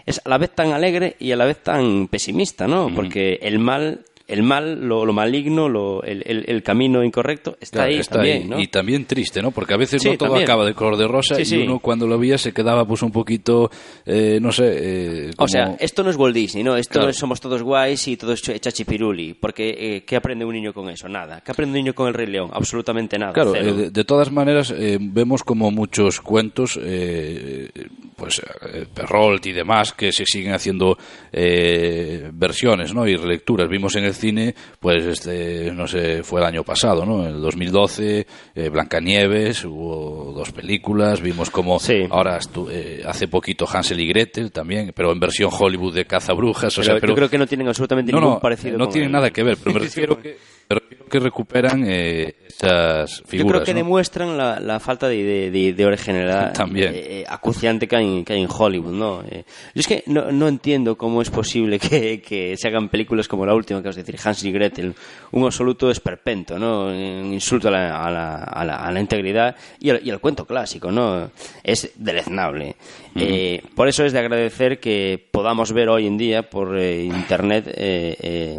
es 0.07 0.21
a 0.25 0.29
la 0.29 0.39
vez 0.39 0.51
tan 0.51 0.73
alegre 0.73 1.17
y 1.19 1.33
a 1.33 1.37
la 1.37 1.45
vez 1.45 1.63
tan 1.63 2.09
pesimista, 2.09 2.67
¿no? 2.67 2.91
Porque 2.95 3.39
el 3.43 3.59
mal 3.59 4.05
el 4.27 4.43
mal, 4.43 4.81
lo, 4.89 5.05
lo 5.05 5.13
maligno, 5.13 5.69
lo, 5.69 6.03
el, 6.03 6.23
el, 6.25 6.45
el 6.49 6.63
camino 6.63 7.05
incorrecto 7.05 7.59
está 7.61 7.81
Claro, 7.81 7.93
ahí 7.93 7.99
está 7.99 8.15
también, 8.15 8.43
ahí. 8.45 8.49
¿no? 8.49 8.59
Y 8.61 8.69
también 8.69 9.05
triste, 9.05 9.43
¿no? 9.43 9.51
Porque 9.51 9.75
a 9.75 9.77
veces 9.77 10.01
Sí, 10.01 10.09
no 10.11 10.17
todo 10.17 10.29
también. 10.31 10.45
acaba 10.49 10.65
de 10.65 10.73
color 10.75 10.97
de 10.97 11.07
rosa 11.07 11.35
Sí, 11.35 11.43
y 11.43 11.45
sí. 11.45 11.57
uno 11.59 11.79
cuando 11.79 12.07
lo 12.07 12.19
veía 12.19 12.39
se 12.39 12.53
quedaba 12.53 12.87
pues 12.87 13.03
un 13.03 13.13
poquito, 13.13 13.71
eh, 14.07 14.39
no 14.41 14.51
sé, 14.51 14.65
eh, 15.29 15.31
O 15.37 15.47
sea, 15.47 15.77
esto 15.79 16.03
no 16.03 16.09
es 16.11 16.17
Walt 16.17 16.35
Disney, 16.35 16.65
¿no? 16.65 16.75
Esto 16.77 16.93
Claro. 16.93 17.07
no 17.07 17.11
es 17.11 17.17
somos 17.19 17.39
todos 17.41 17.63
guays 17.63 18.09
y 18.09 18.17
todos 18.17 18.43
ch- 18.43 18.59
chachipiruli. 18.59 19.35
Porque, 19.35 19.77
eh, 19.79 20.05
¿qué 20.07 20.17
aprende 20.17 20.45
un 20.47 20.55
niño 20.55 20.73
con 20.73 20.89
eso? 20.89 21.07
Nada. 21.09 21.43
¿Qué 21.45 21.53
aprende 21.53 21.73
un 21.79 21.85
niño 21.85 21.95
con 21.95 22.09
el 22.09 22.15
Rey 22.15 22.27
León? 22.27 22.49
Absolutamente 22.53 23.19
nada. 23.19 23.33
Claro, 23.35 23.55
eh, 23.55 23.63
de, 23.73 23.91
de 23.91 24.05
todas 24.05 24.31
maneras 24.33 24.73
eh, 24.75 24.97
vemos 25.01 25.45
como 25.45 25.71
muchos 25.71 26.21
cuentos, 26.23 26.81
pues 28.17 28.41
Perrault 28.95 29.45
y 29.47 29.53
demás, 29.53 29.93
que 29.93 30.13
se 30.13 30.25
siguen 30.25 30.53
haciendo 30.55 30.97
versiones, 32.33 32.95
¿no? 32.95 33.07
Y 33.07 33.17
relecturas. 33.17 33.69
Vimos 33.69 33.95
en 33.97 34.05
el 34.05 34.14
cine, 34.15 34.55
pues 34.81 35.05
este, 35.05 35.71
no 35.73 35.87
sé, 35.87 36.23
fue 36.23 36.41
el 36.41 36.47
año 36.47 36.63
pasado, 36.65 37.05
¿no? 37.05 37.27
En 37.27 37.35
el 37.37 37.41
2012, 37.41 38.27
eh, 38.55 38.69
Blancanieves, 38.69 39.65
hubo 39.65 40.33
dos 40.33 40.53
películas, 40.53 41.21
vimos 41.21 41.51
como 41.51 41.79
Sí. 41.79 42.05
ahora 42.11 42.39
estu- 42.39 42.69
eh, 42.71 43.03
hace 43.07 43.29
poquito 43.29 43.67
Hansel 43.71 44.01
y 44.01 44.07
Gretel 44.09 44.53
también, 44.53 44.93
pero 44.95 45.13
en 45.13 45.21
versión 45.21 45.51
Hollywood 45.53 45.95
de 45.95 46.05
cazabrujas, 46.07 46.77
o 46.79 46.81
Pero 46.81 46.85
sea, 46.93 47.01
pero 47.01 47.13
yo 47.13 47.17
creo 47.17 47.31
que 47.31 47.39
no 47.39 47.47
tienen 47.47 47.69
absolutamente 47.69 48.13
no, 48.13 48.19
ningún 48.21 48.35
no, 48.35 48.41
parecido. 48.41 48.79
no 48.79 48.89
tienen 48.89 49.07
el- 49.09 49.13
nada 49.13 49.31
que 49.31 49.43
ver, 49.43 49.57
pero 49.63 49.75
me 49.75 49.81
refiero 49.85 50.21
que, 50.21 50.37
que 51.15 51.21
recuperan 51.21 51.85
eh, 51.87 52.35
esas 52.49 53.21
Yo 53.21 53.27
figuras. 53.27 53.63
creo 53.63 53.65
que 53.67 53.73
¿no? 53.75 53.79
demuestran 53.79 54.37
la, 54.37 54.59
la 54.59 54.81
falta 54.81 55.07
de, 55.07 55.51
de, 55.51 55.73
de- 55.73 55.87
originalidad 55.87 56.53
También. 56.55 56.93
eh, 56.93 57.21
eh, 57.21 57.25
acuciante 57.29 57.87
que 57.87 57.95
hay, 57.95 58.05
en- 58.19 58.25
que 58.25 58.33
hay 58.33 58.43
en 58.43 58.49
Hollywood, 58.51 58.93
¿no? 58.93 59.23
Eh, 59.23 59.45
yo 59.75 59.81
es 59.81 59.87
que 59.87 60.03
no, 60.07 60.33
no 60.33 60.49
entiendo 60.49 60.97
cómo 60.99 61.23
es 61.23 61.31
posible 61.31 61.79
que, 61.79 62.21
que 62.21 62.57
se 62.57 62.67
hagan 62.67 62.89
películas 62.89 63.29
como 63.29 63.47
la 63.47 63.55
última, 63.55 63.81
que 63.81 63.91
es 63.91 63.97
decir, 63.97 64.17
Hansel 64.25 64.49
y 64.49 64.53
Gretel, 64.53 64.95
un 65.31 65.45
absoluto 65.45 65.89
esperpento, 65.91 66.59
¿no? 66.59 66.87
Un 66.87 67.33
insulto 67.33 67.69
a 67.69 67.71
la, 67.71 68.05
a 68.05 68.11
la, 68.11 68.35
a 68.43 68.65
la, 68.65 68.77
a 68.77 68.91
la 68.91 69.01
integridad 69.01 69.55
y 69.79 69.91
al, 69.91 70.01
y 70.05 70.11
al 70.11 70.19
cuento 70.21 70.45
clásico, 70.47 70.91
¿no? 70.91 71.31
Es 71.63 71.93
deleznable. 71.97 72.75
Eh, 73.15 73.63
por 73.77 73.87
eso 73.87 74.05
es 74.05 74.13
de 74.13 74.19
agradecer 74.19 74.81
que 74.81 75.25
podamos 75.31 75.73
ver 75.73 75.89
hoy 75.89 76.09
en 76.09 76.19
día 76.19 76.51
por 76.51 76.77
Internet 76.77 77.73
eh, 77.77 78.59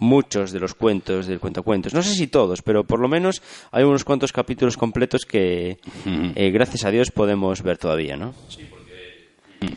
muchos 0.00 0.52
de 0.52 0.60
los 0.60 0.74
cuentos 0.74 1.26
del 1.26 1.40
cuentacuentos. 1.40 1.94
No 1.94 2.02
sé 2.02 2.14
si 2.14 2.26
todos, 2.26 2.62
pero 2.62 2.84
por 2.84 3.00
lo 3.00 3.08
menos 3.08 3.42
hay 3.70 3.84
unos 3.84 4.04
cuantos 4.04 4.32
capítulos 4.32 4.76
completos 4.76 5.24
que, 5.26 5.78
eh, 6.34 6.50
gracias 6.50 6.84
a 6.84 6.90
Dios, 6.90 7.10
podemos 7.10 7.62
ver 7.62 7.78
todavía, 7.78 8.16
¿no? 8.16 8.34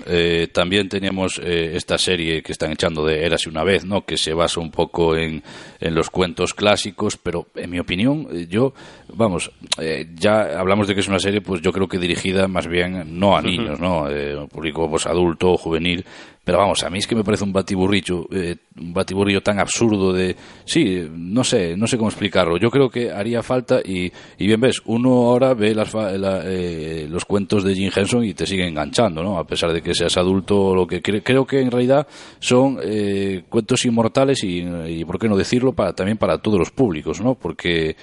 Eh, 0.08 0.48
también 0.52 0.90
teníamos 0.90 1.40
eh, 1.44 1.74
esta 1.76 1.98
serie 1.98 2.42
que 2.42 2.52
están 2.52 2.72
echando 2.72 3.06
de 3.06 3.26
Érase 3.26 3.50
una 3.50 3.64
vez, 3.64 3.86
¿no? 3.86 4.06
Que 4.06 4.18
se 4.18 4.34
basa 4.34 4.60
un 4.60 4.72
poco 4.72 5.16
en, 5.16 5.44
en 5.80 5.96
los 5.96 6.10
cuentos 6.10 6.54
clásicos, 6.54 7.18
pero 7.18 7.48
en 7.56 7.70
mi 7.70 7.80
opinión, 7.80 8.28
eh, 8.32 8.48
yo, 8.50 8.74
vamos, 9.14 9.52
eh, 9.80 10.08
ya 10.16 10.60
hablamos 10.60 10.88
de 10.88 10.96
que 10.96 11.02
es 11.02 11.08
una 11.08 11.20
serie, 11.20 11.42
pues 11.42 11.62
yo 11.62 11.72
creo 11.72 11.88
que 11.88 12.00
dirigida 12.00 12.48
más 12.48 12.68
bien 12.68 13.20
no 13.20 13.38
a 13.38 13.42
niños, 13.44 13.80
¿no? 13.80 14.10
Eh, 14.10 14.36
un 14.36 14.48
público 14.48 14.90
pues 14.90 15.06
adulto 15.06 15.52
o 15.52 15.58
juvenil, 15.58 16.06
pero 16.46 16.60
vamos, 16.60 16.84
a 16.84 16.90
mí 16.90 17.00
es 17.00 17.08
que 17.08 17.16
me 17.16 17.24
parece 17.24 17.44
un 17.44 17.52
batiburrillo, 17.52 18.28
eh, 18.32 18.56
un 18.80 18.94
batiburrillo 18.94 19.42
tan 19.42 19.60
absurdo 19.60 20.14
de, 20.14 20.36
sí, 20.64 21.06
no 21.12 21.44
sé, 21.44 21.76
no 21.76 21.88
sé 21.88 21.98
cómo 21.98 22.10
explicarlo. 22.10 22.58
Yo 22.58 22.70
creo 22.70 22.90
que 22.90 23.12
haría 23.12 23.44
falta 23.44 23.80
y, 23.84 24.12
y 24.38 24.48
bien 24.48 24.62
ves, 24.62 24.82
uno 24.86 25.10
ahora 25.28 25.54
ve 25.56 25.74
las, 25.76 25.94
la- 25.94 26.44
eh, 26.46 27.08
los 27.10 27.26
cuentos 27.26 27.64
de 27.64 27.74
Jim 27.74 27.90
Henson 27.94 28.24
y 28.24 28.34
te 28.34 28.46
sigue 28.46 28.68
enganchando, 28.68 29.24
¿no? 29.24 29.38
A 29.40 29.46
pesar 29.48 29.74
de 29.74 29.82
que 29.82 29.94
seas 29.96 30.16
adulto 30.18 30.62
o 30.62 30.76
lo 30.76 30.86
que 30.88 31.02
cre- 31.02 31.22
creo 31.24 31.46
que 31.46 31.60
en 31.62 31.72
realidad 31.72 32.08
son 32.40 32.78
eh, 32.84 33.44
cuentos 33.50 33.84
inmortales 33.86 34.44
y, 34.44 34.60
y 34.88 35.04
por 35.04 35.18
qué 35.20 35.28
no 35.28 35.36
decirlo 35.36 35.74
para 35.74 35.94
también 35.94 36.18
para 36.18 36.38
todos 36.38 36.60
los 36.60 36.70
públicos, 36.72 37.20
¿no? 37.22 37.34
Porque 37.36 37.96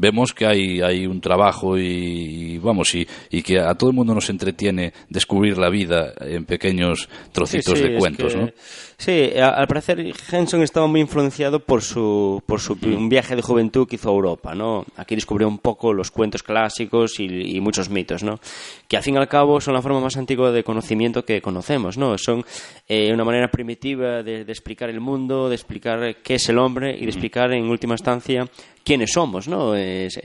vemos 0.00 0.32
que 0.32 0.46
hay, 0.46 0.80
hay 0.80 1.06
un 1.06 1.20
trabajo 1.20 1.76
y, 1.78 1.82
y 2.54 2.58
vamos 2.58 2.94
y, 2.94 3.06
y 3.30 3.42
que 3.42 3.60
a 3.60 3.74
todo 3.74 3.90
el 3.90 3.96
mundo 3.96 4.14
nos 4.14 4.30
entretiene 4.30 4.92
descubrir 5.08 5.58
la 5.58 5.68
vida 5.68 6.12
en 6.20 6.44
pequeños 6.46 7.08
trocitos 7.32 7.78
Sí, 7.78 7.84
sí, 7.84 7.90
de 7.92 7.98
cuentos, 7.98 8.34
que- 8.34 8.40
¿no? 8.40 8.50
Sí, 8.96 9.30
al 9.40 9.66
parecer 9.66 10.12
Henson 10.30 10.62
estaba 10.62 10.86
muy 10.86 11.00
influenciado 11.00 11.60
por 11.60 11.80
su, 11.82 12.42
por 12.44 12.60
su 12.60 12.76
un 12.82 13.08
viaje 13.08 13.34
de 13.34 13.40
juventud 13.40 13.88
que 13.88 13.96
hizo 13.96 14.10
a 14.10 14.12
Europa, 14.12 14.54
¿no? 14.54 14.84
Aquí 14.96 15.14
descubrió 15.14 15.48
un 15.48 15.58
poco 15.58 15.94
los 15.94 16.10
cuentos 16.10 16.42
clásicos 16.42 17.18
y, 17.18 17.56
y 17.56 17.60
muchos 17.62 17.88
mitos, 17.88 18.22
¿no? 18.22 18.38
Que 18.88 18.98
al 18.98 19.02
fin 19.02 19.14
y 19.14 19.18
al 19.18 19.26
cabo 19.28 19.58
son 19.60 19.72
la 19.72 19.80
forma 19.80 20.00
más 20.00 20.18
antigua 20.18 20.50
de 20.52 20.62
conocimiento 20.64 21.24
que 21.24 21.40
conocemos, 21.40 21.96
¿no? 21.96 22.18
Son 22.18 22.44
eh, 22.88 23.10
una 23.12 23.24
manera 23.24 23.50
primitiva 23.50 24.22
de, 24.22 24.44
de 24.44 24.52
explicar 24.52 24.90
el 24.90 25.00
mundo, 25.00 25.48
de 25.48 25.54
explicar 25.54 26.16
qué 26.22 26.34
es 26.34 26.46
el 26.50 26.58
hombre 26.58 26.94
y 26.94 27.00
de 27.00 27.10
explicar 27.10 27.52
en 27.52 27.70
última 27.70 27.94
instancia 27.94 28.48
quiénes 28.84 29.12
somos, 29.12 29.48
¿no? 29.48 29.74
Es, 29.74 30.20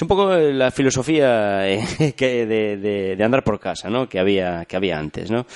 un 0.00 0.08
poco 0.08 0.34
la 0.34 0.70
filosofía 0.70 1.68
eh, 1.68 2.14
que 2.16 2.46
de, 2.46 3.24
andar 3.24 3.44
por 3.44 3.58
casa, 3.60 3.88
¿no? 3.88 4.08
Que 4.08 4.18
había, 4.18 4.64
que 4.64 4.76
había 4.76 4.98
antes, 4.98 5.30
¿no? 5.30 5.46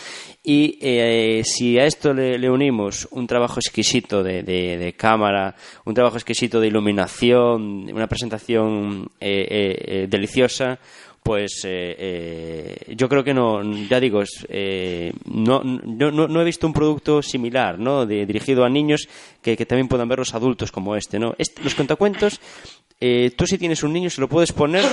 Y 0.42 0.78
eh, 0.80 1.42
si 1.44 1.78
a 1.78 1.86
esto 1.86 2.12
le, 2.12 2.50
unimos 2.50 3.08
un 3.12 3.26
trabajo 3.26 3.60
exquisito 3.60 4.22
de, 4.22 4.42
de- 4.42 4.94
cámara, 4.96 5.54
un 5.84 5.94
trabajo 5.94 6.16
exquisito 6.16 6.60
de 6.60 6.66
iluminación, 6.66 7.88
una 7.92 8.06
presentación 8.06 9.08
eh, 9.20 10.06
deliciosa, 10.08 10.78
pues 11.22 11.62
eh, 11.64 11.94
eh, 11.98 12.94
yo 12.96 13.08
creo 13.08 13.22
que 13.22 13.32
no, 13.34 13.62
ya 13.88 14.00
digo, 14.00 14.22
eh, 14.48 15.12
no, 15.26 15.62
no, 15.62 16.10
no, 16.10 16.40
he 16.40 16.44
visto 16.44 16.66
un 16.66 16.72
producto 16.72 17.22
similar, 17.22 17.78
¿no? 17.78 18.06
De- 18.06 18.26
dirigido 18.26 18.64
a 18.64 18.68
niños 18.68 19.08
que, 19.40 19.56
que 19.56 19.66
también 19.66 19.88
puedan 19.88 20.08
ver 20.08 20.18
los 20.18 20.34
adultos 20.34 20.72
como 20.72 20.96
este, 20.96 21.18
¿no? 21.18 21.34
Este- 21.38 21.62
los 21.62 21.74
cuentacuentos, 21.74 22.40
eh, 23.04 23.32
tú 23.36 23.46
si 23.46 23.58
tienes 23.58 23.82
un 23.82 23.92
niño 23.92 24.08
se 24.10 24.20
lo 24.20 24.28
puedes 24.28 24.52
poner, 24.52 24.84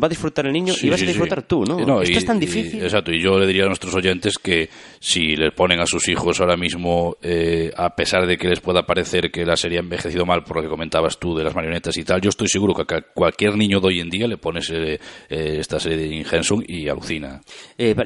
va 0.00 0.06
a 0.06 0.08
disfrutar 0.08 0.46
el 0.46 0.52
niño 0.52 0.72
Sí, 0.72 0.86
y 0.86 0.90
vas 0.90 1.00
sí, 1.00 1.04
a 1.04 1.08
disfrutar 1.08 1.40
sí. 1.40 1.46
tú, 1.48 1.64
¿no? 1.64 1.78
No, 1.80 2.00
Esto 2.00 2.14
y- 2.14 2.16
es 2.16 2.24
tan 2.24 2.36
y- 2.38 2.40
difícil. 2.40 2.82
exacto, 2.82 3.12
y 3.12 3.20
yo 3.22 3.38
le 3.38 3.46
diría 3.46 3.64
a 3.64 3.66
nuestros 3.66 3.94
oyentes 3.94 4.38
que 4.38 4.68
si 5.00 5.36
les 5.36 5.52
ponen 5.52 5.80
a 5.80 5.86
sus 5.86 6.08
hijos 6.08 6.40
ahora 6.40 6.56
mismo, 6.56 7.16
eh, 7.20 7.70
a 7.76 7.94
pesar 7.94 8.26
de 8.26 8.36
que 8.38 8.48
les 8.48 8.60
pueda 8.60 8.86
parecer 8.86 9.30
que 9.30 9.44
la 9.44 9.56
serie 9.56 9.78
ha 9.78 9.82
envejecido 9.82 10.24
mal 10.24 10.44
por 10.44 10.56
lo 10.56 10.62
que 10.62 10.68
comentabas 10.68 11.18
tú 11.18 11.34
de 11.36 11.44
las 11.44 11.54
marionetas 11.54 11.96
y 11.98 12.04
tal, 12.04 12.20
yo 12.22 12.30
estoy 12.30 12.48
seguro 12.48 12.72
que 12.74 12.94
a 12.94 13.00
cualquier 13.02 13.56
niño 13.56 13.80
de 13.80 13.86
hoy 13.88 14.00
en 14.00 14.08
día 14.08 14.26
le 14.28 14.38
pones 14.38 14.70
eh, 14.72 14.98
esta 15.28 15.78
serie 15.78 15.98
de 15.98 16.08
Jim 16.08 16.24
Henson 16.30 16.64
y 16.66 16.88
alucina. 16.88 17.40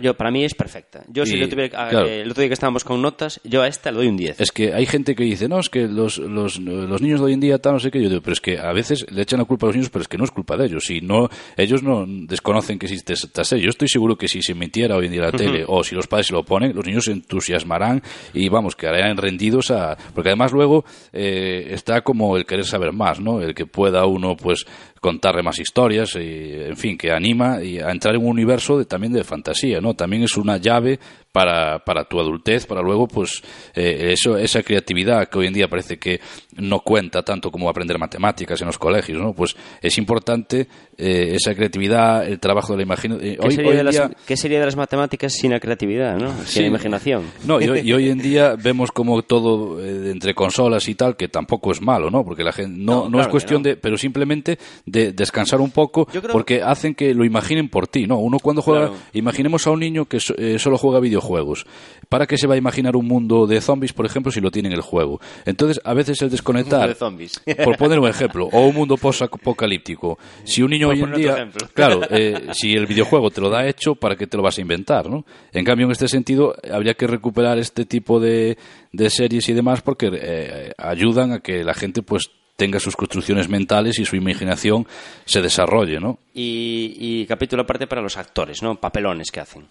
Yo, 0.01 0.15
para 0.17 0.31
mí 0.31 0.45
es 0.45 0.55
perfecta. 0.55 1.05
Yo, 1.09 1.25
si 1.27 1.35
Y, 1.37 1.39
lo 1.41 1.49
tuviera, 1.49 1.87
a- 1.87 1.89
claro. 1.91 2.09
el 2.09 2.31
otro 2.31 2.41
día 2.41 2.49
que 2.49 2.55
estábamos 2.55 2.85
con 2.85 3.01
notas, 3.03 3.41
yo 3.45 3.63
a 3.63 3.69
esta 3.69 3.91
le 3.91 3.99
doy 3.99 4.07
un 4.09 4.17
10. 4.17 4.41
Es 4.41 4.51
que 4.51 4.73
hay 4.73 4.87
gente 4.87 5.15
que 5.15 5.25
dice, 5.25 5.49
no, 5.49 5.61
es 5.61 5.69
que 5.69 5.87
los, 5.87 6.19
los, 6.19 6.59
los 6.59 7.01
niños 7.03 7.21
de 7.21 7.27
hoy 7.27 7.33
en 7.35 7.41
día 7.41 7.59
tal, 7.59 7.75
no 7.75 7.79
sé 7.81 7.91
qué, 7.91 8.03
yo 8.03 8.09
digo, 8.09 8.23
pero 8.23 8.33
es 8.33 8.41
que 8.41 8.59
a 8.59 8.73
veces 8.73 9.07
le 9.11 9.23
echan 9.23 9.39
la 9.39 9.45
culpa 9.53 9.67
a 9.67 9.69
los 9.69 9.77
niños, 9.77 9.91
pero 9.91 10.03
es 10.03 10.09
que 10.09 10.19
no 10.19 10.25
es 10.25 10.31
culpa 10.31 10.57
de 10.57 10.67
ellos. 10.67 10.85
Si 10.85 11.01
no, 11.01 11.29
ellos 11.57 11.83
no 11.83 12.05
desconocen 12.07 12.79
que 12.79 12.87
existe 12.87 13.13
esta 13.13 13.45
serie. 13.45 13.65
Yo 13.65 13.71
estoy 13.71 13.89
seguro 13.89 14.17
que 14.17 14.29
si 14.29 14.43
se 14.43 14.53
emitiera 14.53 14.97
hoy 14.97 15.07
en 15.07 15.13
día 15.13 15.23
la 15.23 15.33
tele 15.33 15.65
o 15.67 15.85
si 15.85 15.95
los 15.95 16.07
padres 16.07 16.29
se 16.29 16.33
lo 16.33 16.43
ponen, 16.43 16.75
los 16.75 16.87
niños 16.87 17.05
se 17.05 17.13
entusiasmarán 17.13 18.03
y 18.33 18.49
vamos, 18.49 18.77
quedarán 18.77 19.17
rendidos 19.17 19.71
a... 19.71 19.97
Porque 20.15 20.31
además 20.31 20.53
luego 20.53 20.85
eh, 21.13 21.69
está 21.71 22.01
como 22.03 22.37
el 22.37 22.47
querer 22.47 22.65
saber 22.65 22.93
más, 22.93 23.21
¿no? 23.21 23.41
El 23.41 23.55
que 23.55 23.67
pueda 23.67 24.07
uno, 24.07 24.37
pues, 24.37 24.67
contarle 25.03 25.43
más 25.43 25.59
historias, 25.59 26.15
y, 26.15 26.53
en 26.69 26.77
fin, 26.77 26.97
que 26.97 27.11
anima 27.11 27.61
y 27.63 27.79
a 27.81 27.91
entrar 27.91 28.15
en 28.15 28.23
un 28.23 28.29
universo 28.29 28.79
de, 28.79 28.85
también 28.87 29.13
de 29.13 29.25
fantasía, 29.25 29.81
¿no? 29.81 29.95
También 29.95 30.23
es 30.23 30.37
una 30.37 30.57
llave 30.59 30.99
para, 31.33 31.79
para 31.81 32.05
tu 32.05 32.21
adultez, 32.21 32.67
para 32.67 32.83
luego, 32.83 33.09
pues, 33.09 33.43
eh, 33.75 34.13
eso, 34.13 34.37
esa 34.39 34.63
creatividad 34.63 35.29
que 35.29 35.39
hoy 35.39 35.47
en 35.49 35.55
día 35.55 35.67
parece 35.67 35.99
que 35.99 36.21
no 36.57 36.81
cuenta 36.81 37.23
tanto 37.23 37.51
como 37.51 37.69
aprender 37.69 37.99
matemáticas 37.99 38.61
en 38.61 38.67
los 38.69 38.79
colegios, 38.79 39.21
¿no? 39.21 39.33
Pues 39.33 39.57
es 39.81 39.99
importante 39.99 40.69
eh, 40.99 41.33
esa 41.35 41.55
creatividad, 41.55 42.27
el 42.29 42.39
trabajo 42.39 42.73
de 42.75 42.77
la 42.77 42.83
imaginación. 42.85 43.37
¿Qué, 43.41 43.51
sería 43.51 43.73
de 43.73 43.83
las, 43.85 44.11
qué 44.27 44.37
sería 44.37 44.61
de 44.61 44.67
las 44.67 44.77
matemáticas 44.77 45.33
sin 45.33 45.51
la 45.51 45.59
creatividad, 45.59 46.17
¿no? 46.17 46.29
Sin 46.45 46.47
Sí. 46.47 46.61
la 46.61 46.67
imaginación. 46.69 47.25
No, 47.45 47.61
y, 47.61 47.69
hoy- 47.69 47.81
y 47.81 47.93
hoy 47.93 48.09
en 48.11 48.19
día 48.23 48.55
vemos 48.63 48.93
como 48.93 49.23
todo 49.23 49.83
eh, 49.83 50.11
entre 50.13 50.35
consolas 50.35 50.87
y 50.89 50.95
tal, 50.95 51.17
que 51.17 51.27
tampoco 51.29 51.73
es 51.73 51.81
malo, 51.81 52.11
¿no? 52.11 52.25
Porque 52.25 52.45
la 52.45 52.53
gente 52.53 52.77
no, 52.79 52.93
No, 52.93 53.05
no, 53.05 53.09
claro 53.11 53.23
es 53.23 53.29
cuestión 53.29 53.63
no. 53.63 53.71
de, 53.71 53.77
pero 53.77 53.97
simplemente 53.97 54.59
de 54.93 55.13
descansar 55.13 55.61
un 55.61 55.71
poco, 55.71 56.05
creo- 56.07 56.23
porque 56.31 56.63
hacen 56.63 56.95
que 56.95 57.15
lo 57.15 57.25
imaginen 57.25 57.69
por 57.69 57.87
ti, 57.89 58.07
¿no? 58.07 58.19
Uno 58.19 58.39
cuando 58.39 58.63
juega, 58.63 58.89
Claro. 58.89 59.03
imaginemos 59.15 59.67
a 59.67 59.71
un 59.71 59.81
niño 59.81 60.05
que 60.05 60.21
so- 60.21 60.35
eh, 60.37 60.59
solo 60.59 60.77
juega 60.79 61.01
videojuegos. 61.01 61.67
¿Para 62.09 62.27
qué 62.27 62.37
se 62.37 62.47
va 62.47 62.55
a 62.55 62.59
imaginar 62.59 62.95
un 62.95 63.09
mundo 63.09 63.47
de 63.47 63.61
zombies, 63.61 63.93
por 63.95 64.05
ejemplo, 64.07 64.31
si 64.31 64.41
lo 64.41 64.51
tiene 64.51 64.69
en 64.69 64.75
el 64.75 64.83
juego? 64.83 65.21
Entonces, 65.47 65.81
a 65.85 65.95
veces 65.95 66.21
el 66.23 66.31
desconectar, 66.31 66.89
de 66.89 66.95
zombies. 66.95 67.41
por 67.65 67.77
poner 67.79 67.99
un 67.99 68.09
ejemplo, 68.09 68.49
o 68.53 68.67
un 68.67 68.75
mundo 68.75 68.97
post-apocalíptico. 68.99 70.19
Si 70.45 70.63
un 70.63 70.71
niño 70.71 70.89
Por 70.89 70.97
hoy 70.97 71.03
en 71.03 71.13
día, 71.15 71.49
claro, 71.75 72.01
eh, 72.11 72.49
si 72.53 72.75
el 72.75 72.87
videojuego 72.87 73.31
te 73.31 73.41
lo 73.41 73.49
da 73.51 73.67
hecho, 73.67 73.95
¿para 73.95 74.17
qué 74.17 74.27
te 74.27 74.37
lo 74.37 74.43
vas 74.43 74.59
a 74.59 74.61
inventar, 74.61 75.09
no? 75.09 75.25
En 75.53 75.65
cambio, 75.65 75.87
en 75.87 75.93
este 75.93 76.09
sentido, 76.09 76.55
habría 76.71 76.95
que 76.95 77.07
recuperar 77.07 77.59
este 77.59 77.85
tipo 77.87 78.21
de, 78.21 78.57
de 78.93 79.11
series 79.11 79.49
y 79.49 79.53
demás 79.53 79.81
porque 79.83 80.11
eh, 80.13 80.73
ayudan 80.77 81.33
a 81.33 81.41
que 81.41 81.65
la 81.65 81.75
gente, 81.75 82.03
pues, 82.03 82.31
tenga 82.57 82.79
sus 82.79 82.95
construcciones 82.97 83.49
mentales 83.49 83.99
y 83.99 84.05
su 84.05 84.15
imaginación 84.17 84.87
se 85.25 85.41
desarrolle, 85.41 85.99
¿no? 85.99 86.19
Y, 86.35 86.95
y 86.99 87.27
capítulo 87.27 87.63
aparte 87.63 87.87
para 87.87 88.03
los 88.03 88.17
actores, 88.17 88.63
¿no? 88.63 88.77
Papelones 88.77 89.31
que 89.31 89.41
hacen. 89.41 89.67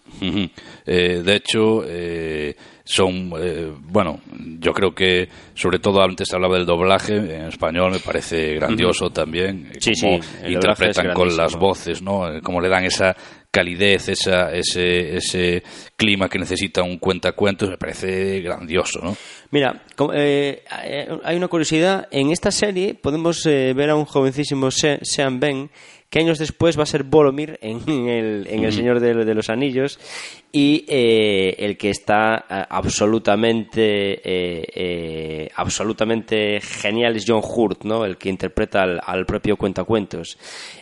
Eh, 0.86 1.22
de 1.24 1.36
hecho, 1.36 1.84
eh, 1.86 2.56
son, 2.84 3.32
eh, 3.40 3.72
bueno, 3.80 4.20
yo 4.60 4.74
creo 4.74 4.94
que 4.94 5.30
sobre 5.54 5.80
todo 5.80 6.02
antes 6.02 6.34
hablaba 6.34 6.58
del 6.58 6.66
doblaje 6.66 7.16
en 7.16 7.44
español, 7.48 7.92
me 7.92 8.00
parece 8.00 8.56
grandioso 8.56 9.10
también, 9.12 9.70
eh, 9.74 9.78
Sí, 9.80 9.94
cómo 10.02 10.22
sí, 10.22 10.30
el 10.44 10.54
doblaje 10.56 10.86
interpretan 10.86 11.14
con 11.14 11.36
las 11.38 11.56
voces, 11.56 12.02
¿no? 12.02 12.30
Eh, 12.32 12.42
Cómo 12.42 12.60
le 12.60 12.70
dan 12.70 12.84
esa 12.84 13.16
calidez, 13.52 14.08
esa, 14.10 14.52
ese, 14.54 15.18
ese 15.18 15.62
clima 15.97 16.30
que 16.30 16.39
necesita 16.39 16.82
un 16.84 16.97
cuentacuentos, 16.97 17.70
me 17.70 17.78
parece 17.78 18.39
grandioso, 18.39 18.99
¿no? 19.04 19.18
Mira, 19.52 19.84
eh, 20.14 20.64
eh, 20.86 21.08
hay 21.24 21.36
una 21.36 21.49
curiosidad. 21.49 22.08
En 22.12 22.32
esta 22.32 22.49
serie 22.52 22.93
podemos 22.93 23.45
eh, 23.45 23.74
ver 23.76 23.89
a 23.89 23.95
un 23.95 24.06
jovencísimo 24.06 24.72
Se- 24.72 24.99
Sean 25.04 25.39
Ben 25.41 25.70
que 26.10 26.20
años 26.20 26.39
después 26.39 26.78
va 26.78 26.84
a 26.84 26.86
ser 26.86 27.04
Boromir 27.04 27.58
en 27.62 28.10
el, 28.10 28.45
en 28.49 28.66
el 28.66 28.74
Señor 28.74 28.99
de, 28.99 29.14
de 29.24 29.34
los 29.34 29.49
Anillos 29.49 29.97
y 30.52 30.84
eh, 30.89 31.56
el 31.60 31.78
que 31.78 31.89
está 31.89 32.45
eh, 32.49 32.66
absolutamente 32.70 34.20
eh, 34.24 34.66
eh, 34.76 35.49
absolutamente 35.56 36.60
genial 36.60 37.16
es 37.16 37.24
John 37.26 37.41
Hurt, 37.41 37.84
¿no? 37.86 38.04
El 38.04 38.18
que 38.18 38.28
interpreta 38.28 38.84
al, 38.84 38.99
al 39.06 39.26
propio 39.26 39.56
cuentacuentos. 39.56 40.38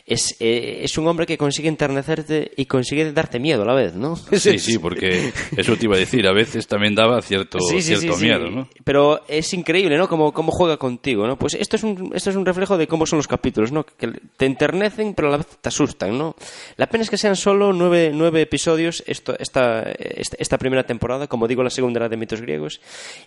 Es, 0.10 0.36
eh, 0.39 0.80
es 0.82 0.97
un 0.97 1.07
hombre 1.07 1.28
que 1.28 1.38
consigue 1.38 1.70
enternecerte 1.70 2.51
y 2.57 2.66
consigue 2.66 3.12
darte 3.14 3.39
miedo 3.39 3.62
a 3.62 3.66
la 3.66 3.76
vez, 3.76 3.93
¿no? 3.93 4.16
Sí, 4.16 4.57
sí, 4.57 4.80
porque 4.80 5.32
eso 5.55 5.78
te 5.78 5.86
iba 5.86 5.95
a 5.95 5.99
decir, 5.99 6.26
a 6.28 6.34
veces 6.34 6.68
también 6.68 6.95
daba 6.95 7.22
cierto, 7.22 7.60
Sí, 7.60 7.82
sí, 7.82 7.95
cierto 7.95 8.14
sí, 8.16 8.20
sí. 8.22 8.26
miedo, 8.26 8.49
¿no? 8.49 8.68
Pero 8.84 9.22
es 9.28 9.53
increíble, 9.53 9.97
¿no? 9.97 10.07
Cómo, 10.10 10.34
cómo 10.34 10.51
juega 10.51 10.78
contigo, 10.78 11.28
¿no? 11.28 11.38
Pues 11.38 11.53
esto 11.53 11.76
es, 11.76 11.84
un, 11.84 12.12
esto 12.16 12.32
es 12.32 12.36
un 12.36 12.45
reflejo 12.45 12.78
de 12.78 12.88
cómo 12.88 13.05
son 13.05 13.18
los 13.18 13.28
capítulos, 13.28 13.72
¿no? 13.72 13.86
Que 13.86 14.12
te 14.36 14.45
enternecen, 14.47 15.14
pero 15.14 15.28
a 15.28 15.32
la 15.32 15.38
vez 15.38 15.47
te 15.62 15.70
asustan, 15.70 16.18
¿no? 16.18 16.36
La 16.78 16.88
pena 16.88 17.03
es 17.03 17.10
que 17.12 17.18
sean 17.18 17.36
solo 17.36 17.72
nueve, 17.72 18.12
nueve 18.14 18.41
episodios 18.41 19.03
esto, 19.05 19.36
esta, 19.38 19.84
esta, 19.91 20.38
esta 20.39 20.57
primera 20.57 20.84
temporada, 20.86 21.28
como 21.28 21.47
digo, 21.47 21.64
la 21.64 21.70
segunda 21.70 21.99
era 21.99 22.10
de 22.10 22.18
mitos 22.18 22.41
griegos. 22.41 22.82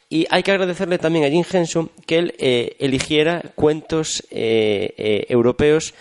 Y 0.08 0.26
hay 0.30 0.42
que 0.42 0.50
agradecerle 0.50 0.98
también 0.98 1.24
a 1.24 1.28
Jim 1.28 1.44
Henson 1.50 1.90
que 2.06 2.18
él 2.18 2.34
eh, 2.38 2.76
eligiera 2.80 3.42
cuentos 3.54 4.24
eh, 4.30 4.94
eh, 4.96 5.26
europeos 5.28 5.94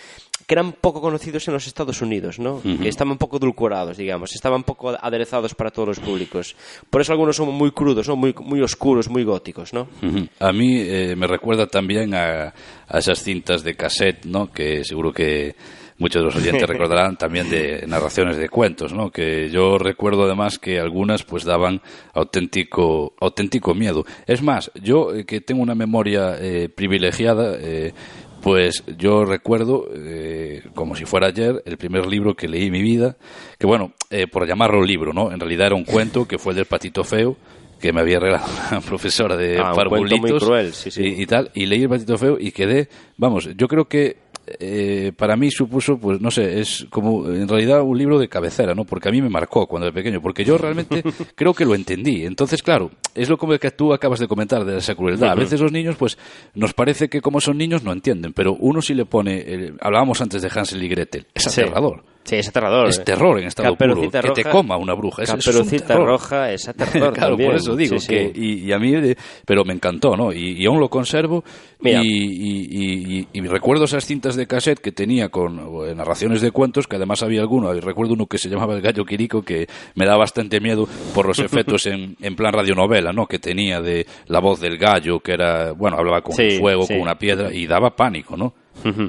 que 0.51 0.55
eran 0.55 0.73
poco 0.73 0.99
conocidos 0.99 1.47
en 1.47 1.53
los 1.53 1.65
Estados 1.65 2.01
Unidos, 2.01 2.37
¿no? 2.37 2.61
Que 2.61 2.89
estaban 2.89 3.13
un 3.13 3.17
poco 3.17 3.37
edulcorados, 3.37 3.95
digamos, 3.95 4.35
estaban 4.35 4.63
poco 4.63 4.89
aderezados 4.89 5.55
para 5.55 5.71
todos 5.71 5.87
los 5.87 5.99
públicos. 6.01 6.57
Por 6.89 6.99
eso 6.99 7.13
algunos 7.13 7.37
son 7.37 7.53
muy 7.53 7.71
crudos, 7.71 8.09
¿no? 8.09 8.17
Muy, 8.17 8.35
muy 8.37 8.61
oscuros, 8.61 9.07
muy 9.07 9.23
góticos, 9.23 9.71
¿no? 9.71 9.87
Ujú. 10.03 10.27
A 10.39 10.51
mí 10.51 10.75
eh, 10.77 11.15
me 11.15 11.25
recuerda 11.25 11.67
también 11.67 12.13
a, 12.13 12.53
a 12.85 12.97
esas 12.97 13.23
cintas 13.23 13.63
de 13.63 13.75
cassette, 13.75 14.25
¿no? 14.25 14.51
Que 14.51 14.83
seguro 14.83 15.13
que 15.13 15.55
muchos 16.01 16.21
de 16.21 16.25
los 16.25 16.35
oyentes 16.35 16.63
recordarán 16.67 17.15
también 17.15 17.49
de 17.49 17.85
narraciones 17.87 18.35
de 18.35 18.49
cuentos, 18.49 18.91
¿no? 18.91 19.11
Que 19.11 19.49
yo 19.49 19.77
recuerdo 19.77 20.23
además 20.23 20.57
que 20.57 20.79
algunas 20.79 21.23
pues 21.23 21.45
daban 21.45 21.81
auténtico 22.13 23.13
auténtico 23.21 23.73
miedo. 23.75 24.03
Es 24.25 24.41
más, 24.41 24.71
yo 24.81 25.13
eh, 25.13 25.25
que 25.25 25.39
tengo 25.41 25.61
una 25.61 25.75
memoria 25.75 26.35
eh, 26.39 26.69
privilegiada, 26.69 27.55
eh, 27.59 27.93
pues 28.41 28.83
yo 28.97 29.23
recuerdo, 29.23 29.87
eh, 29.93 30.63
como 30.73 30.95
si 30.95 31.05
fuera 31.05 31.27
ayer, 31.27 31.61
el 31.65 31.77
primer 31.77 32.07
libro 32.07 32.35
que 32.35 32.47
leí 32.47 32.65
en 32.65 32.71
mi 32.71 32.81
vida, 32.81 33.15
que 33.59 33.67
bueno, 33.67 33.93
eh, 34.09 34.27
por 34.27 34.47
llamarlo 34.47 34.83
libro, 34.83 35.13
¿no? 35.13 35.31
En 35.31 35.39
realidad 35.39 35.67
era 35.67 35.75
un 35.75 35.85
cuento 35.85 36.27
que 36.27 36.37
fue 36.37 36.53
el 36.53 36.57
del 36.57 36.65
patito 36.65 37.03
feo, 37.03 37.37
que 37.81 37.91
me 37.91 37.99
había 38.01 38.19
regalado 38.19 38.47
una 38.71 38.79
profesora 38.81 39.35
de 39.35 39.57
Ah, 39.59 39.73
muy 39.99 40.29
cruel, 40.45 40.73
sí, 40.73 40.91
sí. 40.91 41.03
Y, 41.03 41.23
y 41.23 41.25
tal, 41.25 41.51
y 41.53 41.65
leí 41.65 41.83
el 41.83 41.89
patito 41.89 42.17
feo 42.17 42.37
y 42.39 42.51
quedé, 42.51 42.87
vamos, 43.17 43.49
yo 43.57 43.67
creo 43.67 43.85
que 43.85 44.31
eh, 44.59 45.11
para 45.15 45.37
mí 45.37 45.49
supuso, 45.51 45.97
pues 45.97 46.19
no 46.19 46.29
sé, 46.31 46.59
es 46.59 46.85
como 46.89 47.27
en 47.29 47.47
realidad 47.47 47.81
un 47.83 47.97
libro 47.97 48.19
de 48.19 48.27
cabecera, 48.27 48.73
¿no? 48.73 48.83
Porque 48.85 49.07
a 49.07 49.11
mí 49.11 49.21
me 49.21 49.29
marcó 49.29 49.67
cuando 49.67 49.87
era 49.87 49.93
pequeño, 49.93 50.21
porque 50.21 50.43
yo 50.43 50.57
realmente 50.57 51.03
creo 51.35 51.53
que 51.53 51.63
lo 51.63 51.73
entendí. 51.75 52.25
Entonces, 52.25 52.61
claro, 52.63 52.91
es 53.15 53.29
lo 53.29 53.37
como 53.37 53.57
que 53.57 53.71
tú 53.71 53.93
acabas 53.93 54.19
de 54.19 54.27
comentar 54.27 54.65
de 54.65 54.77
esa 54.77 54.95
crueldad. 54.95 55.29
A 55.31 55.35
veces 55.35 55.61
los 55.61 55.71
niños, 55.71 55.95
pues, 55.97 56.17
nos 56.55 56.73
parece 56.73 57.07
que 57.07 57.21
como 57.21 57.39
son 57.39 57.57
niños 57.57 57.83
no 57.83 57.93
entienden, 57.93 58.33
pero 58.33 58.53
uno 58.53 58.81
sí 58.81 58.93
le 58.93 59.05
pone, 59.05 59.39
el- 59.41 59.77
hablábamos 59.79 60.19
antes 60.21 60.41
de 60.41 60.49
Hansel 60.53 60.83
y 60.83 60.87
Gretel, 60.89 61.27
es 61.33 61.47
aterrador. 61.47 62.03
Sí, 62.03 62.10
es 62.29 62.47
aterrador. 62.47 62.87
Es 62.87 63.03
terror 63.03 63.39
en 63.39 63.47
estado 63.47 63.75
puro. 63.75 63.95
Caperucita 63.95 64.21
Que 64.21 64.31
te 64.43 64.49
coma 64.49 64.77
una 64.77 64.93
bruja. 64.93 65.23
Eso- 65.23 65.37
eso 65.37 65.49
es 65.49 65.55
un 65.57 65.63
Caperucita. 65.63 65.95
Roja 65.97 66.51
es 66.51 66.67
aterrador 66.69 67.13
claro, 67.13 67.29
también. 67.31 67.49
por 67.51 67.59
eso 67.59 67.75
digo 67.75 67.99
Sí, 67.99 68.07
que 68.07 68.31
sí. 68.33 68.39
y, 68.41 68.53
y 68.67 68.71
a 68.71 68.79
mí, 68.79 68.93
eh, 68.95 69.15
pero 69.45 69.65
me 69.65 69.73
encantó, 69.73 70.15
¿no? 70.15 70.31
Y, 70.31 70.61
y 70.61 70.65
aún 70.65 70.79
lo 70.79 70.89
conservo. 70.89 71.43
Mira. 71.79 72.01
Y, 72.03 73.27
recuerdo 73.47 73.83
esas 73.85 74.05
cintas 74.05 74.35
de 74.35 74.47
cassette 74.47 74.79
que 74.79 74.91
tenía 74.91 75.29
con 75.29 75.59
eh, 75.87 75.95
narraciones 75.95 76.41
de 76.41 76.51
cuentos, 76.51 76.87
que 76.87 76.95
además 76.95 77.21
había 77.23 77.41
alguno. 77.41 77.73
y 77.75 77.79
Recuerdo 77.79 78.13
uno 78.13 78.27
que 78.27 78.37
se 78.37 78.49
llamaba 78.49 78.75
El 78.75 78.81
Gallo 78.81 79.03
Quirico, 79.03 79.41
que 79.41 79.67
me 79.95 80.05
da 80.05 80.15
bastante 80.15 80.59
miedo 80.61 80.87
por 81.13 81.25
los 81.27 81.39
efectos 81.39 81.85
en, 81.87 82.15
en 82.21 82.35
plan 82.35 82.53
radionovela, 82.53 83.11
¿no? 83.11 83.25
Que 83.27 83.39
tenía 83.39 83.81
de 83.81 84.05
la 84.27 84.39
voz 84.39 84.59
del 84.61 84.77
gallo, 84.77 85.19
que 85.19 85.33
era, 85.33 85.71
bueno, 85.73 85.97
hablaba 85.97 86.21
con 86.21 86.35
Sí, 86.35 86.57
fuego, 86.59 86.83
sí. 86.83 86.93
con 86.93 87.01
una 87.01 87.15
piedra, 87.17 87.53
y 87.53 87.67
daba 87.67 87.95
pánico, 87.95 88.37
¿no? 88.37 88.53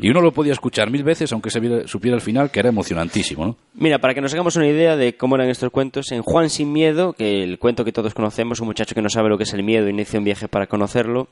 Y 0.03 0.11
uno 0.11 0.21
lo 0.21 0.33
podía 0.33 0.53
escuchar 0.53 0.91
mil 0.91 1.03
veces, 1.03 1.33
aunque 1.33 1.49
se 1.51 1.59
viera- 1.61 1.87
supiera 1.89 2.15
al 2.15 2.21
final 2.21 2.51
que 2.51 2.61
era 2.61 2.69
emocionantísimo, 2.69 3.47
¿no? 3.47 3.57
Mira, 3.75 3.99
para 4.01 4.13
que 4.13 4.21
nos 4.21 4.33
hagamos 4.35 4.57
una 4.57 4.67
idea 4.67 4.97
de 4.97 5.17
cómo 5.17 5.37
eran 5.37 5.49
estos 5.49 5.71
cuentos, 5.71 6.13
en 6.13 6.21
Juan 6.23 6.51
sin 6.51 6.73
miedo, 6.73 7.15
que 7.15 7.43
el 7.43 7.59
cuento 7.59 7.85
que 7.85 7.93
todos 7.93 8.13
conocemos, 8.13 8.61
un 8.61 8.67
muchacho 8.67 8.95
que 8.95 9.01
no 9.01 9.09
sabe 9.09 9.29
lo 9.31 9.39
que 9.39 9.45
es 9.45 9.55
el 9.55 9.63
miedo, 9.63 9.89
inicia 9.89 10.19
un 10.19 10.25
viaje 10.25 10.47
para 10.49 10.67
conocerlo, 10.67 11.29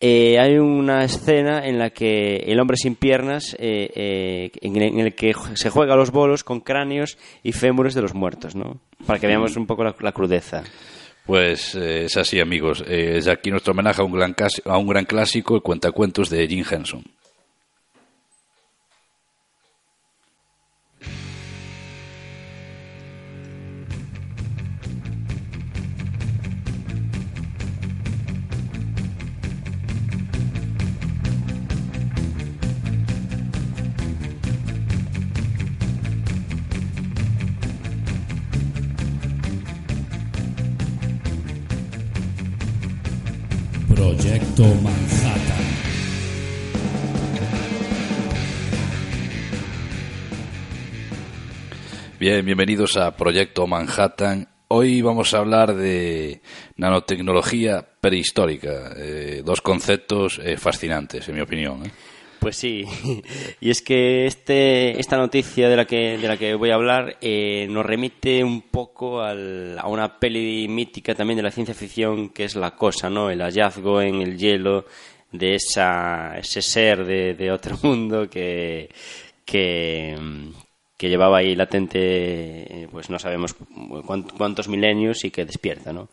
eh, 0.00 0.38
hay 0.38 0.56
una 0.58 1.04
escena 1.04 1.66
en 1.66 1.78
la 1.78 1.90
que 1.90 2.36
el 2.46 2.60
hombre 2.60 2.76
sin 2.78 2.94
piernas, 2.94 3.54
eh, 3.58 3.90
eh, 3.94 4.50
en, 4.62 4.80
en 4.80 5.00
el 5.00 5.14
que 5.14 5.34
se 5.54 5.68
juega 5.68 5.92
a 5.92 5.96
los 5.96 6.12
bolos 6.12 6.44
con 6.44 6.60
cráneos 6.60 7.18
y 7.42 7.52
fémures 7.52 7.94
de 7.94 8.02
los 8.02 8.14
muertos, 8.14 8.54
¿no? 8.56 8.78
Para 9.06 9.18
que 9.18 9.26
veamos 9.26 9.56
un 9.56 9.66
poco 9.66 9.84
la, 9.84 9.94
la 10.00 10.12
crudeza. 10.12 10.62
Pues 11.26 11.74
eh, 11.74 12.04
es 12.06 12.16
así, 12.16 12.40
amigos. 12.40 12.82
Eh, 12.86 13.16
es 13.18 13.28
aquí 13.28 13.50
nuestro 13.50 13.72
homenaje 13.72 14.00
a 14.00 14.04
un 14.04 14.12
gran, 14.12 14.34
a 14.64 14.78
un 14.78 14.86
gran 14.88 15.04
clásico, 15.04 15.54
el 15.56 15.62
cuentacuentos 15.62 16.30
de 16.30 16.46
Jim 16.48 16.64
Henson. 16.68 17.02
Proyecto 44.32 44.62
Manhattan. 44.62 45.64
Bien, 52.18 52.42
bienvenidos 52.42 52.96
a 52.96 53.14
Proyecto 53.14 53.66
Manhattan. 53.66 54.48
Hoy 54.68 55.02
vamos 55.02 55.34
a 55.34 55.38
hablar 55.40 55.74
de 55.74 56.40
nanotecnología 56.76 57.86
prehistórica. 58.00 58.94
eh, 58.96 59.42
dos 59.44 59.60
conceptos 59.60 60.40
eh, 60.42 60.56
fascinantes, 60.56 61.28
en 61.28 61.34
mi 61.34 61.42
opinión. 61.42 61.84
¿eh? 61.84 61.90
Pues 62.42 62.56
sí, 62.56 62.84
y 63.60 63.70
es 63.70 63.82
que 63.82 64.26
este, 64.26 64.98
esta 64.98 65.16
noticia 65.16 65.68
de 65.68 65.76
la 65.76 65.84
que, 65.84 66.18
de 66.18 66.26
la 66.26 66.36
que 66.36 66.54
voy 66.56 66.70
a 66.70 66.74
hablar 66.74 67.16
eh, 67.20 67.68
nos 67.70 67.86
remite 67.86 68.42
un 68.42 68.62
poco 68.62 69.20
al- 69.22 69.78
a 69.78 69.86
una 69.86 70.18
peli 70.18 70.66
mítica 70.66 71.14
también 71.14 71.36
de 71.36 71.44
la 71.44 71.52
ciencia 71.52 71.72
ficción 71.72 72.30
que 72.30 72.42
es 72.42 72.56
La 72.56 72.72
Cosa, 72.74 73.08
¿no? 73.08 73.30
El 73.30 73.42
hallazgo 73.42 74.02
en 74.02 74.16
el 74.22 74.36
hielo 74.38 74.86
de 75.30 75.54
esa, 75.54 76.36
ese 76.36 76.62
ser 76.62 77.04
de, 77.04 77.34
de 77.34 77.52
otro 77.52 77.78
mundo 77.84 78.28
que, 78.28 78.88
que, 79.44 80.16
que 81.02 81.08
llevaba 81.08 81.38
ahí 81.38 81.56
latente, 81.56 81.98
eh, 81.98 82.88
pues 82.92 83.10
no 83.10 83.18
sabemos 83.18 83.56
cuán- 84.06 84.22
cuántos 84.38 84.68
milenios 84.68 85.24
y 85.24 85.32
que 85.32 85.44
despierta, 85.44 85.92
¿no? 85.92 86.06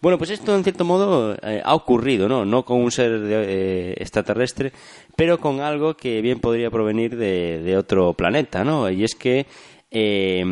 Bueno, 0.00 0.18
pues 0.18 0.30
esto 0.30 0.54
en 0.54 0.62
cierto 0.62 0.84
modo 0.84 1.34
eh, 1.42 1.60
ha 1.64 1.74
ocurrido, 1.74 2.28
¿no? 2.28 2.44
No 2.44 2.64
con 2.64 2.80
un 2.80 2.92
ser 2.92 3.18
de- 3.22 3.44
eh, 3.90 3.94
extraterrestre, 3.98 4.70
pero 5.16 5.40
con 5.40 5.58
algo 5.58 5.96
que 5.96 6.22
bien 6.22 6.38
podría 6.38 6.70
provenir 6.70 7.16
de, 7.16 7.76
otro 7.76 8.12
planeta, 8.12 8.62
¿no? 8.62 8.88
Y 8.88 9.02
es 9.02 9.16
que 9.16 9.46
eh, 9.90 10.44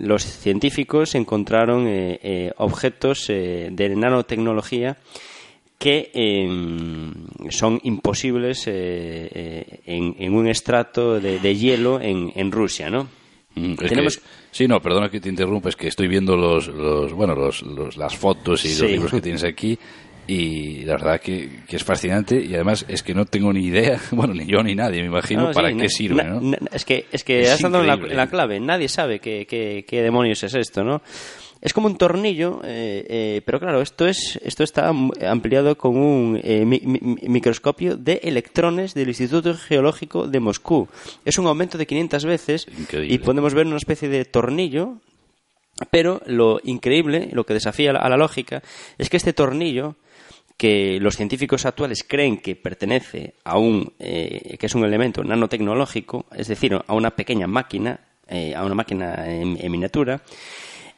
los 0.00 0.22
científicos 0.22 1.14
encontraron 1.14 1.88
objetos 2.58 3.28
de 3.28 3.92
nanotecnología 3.96 4.98
que 5.84 6.10
eh, 6.14 6.48
son 7.50 7.78
imposibles 7.84 8.66
eh, 8.66 8.72
eh, 9.34 9.80
en, 9.86 10.16
en 10.18 10.34
un 10.34 10.48
estrato 10.48 11.20
de, 11.20 11.38
de 11.38 11.54
hielo 11.56 12.00
en, 12.00 12.32
en 12.34 12.50
Rusia, 12.50 12.88
¿no? 12.88 13.06
Mm, 13.54 13.72
es 13.82 13.90
Tenemos- 13.92 14.16
que- 14.16 14.22
sí, 14.50 14.66
no, 14.66 14.80
perdona 14.80 15.10
que 15.10 15.20
te 15.20 15.28
interrumpa, 15.28 15.68
es 15.68 15.76
que 15.76 15.88
estoy 15.88 16.08
viendo 16.08 16.36
los, 16.36 16.68
los 16.68 17.12
bueno, 17.12 17.34
los, 17.34 17.62
los- 17.62 17.96
las 17.96 18.16
fotos 18.16 18.64
y 18.64 18.68
Sí. 18.68 18.82
los 18.82 18.90
libros 18.90 19.10
que 19.12 19.20
tienes 19.20 19.44
aquí 19.44 19.78
y 20.26 20.84
la 20.84 20.94
verdad 20.94 21.20
que, 21.20 21.60
que, 21.68 21.76
es 21.76 21.84
fascinante 21.84 22.40
y 22.42 22.54
además 22.54 22.86
es 22.88 23.02
que 23.02 23.12
no 23.14 23.26
tengo 23.26 23.52
ni 23.52 23.66
idea, 23.66 24.00
bueno, 24.12 24.32
ni 24.32 24.46
yo 24.46 24.62
ni 24.62 24.74
nadie, 24.74 25.02
me 25.02 25.08
imagino, 25.08 25.48
No, 25.48 25.52
para 25.52 25.68
sí, 25.70 25.76
qué 25.76 25.88
sirve, 25.90 26.24
¿no? 26.24 26.40
es 26.72 26.84
que, 26.86 27.04
es 27.12 27.22
que 27.22 27.42
Es 27.42 27.50
has 27.50 27.60
dado 27.60 27.82
la 27.84 28.26
clave. 28.26 28.58
Nadie 28.58 28.88
sabe 28.88 29.18
qué, 29.20 29.46
qué- 29.46 29.84
qué 29.86 30.00
demonios 30.02 30.42
es 30.42 30.54
esto, 30.54 30.82
¿no? 30.82 31.02
Es 31.64 31.72
como 31.72 31.86
un 31.88 31.96
tornillo, 31.96 32.60
eh, 32.62 33.04
eh, 33.08 33.42
pero 33.44 33.58
claro, 33.58 33.80
esto 33.80 34.06
es 34.06 34.38
esto 34.44 34.62
está 34.62 34.88
am- 34.88 35.10
ampliado 35.26 35.76
con 35.76 35.96
un 35.96 36.38
eh, 36.44 36.64
mi- 36.66 36.82
mi- 36.84 37.00
mi- 37.00 37.16
microscopio 37.26 37.96
de 37.96 38.20
electrones 38.22 38.92
del 38.94 39.08
Instituto 39.08 39.54
Geológico 39.54 40.28
de 40.28 40.40
Moscú. 40.40 40.88
Es 41.24 41.38
un 41.38 41.46
aumento 41.46 41.78
de 41.78 41.86
500 41.86 42.24
veces 42.26 42.66
Increíble. 42.78 43.14
y 43.14 43.18
podemos 43.18 43.54
ver 43.54 43.66
una 43.66 43.78
especie 43.78 44.08
de 44.10 44.24
tornillo 44.26 45.00
pero 45.90 46.20
lo 46.26 46.60
increíble, 46.62 47.30
lo 47.32 47.44
que 47.44 47.54
desafía 47.54 47.90
a 47.90 48.08
la 48.08 48.16
lógica, 48.16 48.62
es 48.96 49.10
que 49.10 49.16
este 49.16 49.32
tornillo, 49.32 49.96
que 50.56 50.98
los 51.00 51.16
científicos 51.16 51.66
actuales 51.66 52.04
creen 52.06 52.36
que 52.38 52.54
pertenece 52.54 53.34
a 53.42 53.58
un, 53.58 53.92
eh, 53.98 54.56
que 54.56 54.66
es 54.66 54.74
un 54.76 54.84
elemento 54.84 55.24
nanotecnológico, 55.24 56.26
es 56.36 56.46
decir, 56.46 56.74
a 56.86 56.94
una 56.94 57.10
pequeña 57.16 57.48
máquina, 57.48 57.98
eh, 58.28 58.54
a 58.54 58.64
una 58.64 58.76
máquina 58.76 59.26
en, 59.28 59.56
en 59.60 59.72
miniatura, 59.72 60.22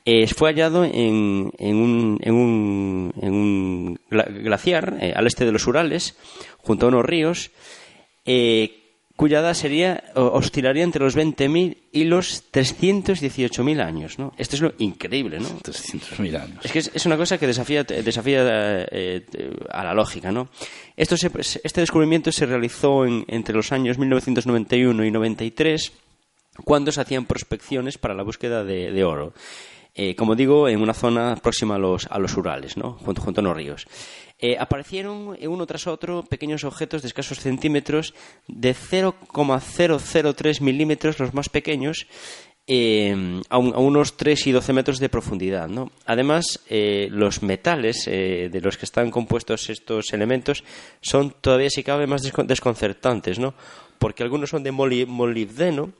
eh, 0.06 0.26
fue 0.28 0.48
hallado 0.50 0.84
en, 0.84 1.52
en 1.58 1.76
un, 1.76 2.18
en 2.22 2.34
un, 2.34 3.12
en 3.20 3.34
un 3.34 3.98
gla- 4.10 4.32
glaciar 4.42 4.96
eh, 5.00 5.12
al 5.14 5.26
este 5.26 5.44
de 5.44 5.52
los 5.52 5.66
Urales, 5.66 6.16
junto 6.58 6.86
a 6.86 6.88
unos 6.88 7.04
ríos, 7.04 7.50
eh, 8.24 8.82
cuya 9.16 9.40
edad 9.40 9.54
sería, 9.54 10.04
oscilaría 10.14 10.84
entre 10.84 11.02
los 11.02 11.16
20.000 11.16 11.76
y 11.90 12.04
los 12.04 12.44
318.000 12.52 13.80
años, 13.80 14.18
¿no? 14.18 14.34
Esto 14.36 14.56
es 14.56 14.62
lo 14.62 14.74
increíble, 14.78 15.40
¿no? 15.40 15.48
300.000 15.60 16.36
años. 16.40 16.64
Es 16.64 16.70
que 16.70 16.78
es, 16.80 16.90
es 16.94 17.06
una 17.06 17.16
cosa 17.16 17.38
que 17.38 17.46
desafía, 17.46 17.82
desafía 17.84 18.42
eh, 18.90 19.24
a 19.70 19.84
la 19.84 19.94
lógica, 19.94 20.30
¿no? 20.32 20.50
Esto 20.96 21.16
se- 21.16 21.30
este 21.64 21.80
descubrimiento 21.80 22.30
se 22.30 22.44
realizó 22.46 23.06
en- 23.06 23.24
entre 23.28 23.54
los 23.54 23.72
años 23.72 23.96
1991 23.98 25.04
y 25.06 25.10
93, 25.10 25.92
cuando 26.64 26.92
se 26.92 27.00
hacían 27.00 27.24
prospecciones 27.24 27.96
para 27.98 28.14
la 28.14 28.22
búsqueda 28.22 28.64
de, 28.64 28.92
de 28.92 29.04
oro. 29.04 29.32
Eh, 29.98 30.14
como 30.14 30.34
digo, 30.34 30.68
en 30.68 30.82
una 30.82 30.92
zona 30.92 31.36
próxima 31.36 31.76
a 31.76 31.78
los, 31.78 32.06
a 32.10 32.18
los 32.18 32.36
Urales, 32.36 32.76
¿no? 32.76 32.92
junto, 33.04 33.22
junto 33.22 33.40
a 33.40 33.44
unos 33.44 33.56
ríos. 33.56 33.86
Eh, 34.38 34.56
aparecieron 34.60 35.34
eh, 35.40 35.48
uno 35.48 35.64
tras 35.66 35.86
otro 35.86 36.22
pequeños 36.22 36.64
objetos 36.64 37.00
de 37.00 37.08
escasos 37.08 37.40
centímetros 37.40 38.12
de 38.46 38.74
0,003 38.74 40.60
milímetros, 40.60 41.18
los 41.18 41.32
más 41.34 41.48
pequeños, 41.48 42.06
eh, 42.66 43.40
a, 43.48 43.58
un- 43.58 43.74
a 43.74 43.78
unos 43.78 44.16
3 44.16 44.46
y 44.48 44.52
12 44.52 44.72
metros 44.72 44.98
de 44.98 45.08
profundidad. 45.08 45.68
¿no? 45.68 45.90
Además, 46.04 46.60
los 46.68 47.42
metales 47.42 48.04
de 48.04 48.60
los 48.62 48.76
que 48.76 48.84
están 48.84 49.10
compuestos 49.10 49.70
estos 49.70 50.12
elementos 50.12 50.64
son 51.00 51.34
todavía, 51.40 51.70
si 51.70 51.82
cabe, 51.82 52.06
más 52.06 52.22
descon- 52.22 52.46
desconcertantes, 52.46 53.38
¿no? 53.38 53.54
porque 53.98 54.22
algunos 54.22 54.50
son 54.50 54.62
de 54.62 54.72
moli- 54.72 55.06
molibdeno, 55.06 55.92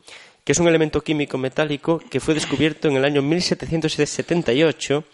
que 0.47 0.53
es 0.53 0.59
un 0.61 0.69
elemento 0.69 1.01
químico 1.03 1.37
metálico 1.39 2.01
que 2.09 2.21
fue 2.21 2.33
descubierto 2.33 2.87
en 2.87 2.95
el 2.97 3.05
año 3.05 3.21
1778, 3.21 5.05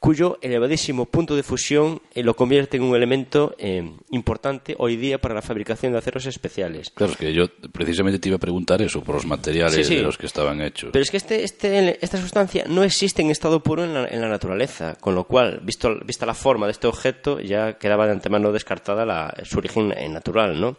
cuyo 0.00 0.38
elevadísimo 0.40 1.06
punto 1.06 1.34
de 1.34 1.42
fusión 1.42 2.00
eh, 2.14 2.22
lo 2.22 2.36
convierte 2.36 2.76
en 2.76 2.84
un 2.84 2.94
elemento 2.94 3.56
eh, 3.58 3.90
importante 4.10 4.76
hoy 4.78 4.96
día 4.96 5.18
para 5.18 5.34
la 5.34 5.42
fabricación 5.42 5.90
de 5.92 5.98
aceros 5.98 6.26
especiales. 6.26 6.90
Claro, 6.90 7.12
es 7.12 7.18
que 7.18 7.32
yo 7.32 7.46
precisamente 7.72 8.18
te 8.20 8.28
iba 8.28 8.36
a 8.36 8.40
preguntar 8.40 8.80
eso, 8.80 9.02
por 9.02 9.16
los 9.16 9.26
materiales 9.26 9.74
Sí, 9.74 9.84
sí. 9.84 9.96
de 9.96 10.02
los 10.02 10.16
que 10.16 10.26
estaban 10.26 10.60
hechos. 10.60 10.90
Pero 10.92 11.02
es 11.02 11.10
que 11.10 11.16
este, 11.16 11.42
este- 11.42 11.98
esta 12.04 12.18
sustancia 12.20 12.64
no 12.68 12.84
existe 12.84 13.22
en 13.22 13.30
estado 13.30 13.60
puro 13.62 13.82
en 13.84 13.94
la, 13.94 14.06
en 14.06 14.20
la 14.20 14.28
naturaleza, 14.28 14.94
con 15.00 15.14
lo 15.16 15.24
cual, 15.24 15.60
visto, 15.64 15.98
vista 16.04 16.24
la 16.24 16.34
forma 16.34 16.66
de 16.66 16.72
este 16.72 16.86
objeto, 16.86 17.40
ya 17.40 17.78
quedaba 17.78 18.06
de 18.06 18.12
antemano 18.12 18.52
descartada 18.52 19.04
la- 19.04 19.34
su 19.44 19.58
origen 19.58 19.92
natural, 20.12 20.60
¿no? 20.60 20.76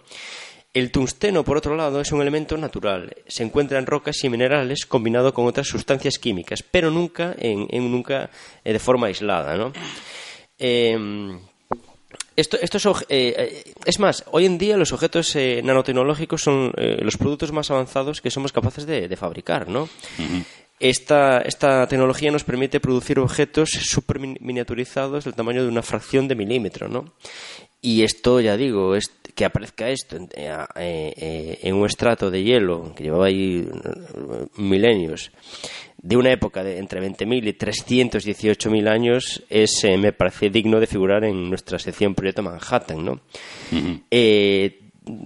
El 0.73 0.91
tungsteno, 0.91 1.43
por 1.43 1.57
otro 1.57 1.75
lado, 1.75 1.99
es 1.99 2.11
un 2.11 2.21
elemento 2.21 2.55
natural. 2.55 3.15
Se 3.27 3.43
encuentra 3.43 3.79
en 3.79 3.87
rocas 3.87 4.23
y 4.23 4.29
minerales 4.29 4.85
combinado 4.85 5.33
con 5.33 5.47
otras 5.47 5.67
sustancias 5.67 6.19
químicas, 6.19 6.63
pero 6.63 6.91
nunca, 6.91 7.35
en, 7.39 7.67
en- 7.71 7.91
nunca 7.91 8.29
eh, 8.63 8.73
de 8.73 8.79
forma 8.79 9.07
aislada, 9.07 9.57
¿no? 9.57 9.73
Em, 10.59 11.39
esto, 12.35 12.57
estos 12.61 12.85
eh, 13.09 13.33
eh, 13.37 13.73
es 13.85 13.99
más, 13.99 14.23
hoy 14.31 14.45
en 14.45 14.57
día 14.57 14.77
los 14.77 14.93
objetos 14.93 15.35
eh, 15.35 15.61
nanotecnológicos 15.63 16.41
son 16.43 16.71
eh, 16.77 16.97
los 17.01 17.17
productos 17.17 17.51
más 17.51 17.69
avanzados 17.71 18.21
que 18.21 18.29
somos 18.31 18.51
capaces 18.53 18.85
de, 18.85 19.07
de 19.07 19.15
fabricar, 19.17 19.67
¿no? 19.67 19.89
Esta, 20.79 21.39
esta 21.39 21.87
tecnología 21.87 22.31
nos 22.31 22.45
permite 22.45 22.79
producir 22.79 23.19
objetos 23.19 23.69
super 23.71 24.19
miniaturizados 24.19 25.25
del 25.25 25.33
tamaño 25.33 25.63
de 25.63 25.67
una 25.69 25.81
fracción 25.81 26.27
de 26.29 26.35
milímetro, 26.35 26.87
¿no? 26.87 27.13
Y 27.81 28.03
esto, 28.03 28.41
ya 28.41 28.57
digo, 28.57 28.95
es 28.95 29.09
que 29.35 29.45
aparezca 29.45 29.89
esto 29.89 30.17
en, 30.17 30.29
eh, 30.35 30.53
eh, 30.75 31.59
en 31.63 31.75
un 31.75 31.85
estrato 31.85 32.29
de 32.29 32.43
hielo 32.43 32.93
que 32.95 33.03
llevaba 33.03 33.27
ahí 33.27 33.65
eh, 33.69 34.45
milenios, 34.57 35.31
de 36.01 36.17
una 36.17 36.31
época 36.31 36.63
de 36.63 36.77
entre 36.77 37.01
20.000 37.01 37.47
y 37.47 37.53
318.000 37.53 38.89
años, 38.89 39.43
es, 39.49 39.83
me 39.97 40.11
parece 40.13 40.49
digno 40.49 40.79
de 40.79 40.87
figurar 40.87 41.23
en 41.23 41.49
nuestra 41.49 41.79
sección 41.79 42.15
Proyecto 42.15 42.41
Manhattan, 42.41 43.03
¿no? 43.03 43.21
Eh, 44.09 44.79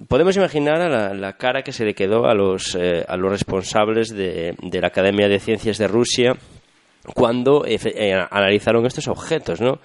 podemos 0.08 0.36
imaginar 0.36 0.82
a 0.82 0.90
la, 0.90 1.14
la 1.14 1.38
cara 1.38 1.62
que 1.62 1.72
se 1.72 1.86
le 1.86 1.94
quedó 1.94 2.26
a 2.26 2.34
los, 2.34 2.76
eh, 2.76 3.06
a 3.08 3.18
los 3.18 3.32
responsables 3.32 4.10
de, 4.10 4.56
de 4.62 4.82
la 4.82 4.88
Academia 4.88 5.28
de 5.28 5.40
Ciencias 5.40 5.78
de 5.78 5.88
Rusia 5.88 6.36
cuando 7.14 7.66
eh, 7.66 8.26
analizaron 8.30 8.86
estos 8.86 9.08
objetos, 9.08 9.60
¿no? 9.62 9.80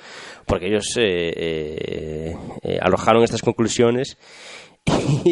Porque 0.47 0.66
ellos 0.66 0.87
eh, 0.97 1.33
eh, 1.37 2.37
eh, 2.62 2.79
arrojaron 2.81 3.25
estas 3.25 3.43
conclusiones 3.43 4.16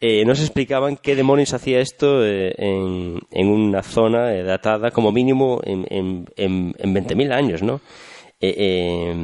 y 0.00 0.24
no 0.24 0.34
se 0.34 0.42
explicaban 0.42 0.96
qué 0.96 1.14
demonios 1.14 1.52
hacía 1.52 1.80
esto 1.80 2.24
en, 2.24 3.18
en 3.30 3.48
una 3.48 3.82
zona 3.82 4.32
datada 4.42 4.90
como 4.90 5.12
mínimo 5.12 5.60
en, 5.64 5.86
en, 5.90 6.26
en, 6.36 6.74
en 6.78 6.94
20.000 6.94 7.32
años, 7.32 7.62
¿no? 7.62 7.80
Eh, 8.40 9.14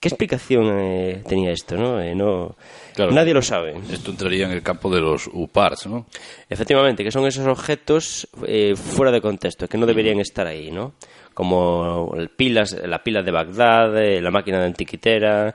¿Qué 0.00 0.08
explicación 0.08 0.80
eh, 0.80 1.22
tenía 1.28 1.50
esto, 1.50 1.76
no? 1.76 2.00
Eh, 2.00 2.14
no 2.14 2.56
Claro. 2.94 3.12
Nadie 3.12 3.34
lo 3.34 3.42
sabe. 3.42 3.74
Esto 3.92 4.10
entraría 4.10 4.46
en 4.46 4.52
el 4.52 4.62
campo 4.62 4.90
de 4.90 5.00
los 5.00 5.28
UPARs, 5.30 5.86
¿no? 5.86 6.06
Efectivamente, 6.48 7.04
que 7.04 7.10
son 7.10 7.26
esos 7.26 7.46
objetos 7.46 8.26
eh, 8.46 8.74
fuera 8.76 9.12
de 9.12 9.20
contexto, 9.20 9.68
que 9.68 9.76
no 9.76 9.84
deberían 9.84 10.18
estar 10.18 10.46
ahí, 10.46 10.70
¿no? 10.70 10.94
Como 11.40 12.12
el 12.18 12.28
pilas, 12.28 12.76
la 12.84 13.02
pila 13.02 13.22
de 13.22 13.30
Bagdad, 13.30 13.96
eh, 13.96 14.20
la 14.20 14.30
máquina 14.30 14.58
de 14.60 14.66
antiquitera, 14.66 15.54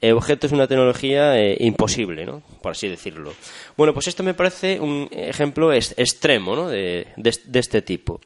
eh, 0.00 0.12
objetos 0.12 0.50
de 0.50 0.56
una 0.56 0.66
tecnología 0.66 1.38
eh, 1.38 1.54
imposible, 1.60 2.24
¿no? 2.24 2.40
Por 2.62 2.72
así 2.72 2.88
decirlo. 2.88 3.34
Bueno, 3.76 3.92
pues 3.92 4.08
esto 4.08 4.22
me 4.22 4.32
parece 4.32 4.80
un 4.80 5.06
ejemplo 5.12 5.70
es- 5.70 5.92
extremo, 5.98 6.56
¿no? 6.56 6.68
De, 6.70 7.08
de, 7.18 7.34
de 7.44 7.58
este 7.58 7.82
tipo. 7.82 8.22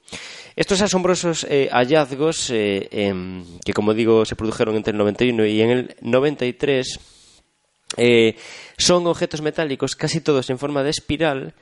Estos 0.54 0.80
asombrosos 0.80 1.44
eh, 1.50 1.68
hallazgos, 1.72 2.50
em, 2.54 3.42
que 3.64 3.72
como 3.72 3.94
digo 3.94 4.24
se 4.24 4.36
produjeron 4.36 4.76
entre 4.76 4.92
el 4.92 4.98
91 4.98 5.44
y 5.44 5.60
en 5.60 5.70
el 5.70 5.96
93, 6.02 7.00
eh, 7.96 8.36
son 8.78 9.08
objetos 9.08 9.40
metálicos, 9.42 9.96
casi 9.96 10.20
todos 10.20 10.48
en 10.50 10.58
forma 10.58 10.84
de 10.84 10.90
espiral, 10.90 11.52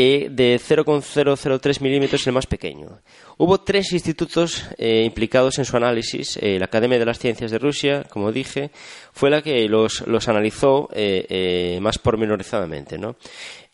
eh, 0.00 0.28
de 0.30 0.60
0,003 0.62 1.80
milímetros 1.80 2.24
el 2.28 2.32
más 2.32 2.46
pequeño. 2.46 3.00
Hubo 3.36 3.58
tres 3.60 3.92
institutos 3.92 4.64
eh, 4.78 5.02
implicados 5.04 5.58
en 5.58 5.64
su 5.64 5.76
análisis. 5.76 6.38
Eh, 6.40 6.56
la 6.58 6.66
Academia 6.66 7.00
de 7.00 7.04
las 7.04 7.18
Ciencias 7.18 7.50
de 7.50 7.58
Rusia, 7.58 8.04
como 8.08 8.30
dije, 8.30 8.70
fue 9.12 9.28
la 9.28 9.42
que 9.42 9.68
los, 9.68 10.06
los 10.06 10.28
analizó 10.28 10.88
eh, 10.92 11.78
más 11.82 11.98
pormenorizadamente. 11.98 12.96
¿no? 12.96 13.16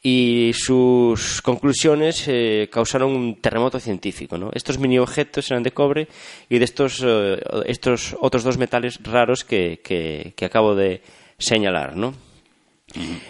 Y 0.03 0.53
sus 0.55 1.43
conclusiones 1.43 2.29
causaron 2.71 3.13
un 3.13 3.41
terremoto 3.41 3.79
científico. 3.79 4.39
¿no? 4.39 4.51
Estos 4.55 4.79
mini 4.79 4.99
objetos 4.99 5.51
eran 5.51 5.63
de 5.63 5.73
cobre 5.73 6.09
y 6.49 6.59
de 6.59 6.65
estos, 6.65 7.03
eh, 7.05 7.39
estos 7.67 8.17
otros 8.21 8.45
dos 8.45 8.57
metales 8.59 8.99
raros 9.03 9.45
que, 9.45 9.81
que- 9.85 10.33
que 10.37 10.45
acabo 10.47 10.75
de 10.75 11.01
señalar. 11.39 11.97
¿no? 11.97 12.15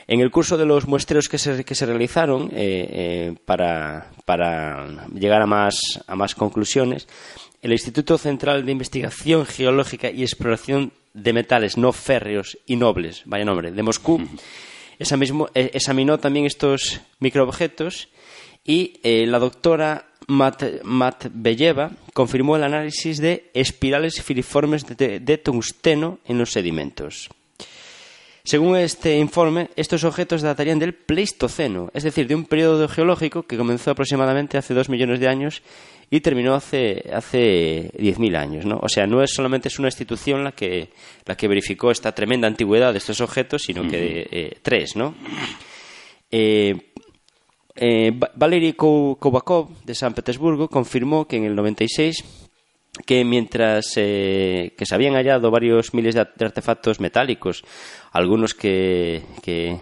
En 0.07 0.21
el 0.21 0.31
curso 0.31 0.57
de 0.57 0.67
los 0.67 0.87
muestreos 0.87 1.29
que 1.29 1.39
se, 1.39 1.65
que 1.65 1.75
se 1.75 1.87
realizaron 1.87 2.51
eh, 2.53 2.89
eh, 2.91 3.35
para, 3.45 4.11
para 4.25 5.07
llegar 5.15 5.43
a 5.43 5.47
más, 5.47 5.81
a 6.07 6.15
más 6.17 6.35
conclusiones, 6.35 7.09
el 7.63 7.73
Instituto 7.73 8.19
Central 8.19 8.67
de 8.67 8.73
Investigación 8.73 9.47
Geológica 9.47 10.11
y 10.11 10.23
Exploración 10.23 10.93
de 11.15 11.33
Metales 11.33 11.77
No 11.79 11.93
Férreos 11.93 12.59
y 12.67 12.77
Nobles, 12.77 13.23
vaya 13.25 13.45
nombre, 13.45 13.71
de 13.73 13.83
Moscú, 13.83 14.21
esa 14.99 15.17
mismo- 15.17 15.49
eh, 15.55 15.71
examinó 15.73 16.19
también 16.19 16.45
estos 16.47 17.01
microobjetos 17.21 18.09
y 18.65 19.01
eh, 19.03 19.27
la 19.27 19.39
doctora 19.39 20.07
Mat- 20.27 20.83
Matbeyeva 20.85 21.91
confirmó 22.13 22.57
el 22.57 22.65
análisis 22.65 23.19
de 23.19 23.51
espirales 23.55 24.23
filiformes 24.23 24.87
de- 24.87 24.95
de- 24.95 25.21
de 25.21 25.39
tungsteno 25.39 26.19
en 26.27 26.39
los 26.39 26.51
sedimentos. 26.53 27.29
Según 28.47 28.77
este 28.77 29.17
informe, 29.19 29.71
estos 29.75 30.05
objetos 30.05 30.43
datarían 30.43 30.79
del 30.79 30.93
Pleistoceno, 30.93 31.91
es 31.95 32.03
decir, 32.05 32.27
de 32.29 32.35
un 32.35 32.45
periodo 32.45 32.87
geológico 32.89 33.45
que 33.45 33.57
comenzó 33.57 33.91
aproximadamente 33.93 34.59
hace 34.59 34.75
dos 34.75 34.91
millones 34.91 35.19
de 35.19 35.29
años 35.29 35.63
y 36.11 36.21
terminó 36.21 36.55
hace, 36.55 37.09
hace 37.11 37.91
10.000 37.99 38.37
años. 38.37 38.67
¿no? 38.67 38.79
O 38.83 38.89
sea, 38.91 39.07
no 39.07 39.23
es 39.23 39.33
solamente 39.33 39.69
es 39.69 39.79
una 39.79 39.89
institución 39.89 40.45
la 40.45 40.53
que, 40.53 40.91
la 41.25 41.37
que 41.39 41.49
verificó 41.49 41.91
esta 41.91 42.13
tremenda 42.13 42.47
antigüedad 42.47 42.93
de 42.93 42.99
estos 42.99 43.23
objetos, 43.23 43.63
sino 43.63 43.89
que 43.89 44.29
eh, 44.31 44.59
tres. 44.61 44.95
¿no? 44.95 45.15
Eh, 46.31 46.91
eh, 47.77 48.11
Va- 48.11 48.31
Valery 48.35 48.75
Koubakov, 48.75 49.83
de 49.85 49.95
San 49.95 50.13
Petersburgo, 50.13 50.69
confirmó 50.69 51.27
que 51.27 51.37
en 51.37 51.45
el 51.45 51.55
96 51.55 52.44
que 53.07 53.25
mientras 53.25 53.93
eh, 53.97 54.73
que 54.77 54.87
se 54.87 54.95
habían 54.95 55.15
hallado 55.15 55.51
varios 55.51 55.95
miles 55.95 56.15
de, 56.15 56.21
artefactos 56.21 57.01
metálicos, 57.01 57.65
algunos 58.13 58.55
que, 58.55 59.23
que- 59.43 59.79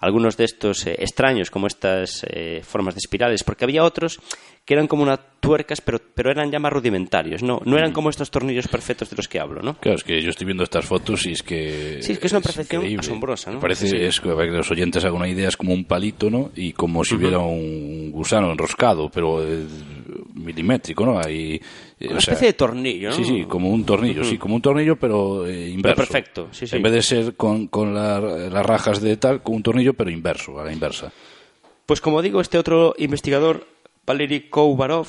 algunos 0.00 0.36
de 0.36 0.44
estos 0.44 0.86
eh, 0.86 0.96
extraños 0.98 1.50
como 1.50 1.66
estas 1.66 2.26
eh, 2.28 2.60
formas 2.62 2.94
de 2.94 2.98
espirales, 2.98 3.42
porque 3.42 3.64
había 3.64 3.84
otros 3.84 4.20
que 4.66 4.74
eran 4.74 4.86
como 4.86 5.02
unas 5.02 5.18
tuercas, 5.40 5.80
pero, 5.80 5.98
pero 6.14 6.30
eran 6.30 6.50
ya 6.50 6.58
más 6.58 6.72
rudimentarios, 6.72 7.42
no, 7.42 7.60
no 7.64 7.76
eran 7.78 7.92
como 7.92 8.10
estos 8.10 8.30
tornillos 8.30 8.68
perfectos 8.68 9.08
de 9.10 9.16
los 9.16 9.28
que 9.28 9.38
hablo, 9.40 9.62
¿no? 9.62 9.74
Claro, 9.78 9.96
es 9.96 10.04
que 10.04 10.20
yo 10.22 10.28
estoy 10.30 10.44
viendo 10.46 10.62
estas 10.64 10.84
fotos 10.84 11.24
y 11.26 11.32
es 11.32 11.42
que... 11.42 11.98
Sí, 12.02 12.12
es 12.12 12.18
que 12.18 12.26
es 12.26 12.32
una 12.32 12.40
perfección 12.42 12.82
increíble. 12.82 13.00
asombrosa, 13.06 13.50
¿no? 13.50 13.56
Me 13.56 13.62
Parece, 13.62 13.86
Sí. 13.88 13.96
es 13.96 14.20
que 14.20 14.28
para 14.30 14.44
que 14.44 14.50
los 14.56 14.70
oyentes 14.70 15.02
hagan 15.04 15.16
una 15.16 15.28
idea, 15.28 15.48
es 15.48 15.56
como 15.56 15.72
un 15.72 15.84
palito, 15.86 16.28
¿no? 16.30 16.50
Y 16.54 16.72
como 16.74 17.02
si 17.04 17.14
hubiera 17.14 17.38
un 17.38 18.10
gusano 18.10 18.50
enroscado, 18.52 19.08
pero 19.10 19.42
eh, 19.42 19.64
milimétrico, 20.34 21.04
¿no? 21.06 21.18
Ahí, 21.18 21.60
Una 22.08 22.18
o 22.18 22.20
sea, 22.20 22.32
especie 22.34 22.48
de 22.48 22.52
tornillo, 22.54 23.10
¿no? 23.10 23.16
Sí, 23.16 23.24
sí, 23.24 23.44
como 23.48 23.70
un 23.70 23.84
tornillo, 23.84 24.24
sí, 24.24 24.38
como 24.38 24.54
un 24.56 24.62
tornillo, 24.62 24.96
pero 24.96 25.46
eh, 25.46 25.68
inverso. 25.70 25.96
perfecto, 25.96 26.48
sí, 26.52 26.66
sí. 26.66 26.76
En 26.76 26.82
vez 26.82 26.92
de 26.92 27.02
ser 27.02 27.34
con, 27.36 27.66
con 27.68 27.94
la- 27.94 28.20
las 28.20 28.66
rajas 28.66 29.00
de 29.00 29.16
tal, 29.16 29.42
con 29.42 29.56
un 29.56 29.62
tornillo, 29.62 29.94
pero 29.94 30.10
inverso, 30.10 30.58
a 30.60 30.64
la 30.64 30.72
inversa. 30.72 31.12
Pues 31.86 32.00
como 32.00 32.22
digo, 32.22 32.40
este 32.40 32.58
otro 32.58 32.94
investigador, 32.98 33.66
Valery 34.06 34.48
Koubarov, 34.48 35.06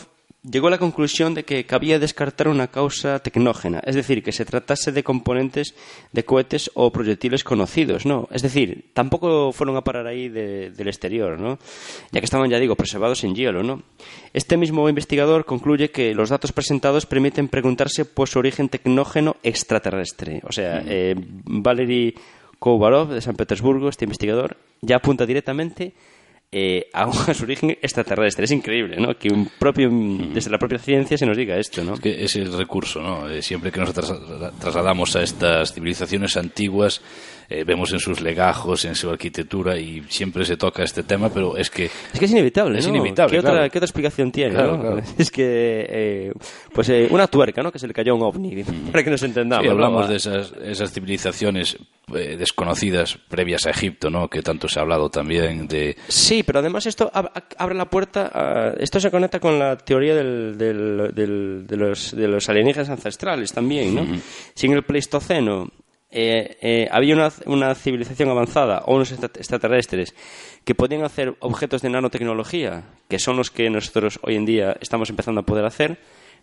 llegó 0.49 0.67
a 0.67 0.71
la 0.71 0.77
conclusión 0.77 1.33
de 1.33 1.43
que 1.43 1.65
cabía 1.65 1.97
descartar 1.99 2.47
una 2.47 2.67
causa 2.67 3.19
tecnógena, 3.19 3.81
es 3.85 3.95
decir, 3.95 4.23
que 4.23 4.31
se 4.31 4.45
tratase 4.45 4.91
de 4.91 5.03
componentes 5.03 5.73
de 6.11 6.23
cohetes 6.25 6.69
o 6.73 6.91
proyectiles 6.91 7.43
conocidos, 7.43 8.05
¿no? 8.05 8.27
Es 8.31 8.41
decir, 8.41 8.85
tampoco 8.93 9.51
fueron 9.51 9.75
a 9.77 9.83
parar 9.83 10.07
ahí 10.07 10.29
de- 10.29 10.71
del 10.71 10.87
exterior, 10.87 11.39
¿no? 11.39 11.57
Ya 12.11 12.19
que 12.19 12.25
estaban, 12.25 12.49
ya 12.49 12.59
digo, 12.59 12.75
preservados 12.75 13.23
en 13.23 13.35
hielo, 13.35 13.63
¿no? 13.63 13.81
Este 14.33 14.57
mismo 14.57 14.87
investigador 14.89 15.45
concluye 15.45 15.89
que 15.91 16.13
los 16.13 16.29
datos 16.29 16.51
presentados 16.51 17.05
permiten 17.05 17.47
preguntarse 17.47 18.05
por 18.05 18.27
su 18.29 18.39
origen 18.39 18.69
tecnógeno 18.69 19.37
extraterrestre. 19.43 20.41
O 20.43 20.51
sea, 20.51 20.83
eh, 20.85 21.15
Valery 21.17 22.15
Koubarov, 22.59 23.09
de 23.13 23.21
San 23.21 23.35
Petersburgo, 23.35 23.89
este 23.89 24.05
investigador, 24.05 24.57
ya 24.81 24.97
apunta 24.97 25.25
directamente 25.25 25.93
eh, 26.57 26.87
a, 26.93 27.11
su 27.33 27.43
origen 27.43 27.71
extraterrestre. 27.81 28.45
Es 28.45 28.51
increíble, 28.51 28.95
¿no? 28.97 29.17
Que 29.17 29.27
un 29.27 29.49
propio, 29.59 29.89
desde 29.91 30.49
la 30.49 30.57
propia 30.57 30.79
ciencia 30.79 31.17
se 31.17 31.25
nos 31.25 31.35
diga 31.35 31.57
esto, 31.57 31.83
¿no? 31.83 31.95
Es 31.95 31.99
que 31.99 32.23
es 32.23 32.33
el 32.37 32.53
recurso, 32.57 33.01
¿no? 33.01 33.29
Eh, 33.29 33.41
siempre 33.41 33.73
que 33.73 33.79
nos 33.81 33.93
trasla- 33.93 34.51
trasladamos 34.57 35.15
a 35.17 35.21
estas 35.23 35.73
civilizaciones 35.73 36.37
antiguas, 36.37 37.01
eh, 37.49 37.63
vemos 37.63 37.91
en 37.93 37.99
sus 37.99 38.21
legajos, 38.21 38.85
en 38.85 38.95
su 38.95 39.09
arquitectura, 39.09 39.77
y 39.77 40.03
siempre 40.09 40.45
se 40.45 40.57
toca 40.57 40.83
este 40.83 41.03
tema, 41.03 41.29
pero 41.29 41.57
es 41.57 41.69
que 41.69 41.85
Es 41.85 42.19
que 42.19 42.25
es 42.25 42.31
inevitable, 42.31 42.79
Es 42.79 42.87
¿no? 42.87 42.95
inevitable, 42.95 43.31
¿Qué, 43.31 43.39
otra, 43.39 43.69
qué 43.69 43.77
otra 43.77 43.85
explicación 43.85 44.31
tiene, 44.31 44.53
Claro, 44.53 44.77
no? 44.77 44.81
claro. 44.81 45.01
Es 45.17 45.31
que, 45.31 45.85
eh, 45.89 46.31
pues 46.73 46.89
eh, 46.89 47.07
una 47.11 47.27
tuerca, 47.27 47.61
¿no? 47.63 47.71
Que 47.71 47.79
se 47.79 47.87
le 47.87 47.93
cayó 47.93 48.13
a 48.13 48.15
un 48.15 48.23
ovni, 48.23 48.63
para 48.91 49.03
que 49.03 49.09
nos 49.09 49.23
entendamos. 49.23 49.63
Sí, 49.65 49.69
hablamos 49.71 50.05
Ah, 50.05 50.09
de 50.09 50.15
esas, 50.17 50.53
esas 50.63 50.91
civilizaciones 50.91 51.77
eh, 52.13 52.35
desconocidas 52.37 53.17
previas 53.27 53.65
a 53.65 53.71
Egipto, 53.71 54.09
¿no? 54.09 54.27
Que 54.29 54.41
tanto 54.41 54.67
se 54.67 54.79
ha 54.79 54.83
hablado 54.83 55.09
también 55.09 55.67
de... 55.67 55.95
Sí, 56.07 56.43
pero 56.43 56.59
además 56.59 56.85
esto 56.85 57.11
ab- 57.13 57.31
abre 57.57 57.75
la 57.75 57.85
puerta 57.89 58.31
a... 58.33 58.73
Esto 58.79 58.99
se 58.99 59.09
conecta 59.09 59.39
con 59.39 59.57
la 59.57 59.77
teoría 59.77 60.13
del- 60.15 60.57
del- 60.57 61.11
del- 61.13 61.65
de, 61.67 61.77
los, 61.77 62.15
de 62.15 62.27
los 62.27 62.47
alienígenas 62.49 62.89
ancestrales 62.89 63.51
también, 63.53 63.95
¿no? 63.95 64.05
Si 64.53 64.67
en 64.67 64.73
el 64.73 64.83
Pleistoceno 64.83 65.69
eh, 66.15 66.57
eh, 66.61 66.87
había 66.91 67.13
una, 67.15 67.29
una 67.45 67.75
civilización 67.75 68.29
avanzada 68.29 68.83
o 68.85 68.95
unos 68.95 69.11
extra- 69.11 69.29
extraterrestres 69.35 70.15
que 70.63 70.73
podían 70.73 71.03
hacer 71.03 71.35
objetos 71.41 71.81
de 71.81 71.89
nanotecnología, 71.89 72.83
que 73.09 73.19
son 73.19 73.35
los 73.37 73.51
que 73.51 73.69
nosotros 73.69 74.17
hoy 74.23 74.35
en 74.35 74.45
día 74.45 74.77
estamos 74.79 75.09
empezando 75.09 75.41
a 75.41 75.45
poder 75.45 75.65
hacer, 75.65 75.97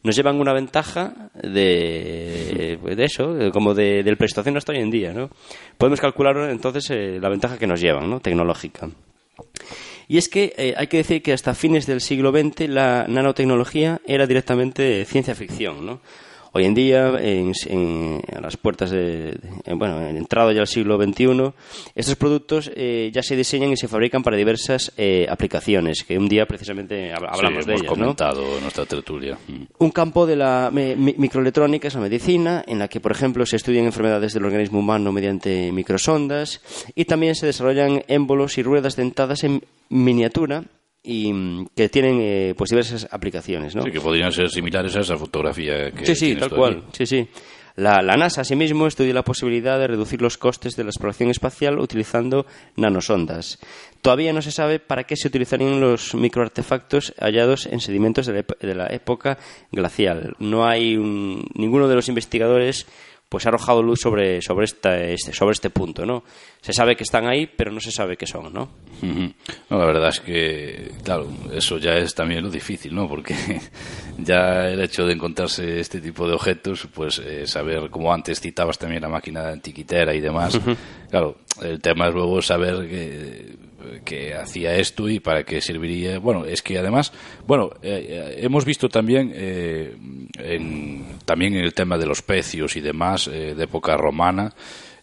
nos 0.04 0.14
llevan 0.16 0.40
una 0.40 0.52
ventaja 0.52 1.30
de, 1.42 2.78
de 2.82 3.04
eso, 3.04 3.36
como 3.52 3.72
de- 3.74 4.02
del 4.02 4.16
Pleistoceno 4.16 4.58
hasta 4.58 4.72
hoy 4.72 4.78
en 4.78 4.90
día, 4.90 5.12
¿no? 5.12 5.30
Podemos 5.78 6.00
calcular 6.00 6.36
entonces 6.50 6.90
eh, 6.90 7.18
la 7.20 7.28
ventaja 7.28 7.56
que 7.58 7.66
nos 7.66 7.80
llevan, 7.80 8.10
¿no? 8.10 8.20
Tecnológica. 8.20 8.88
Y 10.08 10.18
es 10.18 10.28
que 10.28 10.74
hay 10.76 10.86
que 10.88 10.98
decir 10.98 11.22
que 11.22 11.32
hasta 11.32 11.54
fines 11.54 11.86
del 11.86 12.00
siglo 12.00 12.32
XX 12.32 12.68
la 12.68 13.06
nanotecnología 13.08 14.00
era 14.06 14.26
directamente 14.26 15.04
ciencia 15.06 15.34
ficción, 15.34 15.86
¿no? 15.86 16.00
Hoy 16.54 16.66
en 16.66 16.74
día, 16.74 17.08
en, 17.18 17.52
en- 17.68 18.20
a 18.36 18.40
las 18.40 18.56
puertas 18.58 18.90
de, 18.90 19.38
en- 19.64 19.78
bueno, 19.78 20.06
en 20.06 20.16
entrado 20.18 20.52
ya 20.52 20.60
al 20.60 20.66
siglo 20.66 21.02
XXI, 21.02 21.52
estos 21.94 22.16
productos 22.16 22.70
eh, 22.76 23.10
ya 23.12 23.22
se 23.22 23.36
diseñan 23.36 23.72
y 23.72 23.76
se 23.76 23.88
fabrican 23.88 24.22
para 24.22 24.36
diversas 24.36 24.92
eh, 24.98 25.26
aplicaciones, 25.30 26.04
que 26.04 26.18
un 26.18 26.28
día 26.28 26.44
precisamente 26.46 27.12
hab- 27.14 27.26
hablamos 27.30 27.64
sí, 27.64 27.70
de 27.70 27.72
hemos 27.74 27.82
ellas, 27.82 27.96
¿no? 27.98 28.04
comentado 28.04 28.56
en 28.56 28.62
nuestra 28.62 28.84
tertulia. 28.84 29.38
Un 29.78 29.90
campo 29.90 30.26
de 30.26 30.36
la 30.36 30.70
mi- 30.72 30.94
mi- 30.94 31.14
microelectrónica 31.16 31.88
es 31.88 31.94
la 31.94 32.00
medicina, 32.00 32.62
en 32.66 32.78
la 32.78 32.88
que, 32.88 33.00
por 33.00 33.12
ejemplo, 33.12 33.46
se 33.46 33.56
estudian 33.56 33.86
enfermedades 33.86 34.34
del 34.34 34.44
organismo 34.44 34.80
humano 34.80 35.10
mediante 35.10 35.72
microsondas 35.72 36.60
y 36.94 37.06
también 37.06 37.34
se 37.34 37.46
desarrollan 37.46 38.02
émbolos 38.08 38.58
y 38.58 38.62
ruedas 38.62 38.96
dentadas 38.96 39.42
en 39.44 39.64
miniatura 39.88 40.64
y 41.02 41.32
mm, 41.32 41.66
que 41.76 41.88
tienen 41.88 42.18
eh, 42.20 42.54
pues 42.56 42.70
diversas 42.70 43.08
aplicaciones, 43.10 43.74
¿no? 43.74 43.82
Sí, 43.82 43.90
que 43.90 44.00
podrían 44.00 44.32
ser 44.32 44.48
similares 44.50 44.94
a 44.96 45.00
esa 45.00 45.16
fotografía 45.16 45.90
que 45.90 46.06
Sí, 46.06 46.14
sí, 46.14 46.36
tal 46.36 46.50
cual. 46.50 46.84
aquí. 46.88 46.98
Sí, 46.98 47.06
sí. 47.06 47.28
La, 47.74 48.02
la 48.02 48.18
NASA, 48.18 48.42
asimismo, 48.42 48.86
estudia 48.86 49.14
la 49.14 49.24
posibilidad 49.24 49.78
de 49.78 49.86
reducir 49.86 50.20
los 50.20 50.36
costes 50.36 50.76
de 50.76 50.84
la 50.84 50.90
exploración 50.90 51.30
espacial 51.30 51.78
utilizando 51.78 52.44
nanosondas. 52.76 53.58
Todavía 54.02 54.34
no 54.34 54.42
se 54.42 54.50
sabe 54.50 54.78
para 54.78 55.04
qué 55.04 55.16
se 55.16 55.28
utilizarían 55.28 55.80
los 55.80 56.14
microartefactos 56.14 57.14
hallados 57.18 57.64
en 57.64 57.80
sedimentos 57.80 58.26
de 58.26 58.34
la, 58.34 58.44
de 58.60 58.74
la 58.74 58.86
época 58.88 59.38
glacial. 59.70 60.34
No 60.38 60.66
hay 60.66 60.96
un- 60.98 61.46
ninguno 61.54 61.88
de 61.88 61.94
los 61.94 62.08
investigadores 62.08 62.86
pues 63.32 63.46
ha 63.46 63.48
arrojado 63.48 63.82
luz 63.82 63.98
sobre, 63.98 64.42
sobre, 64.42 64.66
esta, 64.66 65.02
este, 65.04 65.32
sobre 65.32 65.52
este 65.52 65.70
punto, 65.70 66.04
¿no? 66.04 66.22
Se 66.60 66.74
sabe 66.74 66.94
que 66.94 67.02
están 67.02 67.26
ahí, 67.26 67.46
pero 67.46 67.72
no 67.72 67.80
se 67.80 67.90
sabe 67.90 68.18
qué 68.18 68.26
son, 68.26 68.52
¿no? 68.52 68.68
No, 69.00 69.78
la 69.78 69.86
verdad 69.86 70.10
es 70.10 70.20
que, 70.20 70.90
claro, 71.02 71.28
eso 71.50 71.78
ya 71.78 71.94
es 71.94 72.14
también 72.14 72.42
lo 72.42 72.50
difícil, 72.50 72.94
¿no? 72.94 73.08
Porque 73.08 73.34
ya 74.18 74.68
el 74.68 74.82
hecho 74.82 75.06
de 75.06 75.14
encontrarse 75.14 75.80
este 75.80 76.02
tipo 76.02 76.28
de 76.28 76.34
objetos, 76.34 76.86
pues 76.92 77.20
eh, 77.20 77.46
saber, 77.46 77.88
como 77.88 78.12
antes 78.12 78.38
citabas 78.38 78.76
también 78.76 79.00
la 79.00 79.08
máquina 79.08 79.48
antiquitera 79.48 80.14
y 80.14 80.20
demás, 80.20 80.60
claro, 81.08 81.38
el 81.62 81.80
tema 81.80 82.08
es 82.08 82.14
luego 82.14 82.42
saber 82.42 82.86
que, 82.86 83.56
que 84.04 84.34
hacía 84.34 84.74
esto 84.76 85.08
y 85.08 85.20
para 85.20 85.44
qué 85.44 85.60
serviría. 85.60 86.18
Bueno, 86.18 86.44
es 86.44 86.62
que 86.62 86.78
además, 86.78 87.12
bueno, 87.46 87.70
eh, 87.82 88.06
eh, 88.08 88.34
hemos 88.38 88.64
visto 88.64 88.88
también, 88.88 89.32
eh, 89.34 89.94
en, 90.38 91.04
también 91.24 91.54
en 91.54 91.64
el 91.64 91.74
tema 91.74 91.98
de 91.98 92.06
los 92.06 92.22
pecios 92.22 92.76
y 92.76 92.80
demás, 92.80 93.28
eh, 93.28 93.54
de 93.54 93.64
época 93.64 93.96
romana, 93.96 94.52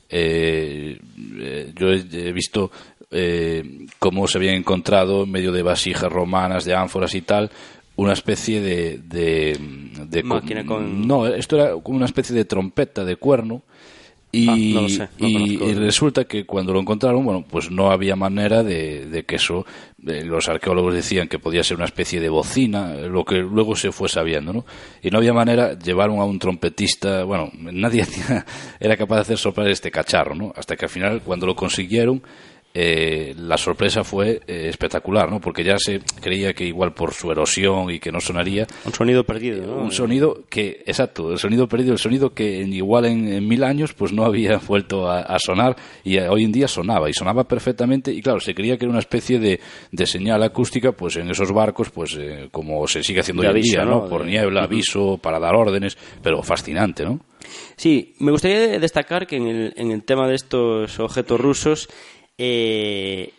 eh, 0.10 0.98
eh, 1.40 1.72
yo 1.76 1.90
he, 1.92 2.32
visto 2.32 2.72
eh, 3.12 3.86
cómo 4.00 4.28
se 4.28 4.38
habían 4.38 4.56
encontrado 4.56 5.24
en 5.24 5.32
medio 5.32 5.52
de 5.52 5.62
vasijas 5.62 6.12
romanas, 6.12 6.66
de 6.66 6.74
ánforas 6.74 7.14
y 7.16 7.22
tal, 7.22 7.52
una 7.96 8.14
especie 8.14 8.62
de... 8.62 9.00
de, 9.04 9.58
de 10.08 10.24
Máquina 10.24 10.66
con- 10.66 11.08
No, 11.08 11.28
esto 11.28 11.58
era 11.58 11.74
como 11.84 11.98
una 11.98 12.06
especie 12.06 12.36
de 12.36 12.46
trompeta 12.46 13.04
de 13.06 13.18
cuerno. 13.18 13.62
Y, 14.32 14.48
Ah, 14.48 14.56
no 14.76 14.82
lo 14.84 14.90
sé, 14.90 15.10
no 15.18 15.28
y- 15.28 15.74
resulta 15.74 16.26
que 16.26 16.46
cuando 16.46 16.72
lo 16.72 16.80
encontraron, 16.80 17.26
bueno, 17.26 17.44
pues 17.50 17.72
no 17.72 17.90
había 17.92 18.16
manera 18.16 18.62
de, 18.62 19.08
de 19.08 19.24
que 19.26 19.38
eso, 19.38 19.66
los 20.04 20.48
arqueólogos 20.48 20.94
decían 20.94 21.28
que 21.28 21.40
podía 21.40 21.64
ser 21.64 21.78
una 21.78 21.86
especie 21.88 22.20
de 22.20 22.30
bocina, 22.30 22.94
lo 22.94 23.26
que 23.26 23.38
luego 23.38 23.76
se 23.76 23.92
fue 23.92 24.08
sabiendo, 24.08 24.54
¿no? 24.54 24.66
Y 25.02 25.10
no 25.10 25.18
había 25.18 25.34
manera, 25.34 25.78
llevaron 25.80 26.20
a 26.20 26.26
un 26.26 26.38
trompetista, 26.38 27.24
bueno, 27.24 27.50
nadie 27.58 28.06
era 28.80 28.96
capaz 28.98 29.16
de 29.16 29.22
hacer 29.22 29.38
soplar 29.40 29.68
este 29.70 29.90
cacharro, 29.90 30.36
¿no? 30.36 30.54
Hasta 30.56 30.76
que 30.76 30.86
al 30.86 30.92
final, 30.92 31.22
cuando 31.24 31.48
lo 31.48 31.56
consiguieron, 31.56 32.22
eh, 32.72 33.34
la 33.36 33.58
sorpresa 33.58 34.04
fue 34.04 34.42
eh, 34.46 34.68
espectacular, 34.70 35.32
¿no? 35.32 35.42
Porque 35.42 35.64
ya 35.64 35.78
se 35.80 36.02
creía 36.22 36.54
que 36.54 36.66
igual 36.66 36.94
por 36.94 37.14
su 37.14 37.32
erosión 37.32 37.90
y 37.90 38.00
que 38.00 38.12
no 38.12 38.22
sonaría. 38.22 38.68
Un 38.86 38.94
sonido 38.94 39.24
perdido, 39.24 39.66
¿no? 39.66 39.78
Un 39.82 39.92
sonido 39.92 40.44
que, 40.50 40.84
exacto, 40.86 41.32
el 41.32 41.40
sonido 41.40 41.68
perdido, 41.68 41.94
el 41.94 42.00
sonido 42.00 42.34
que 42.36 42.62
en, 42.62 42.72
igual 42.72 43.06
en, 43.06 43.48
mil 43.48 43.64
años 43.64 43.94
pues 43.94 44.14
no 44.14 44.24
había 44.24 44.58
vuelto 44.68 45.10
a, 45.10 45.38
sonar 45.40 45.76
y 46.04 46.18
eh, 46.18 46.30
hoy 46.30 46.44
en 46.44 46.52
día 46.52 46.68
sonaba 46.68 47.10
y 47.10 47.14
sonaba 47.14 47.46
perfectamente 47.46 48.12
y 48.12 48.22
claro, 48.22 48.40
se 48.40 48.54
creía 48.54 48.78
que 48.78 48.86
era 48.86 48.92
una 48.92 49.00
especie 49.00 49.40
de, 49.40 49.60
de 49.92 50.06
señal 50.06 50.44
acústica 50.44 50.92
pues 50.92 51.16
en 51.16 51.30
esos 51.32 51.52
barcos 51.52 51.90
pues 51.90 52.20
como 52.52 52.88
se 52.88 53.04
sigue 53.04 53.22
haciendo 53.22 53.42
hoy 53.42 53.50
en 53.50 53.62
día, 53.62 53.84
¿no? 53.84 54.08
Por 54.08 54.26
niebla, 54.26 54.64
aviso, 54.64 55.18
para 55.18 55.40
dar 55.40 55.56
órdenes, 55.56 55.98
pero 56.22 56.44
fascinante, 56.44 57.04
¿no? 57.04 57.20
Sí, 57.78 58.16
me 58.20 58.32
gustaría 58.32 58.80
destacar 58.80 59.26
que 59.26 59.38
en 59.38 59.48
el, 59.48 59.74
en 59.76 59.92
el 59.92 60.04
tema 60.04 60.28
de 60.28 60.36
estos 60.36 61.00
objetos 61.00 61.40
rusos 61.40 61.90
eh, 62.40 63.34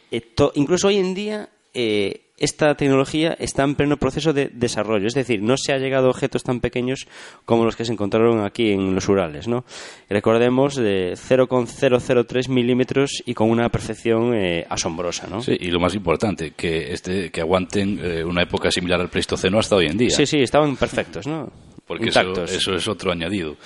incluso 0.54 0.88
hoy 0.88 0.98
en 0.98 1.14
día 1.14 1.48
eh, 1.72 2.20
esta 2.36 2.74
tecnología 2.74 3.36
está 3.38 3.64
en 3.64 3.74
pleno 3.74 3.98
proceso 3.98 4.32
de 4.32 4.50
desarrollo, 4.52 5.06
es 5.06 5.14
decir, 5.14 5.42
no 5.42 5.56
se 5.58 5.72
ha 5.72 5.78
llegado 5.78 6.06
a 6.06 6.10
objetos 6.10 6.42
tan 6.42 6.60
pequeños 6.60 7.06
como 7.44 7.64
los 7.64 7.76
que 7.76 7.84
se 7.84 7.92
encontraron 7.92 8.44
aquí 8.44 8.72
en 8.72 8.94
los 8.94 9.08
Urales, 9.08 9.46
¿no? 9.46 9.64
Recordemos 10.08 10.74
de 10.74 11.14
0,003 11.16 12.48
milímetros 12.48 13.22
y 13.26 13.34
con 13.34 13.50
una 13.50 13.68
perfección 13.68 14.34
eh, 14.34 14.66
asombrosa, 14.68 15.28
¿no? 15.28 15.42
Sí, 15.42 15.56
y 15.60 15.70
lo 15.70 15.80
más 15.80 15.94
importante, 15.94 16.52
que 16.52 16.92
este, 16.92 17.30
que 17.30 17.42
aguanten 17.42 18.00
eh, 18.02 18.24
una 18.24 18.42
época 18.42 18.70
similar 18.70 19.00
al 19.00 19.10
Pleistoceno 19.10 19.58
hasta 19.58 19.76
hoy 19.76 19.86
en 19.86 19.98
día. 19.98 20.10
Sí, 20.10 20.24
sí, 20.24 20.38
estaban 20.38 20.76
perfectos, 20.76 21.26
¿no? 21.26 21.52
Porque 21.86 22.08
eso, 22.08 22.44
eso 22.44 22.74
es 22.74 22.88
otro 22.88 23.12
añadido. 23.12 23.56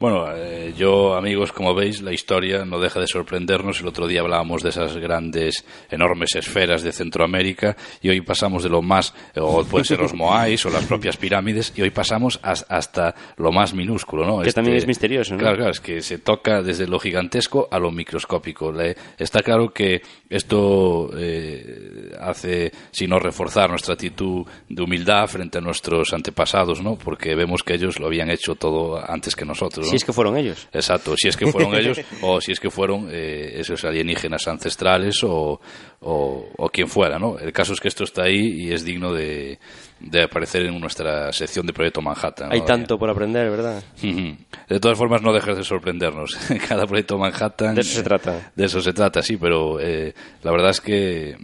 Bueno, 0.00 0.32
eh, 0.32 0.72
yo, 0.76 1.16
amigos, 1.16 1.50
como 1.50 1.74
veis, 1.74 2.02
la 2.02 2.12
historia 2.12 2.64
no 2.64 2.78
deja 2.78 3.00
de 3.00 3.08
sorprendernos. 3.08 3.80
El 3.80 3.88
otro 3.88 4.06
día 4.06 4.20
hablábamos 4.20 4.62
de 4.62 4.68
esas 4.68 4.96
grandes, 4.96 5.64
enormes 5.90 6.36
esferas 6.36 6.84
de 6.84 6.92
Centroamérica 6.92 7.76
y 8.00 8.08
hoy 8.08 8.20
pasamos 8.20 8.62
de 8.62 8.68
lo 8.68 8.80
más, 8.80 9.12
o 9.34 9.64
puede 9.64 9.84
ser 9.84 9.98
los 9.98 10.14
Moais 10.14 10.64
o 10.66 10.70
las 10.70 10.84
propias 10.84 11.16
pirámides, 11.16 11.72
y 11.74 11.82
hoy 11.82 11.90
pasamos 11.90 12.38
hasta 12.42 13.12
lo 13.38 13.50
más 13.50 13.74
minúsculo, 13.74 14.24
¿no? 14.24 14.40
Que 14.42 14.52
también 14.52 14.76
este, 14.76 14.84
es 14.84 14.86
misterioso, 14.86 15.34
¿no? 15.34 15.40
Claro, 15.40 15.56
claro, 15.56 15.72
es 15.72 15.80
que 15.80 16.00
se 16.00 16.18
toca 16.18 16.62
desde 16.62 16.86
lo 16.86 17.00
gigantesco 17.00 17.66
a 17.68 17.80
lo 17.80 17.90
microscópico. 17.90 18.72
está 19.18 19.42
claro 19.42 19.70
que 19.70 20.00
esto 20.30 21.10
eh, 21.18 22.12
hace, 22.20 22.70
sino 22.92 23.18
reforzar 23.18 23.68
nuestra 23.70 23.94
actitud 23.94 24.46
de 24.68 24.80
humildad 24.80 25.26
frente 25.26 25.58
a 25.58 25.60
nuestros 25.60 26.12
antepasados, 26.12 26.80
¿no? 26.82 26.94
Porque 26.94 27.34
vemos 27.34 27.64
que 27.64 27.74
ellos 27.74 27.98
lo 27.98 28.06
habían 28.06 28.30
hecho 28.30 28.54
todo 28.54 29.02
antes 29.04 29.34
que 29.34 29.44
nosotros. 29.44 29.87
Si 29.88 29.96
es 29.96 30.04
que 30.04 30.12
fueron 30.12 30.36
ellos. 30.36 30.68
Exacto, 30.72 31.14
si 31.16 31.28
es 31.28 31.36
que 31.36 31.46
fueron 31.46 31.74
ellos 31.74 32.00
o 32.22 32.40
si 32.40 32.52
es 32.52 32.60
que 32.60 32.70
fueron 32.70 33.08
eh, 33.10 33.60
esos 33.60 33.84
alienígenas 33.84 34.46
ancestrales 34.48 35.22
o, 35.24 35.60
o, 36.00 36.68
quien 36.72 36.88
fuera, 36.88 37.18
¿no? 37.18 37.38
El 37.38 37.52
caso 37.52 37.72
es 37.72 37.80
que 37.80 37.88
esto 37.88 38.04
está 38.04 38.24
ahí 38.24 38.66
y 38.66 38.72
es 38.72 38.84
digno 38.84 39.12
de, 39.12 39.58
de 40.00 40.22
aparecer 40.22 40.62
en 40.62 40.78
nuestra 40.80 41.32
sección 41.32 41.66
de 41.66 41.72
Proyecto 41.72 42.00
Manhattan. 42.00 42.52
Hay 42.52 42.62
tanto 42.62 42.98
por 42.98 43.10
aprender, 43.10 43.50
¿verdad? 43.50 43.82
De 44.02 44.80
todas 44.80 44.96
formas, 44.96 45.22
no 45.22 45.32
dejes 45.32 45.56
de 45.56 45.64
sorprendernos. 45.64 46.36
Cada 46.68 46.86
Proyecto 46.86 47.18
Manhattan... 47.18 47.74
De 47.74 47.80
eso 47.80 47.96
se 47.96 48.02
trata. 48.02 48.52
De 48.54 48.64
eso 48.64 48.80
se 48.80 48.92
trata, 48.92 49.22
sí, 49.22 49.36
pero 49.36 49.80
eh, 49.80 50.14
la 50.42 50.50
verdad 50.50 50.70
es 50.70 50.80
que 50.80 51.36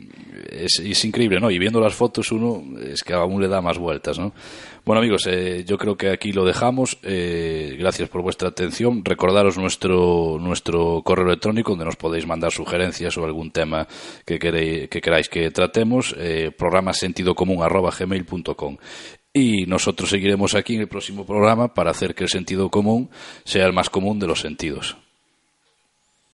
es, 0.51 1.05
increíble, 1.05 1.41
¿no? 1.41 1.51
Y 1.51 1.59
viendo 1.59 1.81
las 1.81 1.95
fotos 1.95 2.31
uno 2.33 2.63
es 2.81 3.03
que 3.03 3.15
aún 3.15 3.41
le 3.41 3.49
da 3.49 3.61
más 3.61 3.79
vueltas, 3.79 4.19
¿no? 4.19 4.33
Bueno 4.85 5.01
amigos, 5.01 5.27
eh, 5.27 5.65
yo 5.67 5.79
creo 5.79 5.97
que 5.97 6.11
aquí 6.11 6.33
lo 6.33 6.45
dejamos. 6.45 6.99
Eh, 7.03 7.75
gracias 7.79 8.11
por 8.11 8.21
vuestra 8.21 8.49
atención. 8.49 9.03
Recordaros 9.03 9.57
nuestro 9.57 10.37
nuestro 10.39 11.01
correo 11.03 11.27
electrónico 11.27 11.71
donde 11.71 11.87
nos 11.87 11.97
podéis 11.97 12.27
mandar 12.27 12.53
sugerencias 12.53 13.17
o 13.17 13.25
algún 13.25 13.51
tema 13.51 13.89
que, 14.27 14.39
queréis, 14.39 14.91
que 14.91 15.01
queráis 15.01 15.31
que 15.31 15.51
tratemos. 15.51 16.15
Eh, 16.19 16.51
programa 16.57 16.93
sentido 16.93 17.35
común 17.35 17.61
gmail.com. 17.67 18.77
Y 19.33 19.65
nosotros 19.65 20.11
seguiremos 20.11 20.55
aquí 20.55 20.75
en 20.75 20.83
el 20.83 20.89
próximo 20.89 21.25
programa 21.25 21.73
para 21.73 21.91
hacer 21.91 22.15
que 22.15 22.25
el 22.25 22.31
sentido 22.31 22.69
común 22.69 23.09
sea 23.45 23.65
el 23.65 23.73
más 23.73 23.89
común 23.89 24.19
de 24.19 24.27
los 24.27 24.41
sentidos. 24.41 24.99